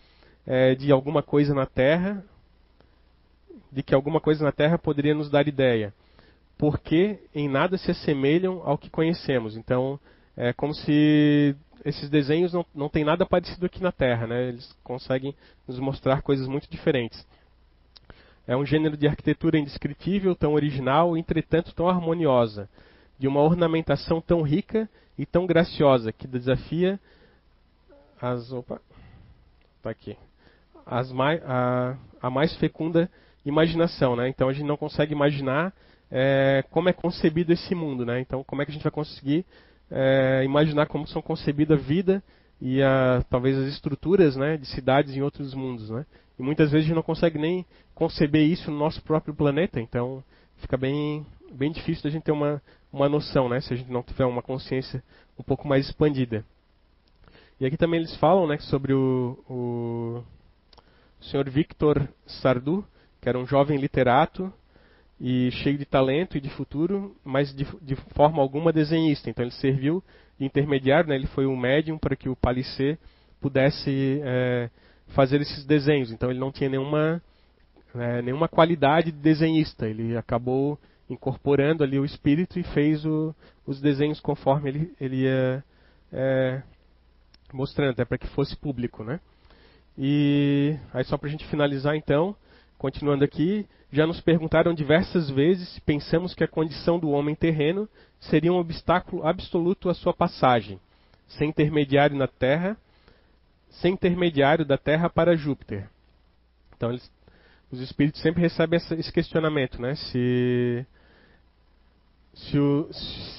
é, 0.48 0.74
de 0.74 0.92
alguma 0.92 1.22
coisa 1.22 1.54
na 1.54 1.66
Terra, 1.66 2.24
de 3.72 3.84
que 3.84 3.94
alguma 3.94 4.20
coisa 4.20 4.44
na 4.44 4.52
Terra 4.52 4.78
poderia 4.78 5.14
nos 5.14 5.30
dar 5.30 5.48
ideia, 5.48 5.94
porque 6.58 7.20
em 7.34 7.48
nada 7.48 7.78
se 7.78 7.92
assemelham 7.92 8.62
ao 8.64 8.78
que 8.78 8.90
conhecemos. 8.90 9.56
Então, 9.56 10.00
é 10.36 10.54
como 10.54 10.74
se 10.74 11.56
esses 11.84 12.10
desenhos 12.10 12.54
não, 12.54 12.66
não 12.74 12.90
têm 12.90 13.04
nada 13.04 13.26
parecido 13.26 13.66
aqui 13.66 13.82
na 13.82 13.92
Terra, 13.92 14.28
né? 14.28 14.50
Eles 14.50 14.76
conseguem 14.84 15.36
nos 15.68 15.80
mostrar 15.80 16.22
coisas 16.22 16.48
muito 16.48 16.70
diferentes. 16.70 17.26
É 18.48 18.56
um 18.56 18.66
gênero 18.66 18.98
de 18.98 19.08
arquitetura 19.08 19.58
indescritível, 19.58 20.36
tão 20.36 20.54
original, 20.54 21.16
entretanto 21.16 21.74
tão 21.74 21.88
harmoniosa, 21.88 22.70
de 23.18 23.28
uma 23.28 23.42
ornamentação 23.42 24.20
tão 24.20 24.42
rica 24.42 24.90
e 25.18 25.26
tão 25.26 25.46
graciosa 25.46 26.12
que 26.12 26.28
desafia 26.28 27.00
as 28.20 28.52
opa, 28.52 28.80
tá 29.82 29.90
aqui 29.90 30.18
as 30.86 31.12
a, 31.46 31.98
a 32.22 32.30
mais 32.30 32.56
fecunda 32.58 33.10
imaginação, 33.46 34.16
né? 34.16 34.28
Então 34.30 34.50
a 34.50 34.54
gente 34.54 34.66
não 34.66 34.78
consegue 34.78 35.14
imaginar 35.14 35.74
é, 36.12 36.64
como 36.70 36.90
é 36.90 36.94
concebido 36.94 37.54
esse 37.54 37.74
mundo, 37.74 38.06
né? 38.06 38.20
Então 38.20 38.44
como 38.44 38.62
é 38.62 38.66
que 38.66 38.72
a 38.72 38.74
gente 38.74 38.84
vai 38.84 38.92
conseguir 38.92 39.46
é, 39.92 40.44
imaginar 40.44 40.88
como 40.88 41.06
são 41.06 41.22
concebidas 41.22 41.78
a 41.78 41.82
vida 41.82 42.24
e 42.62 42.82
a, 42.82 43.24
talvez 43.30 43.58
as 43.58 43.68
estruturas, 43.68 44.36
né, 44.36 44.58
de 44.58 44.66
cidades 44.68 45.16
em 45.16 45.22
outros 45.22 45.54
mundos, 45.54 45.90
né? 45.90 46.06
E 46.40 46.44
muitas 46.44 46.72
vezes 46.72 46.86
a 46.86 46.88
gente 46.88 46.96
não 46.96 47.04
consegue 47.04 47.38
nem 47.38 47.66
conceber 47.94 48.44
isso 48.48 48.72
no 48.72 48.78
nosso 48.78 49.02
próprio 49.04 49.34
planeta, 49.34 49.80
então 49.80 50.24
fica 50.58 50.78
bem 50.78 51.26
bem 51.52 51.72
difícil 51.72 52.04
da 52.04 52.10
gente 52.10 52.24
ter 52.24 52.32
uma 52.32 52.62
uma 52.92 53.08
noção, 53.08 53.48
né? 53.48 53.62
Se 53.62 53.74
a 53.74 53.78
gente 53.78 53.92
não 53.92 54.04
tiver 54.04 54.26
uma 54.26 54.42
consciência 54.42 55.04
um 55.38 55.44
pouco 55.44 55.68
mais 55.68 55.86
expandida. 55.86 56.46
E 57.60 57.66
aqui 57.66 57.78
também 57.78 58.00
eles 58.00 58.16
falam, 58.16 58.48
né, 58.48 58.58
sobre 58.58 58.92
o, 58.92 59.38
o 59.48 60.24
senhor 61.22 61.48
Victor 61.48 62.08
Sardou, 62.26 62.84
que 63.22 63.30
era 63.30 63.38
um 63.38 63.46
jovem 63.46 63.78
literato 63.78 64.52
e 65.24 65.52
cheio 65.52 65.78
de 65.78 65.86
talento 65.86 66.36
e 66.36 66.42
de 66.42 66.50
futuro, 66.50 67.16
mas 67.24 67.54
de, 67.56 67.68
de 67.80 67.96
forma 68.16 68.42
alguma 68.42 68.74
desenhista. 68.74 69.30
Então 69.30 69.46
ele 69.46 69.54
serviu 69.54 70.04
de 70.40 70.46
intermediário, 70.46 71.08
né? 71.08 71.16
ele 71.16 71.28
foi 71.28 71.46
um 71.46 71.56
médium 71.56 71.96
para 71.96 72.16
que 72.16 72.28
o 72.28 72.36
Palissé 72.36 72.98
pudesse 73.40 74.20
é, 74.24 74.68
fazer 75.10 75.40
esses 75.40 75.64
desenhos. 75.64 76.12
Então 76.12 76.32
ele 76.32 76.40
não 76.40 76.52
tinha 76.52 76.68
nenhuma, 76.68 77.22
é, 77.94 78.24
nenhuma 78.24 78.48
qualidade 78.48 79.12
de 79.12 79.20
desenhista. 79.20 79.88
Ele 79.88 80.18
acabou 80.18 80.80
incorporando 81.08 81.84
ali 81.84 82.00
o 82.00 82.06
espírito 82.06 82.58
e 82.58 82.64
fez 82.64 83.06
o, 83.06 83.36
os 83.68 83.80
desenhos 83.80 84.20
conforme 84.20 84.70
ele, 84.72 84.94
ele 85.00 85.18
ia 85.18 85.64
é, 86.12 86.64
mostrando, 87.54 87.92
até 87.92 88.06
para 88.06 88.18
que 88.18 88.28
fosse 88.30 88.56
público, 88.58 89.04
né? 89.04 89.20
E 89.96 90.76
aí 90.92 91.04
só 91.04 91.16
para 91.16 91.28
a 91.28 91.32
gente 91.32 91.46
finalizar 91.48 91.96
então, 91.96 92.36
continuando 92.82 93.24
aqui, 93.24 93.68
já 93.92 94.08
nos 94.08 94.20
perguntaram 94.22 94.74
diversas 94.74 95.30
vezes 95.30 95.70
se 95.70 95.82
pensamos 95.82 96.34
que 96.34 96.44
a 96.44 96.48
condição 96.48 96.98
do 96.98 97.12
homem 97.12 97.36
terreno 97.36 97.88
seria 98.20 98.52
um 98.52 98.58
obstáculo 98.58 99.24
absoluto 99.24 99.88
à 99.88 99.94
sua 99.94 100.16
passagem, 100.16 100.80
sem 101.28 101.50
intermediário 101.50 102.18
na 102.18 102.26
Terra, 102.26 102.76
sem 103.70 103.94
intermediário 103.94 104.66
da 104.66 104.80
Terra 104.80 105.12
para 105.12 105.36
Júpiter. 105.36 105.88
Então 106.76 106.90
eles, 106.90 107.12
os 107.72 107.80
espíritos 107.82 108.20
sempre 108.20 108.42
recebem 108.42 108.80
esse 108.98 109.14
questionamento, 109.14 109.80
né? 109.80 109.94
Se 109.94 110.84
se, 112.34 112.58
o, 112.58 112.92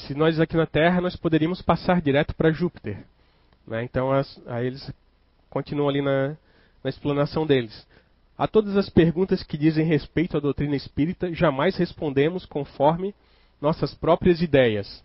se, 0.06 0.14
nós 0.14 0.38
aqui 0.38 0.56
na 0.56 0.66
Terra 0.66 1.00
nós 1.00 1.16
poderíamos 1.16 1.60
passar 1.60 2.00
direto 2.00 2.32
para 2.36 2.52
Júpiter. 2.52 3.04
Né? 3.66 3.82
Então 3.82 4.12
as, 4.12 4.40
aí 4.46 4.68
eles 4.68 4.88
continuam 5.50 5.88
ali 5.88 6.00
na, 6.00 6.36
na 6.84 6.90
explanação 6.90 7.44
deles. 7.44 7.90
A 8.36 8.46
todas 8.46 8.76
as 8.76 8.88
perguntas 8.88 9.42
que 9.42 9.58
dizem 9.58 9.84
respeito 9.84 10.36
à 10.36 10.40
doutrina 10.40 10.74
espírita, 10.74 11.32
jamais 11.34 11.76
respondemos 11.76 12.46
conforme 12.46 13.14
nossas 13.60 13.94
próprias 13.94 14.40
ideias, 14.40 15.04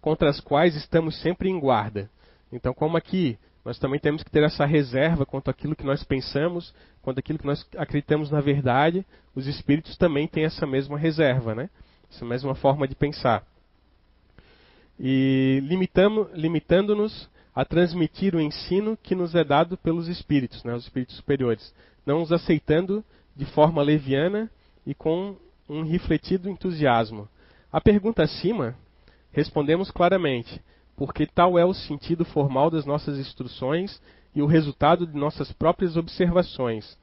contra 0.00 0.30
as 0.30 0.40
quais 0.40 0.76
estamos 0.76 1.20
sempre 1.20 1.48
em 1.50 1.58
guarda. 1.58 2.08
Então, 2.52 2.72
como 2.72 2.96
aqui 2.96 3.38
nós 3.64 3.78
também 3.78 4.00
temos 4.00 4.22
que 4.22 4.30
ter 4.30 4.42
essa 4.42 4.64
reserva 4.64 5.26
quanto 5.26 5.50
àquilo 5.50 5.76
que 5.76 5.84
nós 5.84 6.02
pensamos, 6.02 6.72
quanto 7.02 7.18
àquilo 7.18 7.38
que 7.38 7.46
nós 7.46 7.66
acreditamos 7.76 8.30
na 8.30 8.40
verdade, 8.40 9.04
os 9.34 9.46
espíritos 9.46 9.96
também 9.96 10.26
têm 10.26 10.44
essa 10.44 10.66
mesma 10.66 10.96
reserva, 10.96 11.54
né? 11.54 11.68
essa 12.10 12.24
mesma 12.24 12.54
forma 12.54 12.88
de 12.88 12.94
pensar. 12.94 13.44
E 14.98 15.62
limitando-nos 16.34 17.28
a 17.58 17.64
transmitir 17.64 18.36
o 18.36 18.40
ensino 18.40 18.96
que 19.02 19.16
nos 19.16 19.34
é 19.34 19.42
dado 19.42 19.76
pelos 19.76 20.06
espíritos, 20.06 20.62
né, 20.62 20.72
os 20.76 20.84
espíritos 20.84 21.16
superiores, 21.16 21.74
não 22.06 22.22
os 22.22 22.30
aceitando 22.30 23.04
de 23.34 23.44
forma 23.46 23.82
leviana 23.82 24.48
e 24.86 24.94
com 24.94 25.34
um 25.68 25.82
refletido 25.82 26.48
entusiasmo. 26.48 27.28
A 27.72 27.80
pergunta 27.80 28.22
acima, 28.22 28.76
respondemos 29.32 29.90
claramente, 29.90 30.62
porque 30.96 31.26
tal 31.26 31.58
é 31.58 31.64
o 31.64 31.74
sentido 31.74 32.24
formal 32.24 32.70
das 32.70 32.86
nossas 32.86 33.18
instruções 33.18 34.00
e 34.36 34.40
o 34.40 34.46
resultado 34.46 35.04
de 35.04 35.18
nossas 35.18 35.50
próprias 35.50 35.96
observações. 35.96 36.96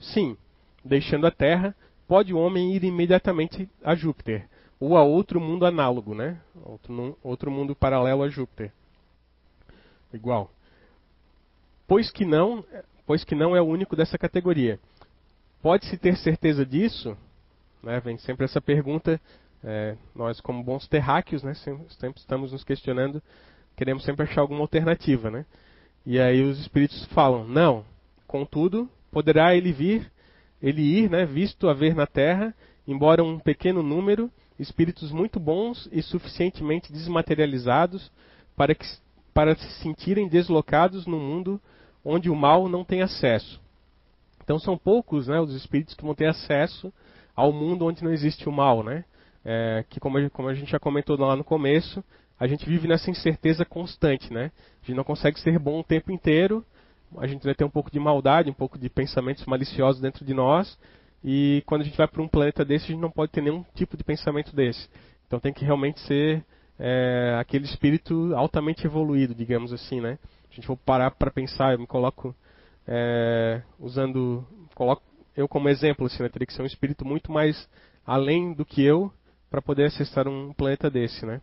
Sim, 0.00 0.36
deixando 0.84 1.24
a 1.24 1.30
Terra, 1.30 1.72
pode 2.08 2.34
o 2.34 2.38
homem 2.38 2.74
ir 2.74 2.82
imediatamente 2.82 3.70
a 3.80 3.94
Júpiter, 3.94 4.48
ou 4.80 4.96
a 4.96 5.04
outro 5.04 5.40
mundo 5.40 5.64
análogo, 5.64 6.16
né? 6.16 6.40
outro, 6.64 7.16
outro 7.22 7.48
mundo 7.48 7.76
paralelo 7.76 8.24
a 8.24 8.28
Júpiter 8.28 8.72
igual. 10.12 10.50
Pois 11.86 12.10
que 12.10 12.24
não, 12.24 12.64
pois 13.06 13.24
que 13.24 13.34
não 13.34 13.56
é 13.56 13.60
o 13.60 13.66
único 13.66 13.96
dessa 13.96 14.18
categoria. 14.18 14.78
Pode-se 15.62 15.98
ter 15.98 16.16
certeza 16.16 16.64
disso? 16.64 17.16
Né, 17.82 18.00
vem 18.00 18.18
sempre 18.18 18.44
essa 18.44 18.60
pergunta 18.60 19.20
É, 19.62 19.94
nós, 20.14 20.40
como 20.40 20.64
bons 20.64 20.88
terráqueos, 20.88 21.42
né, 21.42 21.52
sempre 21.54 22.18
estamos 22.18 22.52
nos 22.52 22.64
questionando, 22.64 23.22
queremos 23.76 24.04
sempre 24.04 24.24
achar 24.24 24.40
alguma 24.40 24.62
alternativa, 24.62 25.30
né? 25.30 25.44
E 26.06 26.18
aí 26.18 26.42
os 26.42 26.58
espíritos 26.58 27.04
falam: 27.12 27.46
não, 27.46 27.84
contudo, 28.26 28.88
poderá 29.10 29.54
ele 29.54 29.70
vir, 29.70 30.10
ele 30.62 30.80
ir, 30.80 31.10
né, 31.10 31.26
visto 31.26 31.68
haver 31.68 31.94
na 31.94 32.06
terra, 32.06 32.54
embora 32.88 33.22
um 33.22 33.38
pequeno 33.38 33.82
número, 33.82 34.30
espíritos 34.58 35.12
muito 35.12 35.38
bons 35.38 35.88
e 35.92 36.00
suficientemente 36.00 36.90
desmaterializados 36.90 38.10
para, 38.56 38.74
que, 38.74 38.86
para 39.32 39.56
se 39.56 39.70
sentirem 39.82 40.28
deslocados 40.28 41.06
no 41.06 41.18
mundo 41.18 41.60
onde 42.04 42.30
o 42.30 42.36
mal 42.36 42.68
não 42.68 42.84
tem 42.84 43.02
acesso. 43.02 43.60
Então 44.42 44.58
são 44.58 44.76
poucos 44.76 45.28
né, 45.28 45.40
os 45.40 45.54
espíritos 45.54 45.94
que 45.94 46.04
vão 46.04 46.14
ter 46.14 46.26
acesso 46.26 46.92
ao 47.36 47.52
mundo 47.52 47.86
onde 47.86 48.02
não 48.02 48.12
existe 48.12 48.48
o 48.48 48.52
mal, 48.52 48.82
né? 48.82 49.04
É, 49.44 49.84
que 49.88 49.98
como 50.00 50.18
a, 50.18 50.30
como 50.30 50.48
a 50.48 50.54
gente 50.54 50.70
já 50.70 50.78
comentou 50.78 51.18
lá 51.18 51.34
no 51.34 51.44
começo, 51.44 52.04
a 52.38 52.46
gente 52.46 52.66
vive 52.68 52.88
nessa 52.88 53.10
incerteza 53.10 53.64
constante, 53.64 54.32
né? 54.32 54.50
A 54.82 54.86
gente 54.86 54.96
não 54.96 55.04
consegue 55.04 55.38
ser 55.40 55.58
bom 55.58 55.80
o 55.80 55.84
tempo 55.84 56.10
inteiro, 56.10 56.64
a 57.18 57.26
gente 57.26 57.44
vai 57.44 57.54
ter 57.54 57.64
um 57.64 57.70
pouco 57.70 57.90
de 57.90 57.98
maldade, 57.98 58.50
um 58.50 58.54
pouco 58.54 58.78
de 58.78 58.88
pensamentos 58.88 59.44
maliciosos 59.46 60.00
dentro 60.00 60.24
de 60.24 60.34
nós, 60.34 60.78
e 61.22 61.62
quando 61.66 61.82
a 61.82 61.84
gente 61.84 61.96
vai 61.96 62.08
para 62.08 62.22
um 62.22 62.28
planeta 62.28 62.64
desse, 62.64 62.86
a 62.86 62.88
gente 62.88 63.00
não 63.00 63.10
pode 63.10 63.32
ter 63.32 63.42
nenhum 63.42 63.64
tipo 63.74 63.96
de 63.96 64.04
pensamento 64.04 64.54
desse. 64.54 64.88
Então 65.26 65.38
tem 65.38 65.52
que 65.52 65.64
realmente 65.64 66.00
ser 66.00 66.44
é, 66.80 67.36
aquele 67.38 67.66
espírito 67.66 68.34
altamente 68.34 68.86
evoluído, 68.86 69.34
digamos 69.34 69.70
assim, 69.70 70.00
né? 70.00 70.18
A 70.50 70.54
gente 70.54 70.66
for 70.66 70.76
parar 70.78 71.10
para 71.10 71.30
pensar, 71.30 71.74
eu 71.74 71.78
me 71.78 71.86
coloco 71.86 72.34
é, 72.88 73.60
usando, 73.78 74.44
coloco 74.74 75.02
eu 75.36 75.46
como 75.46 75.68
exemplo, 75.68 76.06
assim, 76.06 76.22
né? 76.22 76.28
teria 76.28 76.46
que 76.46 76.54
ser 76.54 76.62
um 76.62 76.66
espírito 76.66 77.04
muito 77.04 77.30
mais 77.30 77.68
além 78.04 78.52
do 78.54 78.64
que 78.64 78.82
eu 78.82 79.12
para 79.50 79.60
poder 79.60 79.84
acessar 79.84 80.26
um 80.26 80.52
planeta 80.54 80.90
desse, 80.90 81.24
né? 81.26 81.40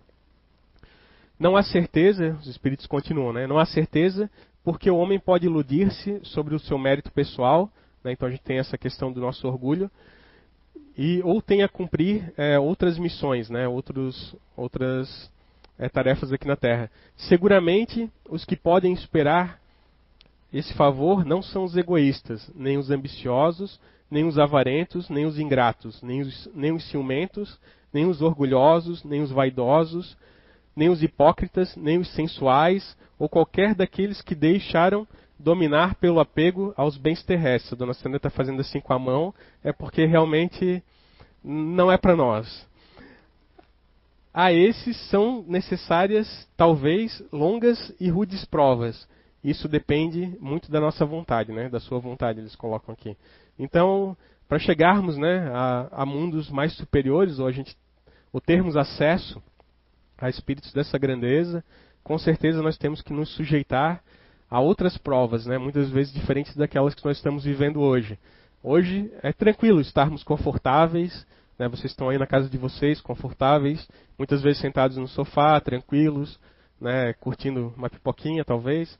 Não 1.40 1.56
há 1.56 1.62
certeza, 1.62 2.36
os 2.42 2.48
espíritos 2.48 2.88
continuam, 2.88 3.32
né? 3.32 3.46
Não 3.46 3.60
há 3.60 3.66
certeza 3.66 4.30
porque 4.64 4.90
o 4.90 4.98
homem 4.98 5.20
pode 5.20 5.46
iludir-se 5.46 6.20
sobre 6.24 6.56
o 6.56 6.60
seu 6.60 6.78
mérito 6.80 7.12
pessoal, 7.12 7.72
né? 8.04 8.12
então 8.12 8.28
a 8.28 8.32
gente 8.32 8.44
tem 8.44 8.58
essa 8.58 8.78
questão 8.78 9.14
do 9.14 9.22
nosso 9.22 9.48
orgulho, 9.48 9.90
e 10.98 11.22
ou 11.24 11.42
tem 11.42 11.64
a 11.64 11.70
cumprir 11.70 12.34
é, 12.38 12.60
outras 12.60 12.98
missões, 12.98 13.50
né? 13.50 13.68
Outros, 13.68 14.36
outras 14.56 15.32
é, 15.78 15.88
tarefas 15.88 16.34
aqui 16.34 16.48
na 16.48 16.56
Terra. 16.56 16.90
Seguramente, 17.16 18.10
os 18.30 18.44
que 18.46 18.56
podem 18.56 18.94
esperar 18.94 19.60
esse 20.52 20.74
favor 20.74 21.26
não 21.26 21.42
são 21.42 21.64
os 21.66 21.76
egoístas, 21.76 22.50
nem 22.56 22.78
os 22.78 22.90
ambiciosos, 22.90 23.80
nem 24.10 24.26
os 24.26 24.40
avarentos, 24.40 25.10
nem 25.10 25.26
os 25.26 25.38
ingratos, 25.38 26.02
nem 26.02 26.22
os, 26.22 26.50
nem 26.56 26.72
os 26.72 26.90
ciumentos, 26.90 27.60
nem 27.94 28.06
os 28.06 28.22
orgulhosos, 28.22 29.04
nem 29.04 29.22
os 29.22 29.32
vaidosos, 29.32 30.18
nem 30.76 30.90
os 30.90 31.04
hipócritas, 31.04 31.76
nem 31.76 31.98
os 31.98 32.08
sensuais, 32.14 32.96
ou 33.20 33.28
qualquer 33.28 33.76
daqueles 33.76 34.22
que 34.22 34.36
deixaram 34.36 35.08
dominar 35.40 35.96
pelo 35.96 36.20
apego 36.20 36.74
aos 36.76 36.98
bens 36.98 37.24
terrestres. 37.24 37.74
A 37.74 37.76
dona 37.76 37.94
Sandra 37.94 38.18
está 38.18 38.30
fazendo 38.30 38.62
assim 38.62 38.80
com 38.80 38.94
a 38.94 39.00
mão, 39.00 39.34
é 39.64 39.72
porque 39.72 40.06
realmente 40.06 40.84
não 41.44 41.92
é 41.92 41.98
para 41.98 42.16
nós. 42.16 42.68
A 44.34 44.54
esses 44.54 44.96
são 45.10 45.44
necessárias, 45.48 46.48
talvez, 46.56 47.24
longas 47.32 47.94
e 48.00 48.10
rudes 48.10 48.46
provas. 48.46 49.08
Isso 49.44 49.68
depende 49.68 50.36
muito 50.40 50.70
da 50.70 50.80
nossa 50.80 51.06
vontade, 51.06 51.52
né? 51.52 51.70
da 51.70 51.80
sua 51.80 52.00
vontade, 52.00 52.40
eles 52.40 52.56
colocam 52.56 52.94
aqui. 52.94 53.18
Então, 53.58 54.16
para 54.48 54.60
chegarmos 54.60 55.18
né, 55.18 55.50
a, 55.54 55.88
a 55.92 56.06
mundos 56.06 56.50
mais 56.50 56.74
superiores, 56.74 57.40
ou 57.40 57.48
a 57.48 57.52
gente 57.52 57.76
ou 58.32 58.42
termos 58.42 58.76
acesso 58.76 59.42
a 60.18 60.30
espíritos 60.30 60.74
dessa 60.74 60.98
grandeza, 60.98 61.64
com 62.04 62.18
certeza 62.18 62.62
nós 62.62 62.78
temos 62.78 63.02
que 63.02 63.14
nos 63.14 63.30
sujeitar 63.36 64.04
a 64.50 64.60
outras 64.60 64.98
provas, 64.98 65.46
né, 65.46 65.58
muitas 65.58 65.90
vezes 65.90 66.14
diferentes 66.14 66.56
daquelas 66.56 66.96
que 66.96 67.06
nós 67.06 67.18
estamos 67.18 67.44
vivendo 67.44 67.82
hoje. 67.82 68.18
Hoje 68.64 69.12
é 69.22 69.32
tranquilo 69.34 69.82
estarmos 69.82 70.24
confortáveis, 70.24 71.26
né, 71.60 71.68
vocês 71.68 71.92
estão 71.92 72.10
aí 72.10 72.18
na 72.18 72.28
casa 72.28 72.50
de 72.50 72.58
vocês, 72.58 73.02
confortáveis, 73.02 73.88
muitas 74.18 74.42
vezes 74.42 74.62
sentados 74.62 74.98
no 74.98 75.08
sofá, 75.08 75.60
tranquilos, 75.60 76.40
né, 76.80 77.14
curtindo 77.14 77.74
uma 77.76 77.90
pipoquinha 77.90 78.46
talvez. 78.46 78.98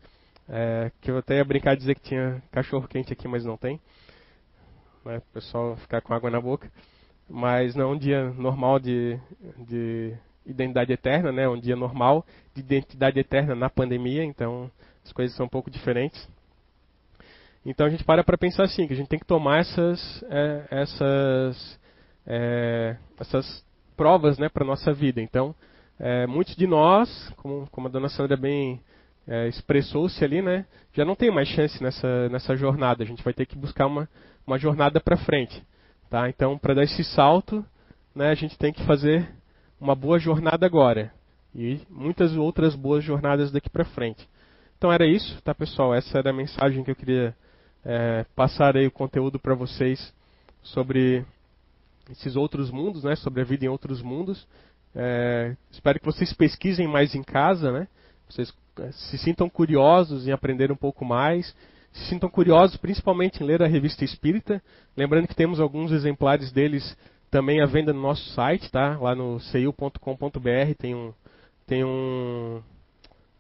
É, 0.50 0.92
que 1.02 1.12
eu 1.12 1.18
até 1.18 1.36
ia 1.36 1.44
brincar 1.44 1.74
de 1.74 1.80
dizer 1.82 1.96
que 1.96 2.02
tinha 2.02 2.42
cachorro 2.52 2.88
quente 2.88 3.12
aqui, 3.12 3.28
mas 3.28 3.44
não 3.44 3.58
tem. 3.58 3.82
Né, 5.04 5.18
o 5.18 5.34
pessoal 5.34 5.76
ficar 5.78 6.02
com 6.02 6.14
água 6.14 6.30
na 6.30 6.40
boca. 6.40 6.72
Mas 7.30 7.76
não 7.76 7.90
é 7.90 7.94
um 7.94 7.98
dia 7.98 8.30
normal 8.32 8.80
de, 8.80 9.20
de 9.58 10.16
identidade 10.46 10.94
eterna, 10.94 11.32
né? 11.32 11.48
Um 11.50 11.60
dia 11.60 11.76
normal 11.76 12.26
de 12.56 12.62
identidade 12.62 13.20
eterna 13.20 13.54
na 13.54 13.70
pandemia, 13.70 14.24
então 14.24 14.72
as 15.08 15.14
coisas 15.14 15.36
são 15.36 15.46
um 15.46 15.50
pouco 15.50 15.72
diferentes. 15.72 16.28
Então 17.66 17.86
a 17.86 17.90
gente 17.90 18.04
para 18.04 18.24
para 18.24 18.38
pensar 18.38 18.64
assim, 18.64 18.88
que 18.88 18.94
a 18.94 18.96
gente 18.96 19.08
tem 19.08 19.20
que 19.20 19.26
tomar 19.26 19.60
essas, 19.60 20.24
é, 20.30 20.68
essas, 20.70 21.80
é, 22.26 22.98
essas 23.20 23.66
provas 23.96 24.38
né, 24.38 24.48
para 24.50 24.64
a 24.64 24.68
nossa 24.68 24.94
vida. 24.94 25.22
Então, 25.22 25.56
é, 26.00 26.28
muitos 26.28 26.56
de 26.56 26.68
nós, 26.68 27.34
como, 27.38 27.68
como 27.72 27.88
a 27.88 27.92
dona 27.92 28.10
Sandra 28.10 28.38
bem 28.38 28.80
é, 29.28 29.48
expressou-se 29.48 30.24
ali, 30.24 30.42
né, 30.42 30.66
já 30.94 31.04
não 31.04 31.16
tem 31.16 31.32
mais 31.32 31.48
chance 31.50 31.82
nessa, 31.82 32.30
nessa 32.30 32.56
jornada. 32.56 33.04
A 33.04 33.08
gente 33.08 33.24
vai 33.24 33.34
ter 33.34 33.46
que 33.46 33.58
buscar 33.58 33.88
uma, 33.88 34.08
uma 34.46 34.58
jornada 34.58 35.00
para 35.00 35.18
frente. 35.18 35.62
Tá? 36.10 36.30
Então, 36.30 36.58
para 36.58 36.74
dar 36.74 36.84
esse 36.84 37.04
salto, 37.04 37.66
né, 38.16 38.30
a 38.30 38.36
gente 38.36 38.58
tem 38.58 38.72
que 38.72 38.86
fazer 38.86 39.30
uma 39.80 39.96
boa 39.96 40.20
jornada 40.20 40.66
agora 40.66 41.12
e 41.54 41.82
muitas 41.90 42.36
outras 42.38 42.76
boas 42.76 43.04
jornadas 43.04 43.52
daqui 43.52 43.70
para 43.70 43.84
frente. 43.84 44.28
Então 44.78 44.92
era 44.92 45.08
isso, 45.08 45.42
tá 45.42 45.56
pessoal? 45.56 45.94
Essa 45.94 46.20
era 46.20 46.30
a 46.30 46.34
mensagem 46.34 46.84
que 46.84 46.92
eu 46.92 46.96
queria 46.96 47.36
é, 47.84 48.26
passar 48.36 48.78
aí 48.78 48.86
o 48.86 48.92
conteúdo 48.92 49.40
para 49.40 49.56
vocês 49.56 50.14
sobre 50.62 51.26
esses 52.12 52.36
outros 52.36 52.70
mundos, 52.70 53.04
né? 53.04 53.16
Sobre 53.16 53.42
a 53.42 53.44
vida 53.44 53.66
em 53.66 53.70
outros 53.70 54.04
mundos. 54.04 54.48
É, 54.96 55.56
espero 55.72 56.00
que 56.00 56.06
vocês 56.06 56.32
pesquisem 56.32 56.88
mais 56.88 57.16
em 57.16 57.24
casa, 57.24 57.72
né? 57.72 57.88
Vocês 58.30 58.54
é, 58.80 58.92
se 58.92 59.18
sintam 59.18 59.50
curiosos 59.50 60.28
em 60.28 60.32
aprender 60.32 60.72
um 60.72 60.76
pouco 60.76 61.04
mais. 61.04 61.56
Se 61.92 62.06
sintam 62.10 62.30
curiosos 62.30 62.78
principalmente 62.78 63.42
em 63.42 63.48
ler 63.48 63.64
a 63.64 63.68
revista 63.68 64.06
Espírita. 64.06 64.62
Lembrando 64.96 65.28
que 65.28 65.36
temos 65.36 65.60
alguns 65.60 65.92
exemplares 65.92 66.52
deles 66.52 66.96
também 67.32 67.62
à 67.62 67.66
venda 67.66 67.92
no 67.92 68.02
nosso 68.02 68.30
site, 68.30 68.72
tá? 68.72 68.96
Lá 69.00 69.16
no 69.16 69.40
ceiu.com.br 69.40 70.76
tem 70.78 70.94
um 70.94 71.14
tem 71.66 71.84
um 71.84 72.62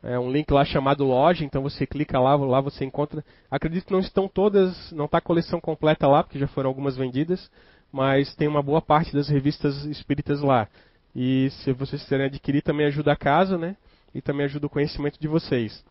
é, 0.03 0.17
um 0.17 0.31
link 0.31 0.49
lá 0.51 0.63
chamado 0.63 1.03
loja, 1.03 1.43
então 1.43 1.61
você 1.61 1.85
clica 1.85 2.19
lá, 2.19 2.35
lá 2.35 2.61
você 2.61 2.85
encontra. 2.85 3.23
Acredito 3.49 3.85
que 3.85 3.93
não 3.93 3.99
estão 3.99 4.27
todas, 4.27 4.91
não 4.91 5.05
está 5.05 5.17
a 5.17 5.21
coleção 5.21 5.59
completa 5.59 6.07
lá, 6.07 6.23
porque 6.23 6.39
já 6.39 6.47
foram 6.47 6.69
algumas 6.69 6.95
vendidas, 6.95 7.49
mas 7.91 8.35
tem 8.35 8.47
uma 8.47 8.61
boa 8.61 8.81
parte 8.81 9.13
das 9.13 9.27
revistas 9.27 9.85
espíritas 9.85 10.41
lá. 10.41 10.67
E 11.15 11.49
se 11.63 11.73
vocês 11.73 12.03
quiserem 12.03 12.27
adquirir, 12.27 12.61
também 12.61 12.85
ajuda 12.85 13.11
a 13.13 13.15
casa, 13.15 13.57
né? 13.57 13.75
E 14.13 14.21
também 14.21 14.45
ajuda 14.45 14.67
o 14.67 14.69
conhecimento 14.69 15.19
de 15.19 15.27
vocês. 15.27 15.83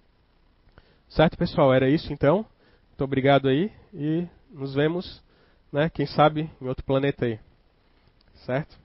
Certo, 1.08 1.36
pessoal? 1.36 1.74
Era 1.74 1.88
isso 1.88 2.12
então. 2.12 2.46
Muito 2.88 3.04
obrigado 3.04 3.48
aí 3.48 3.70
e 3.92 4.26
nos 4.50 4.74
vemos, 4.74 5.22
né? 5.72 5.90
Quem 5.90 6.06
sabe 6.06 6.50
em 6.60 6.66
outro 6.66 6.84
planeta 6.84 7.26
aí 7.26 7.38
certo? 8.44 8.76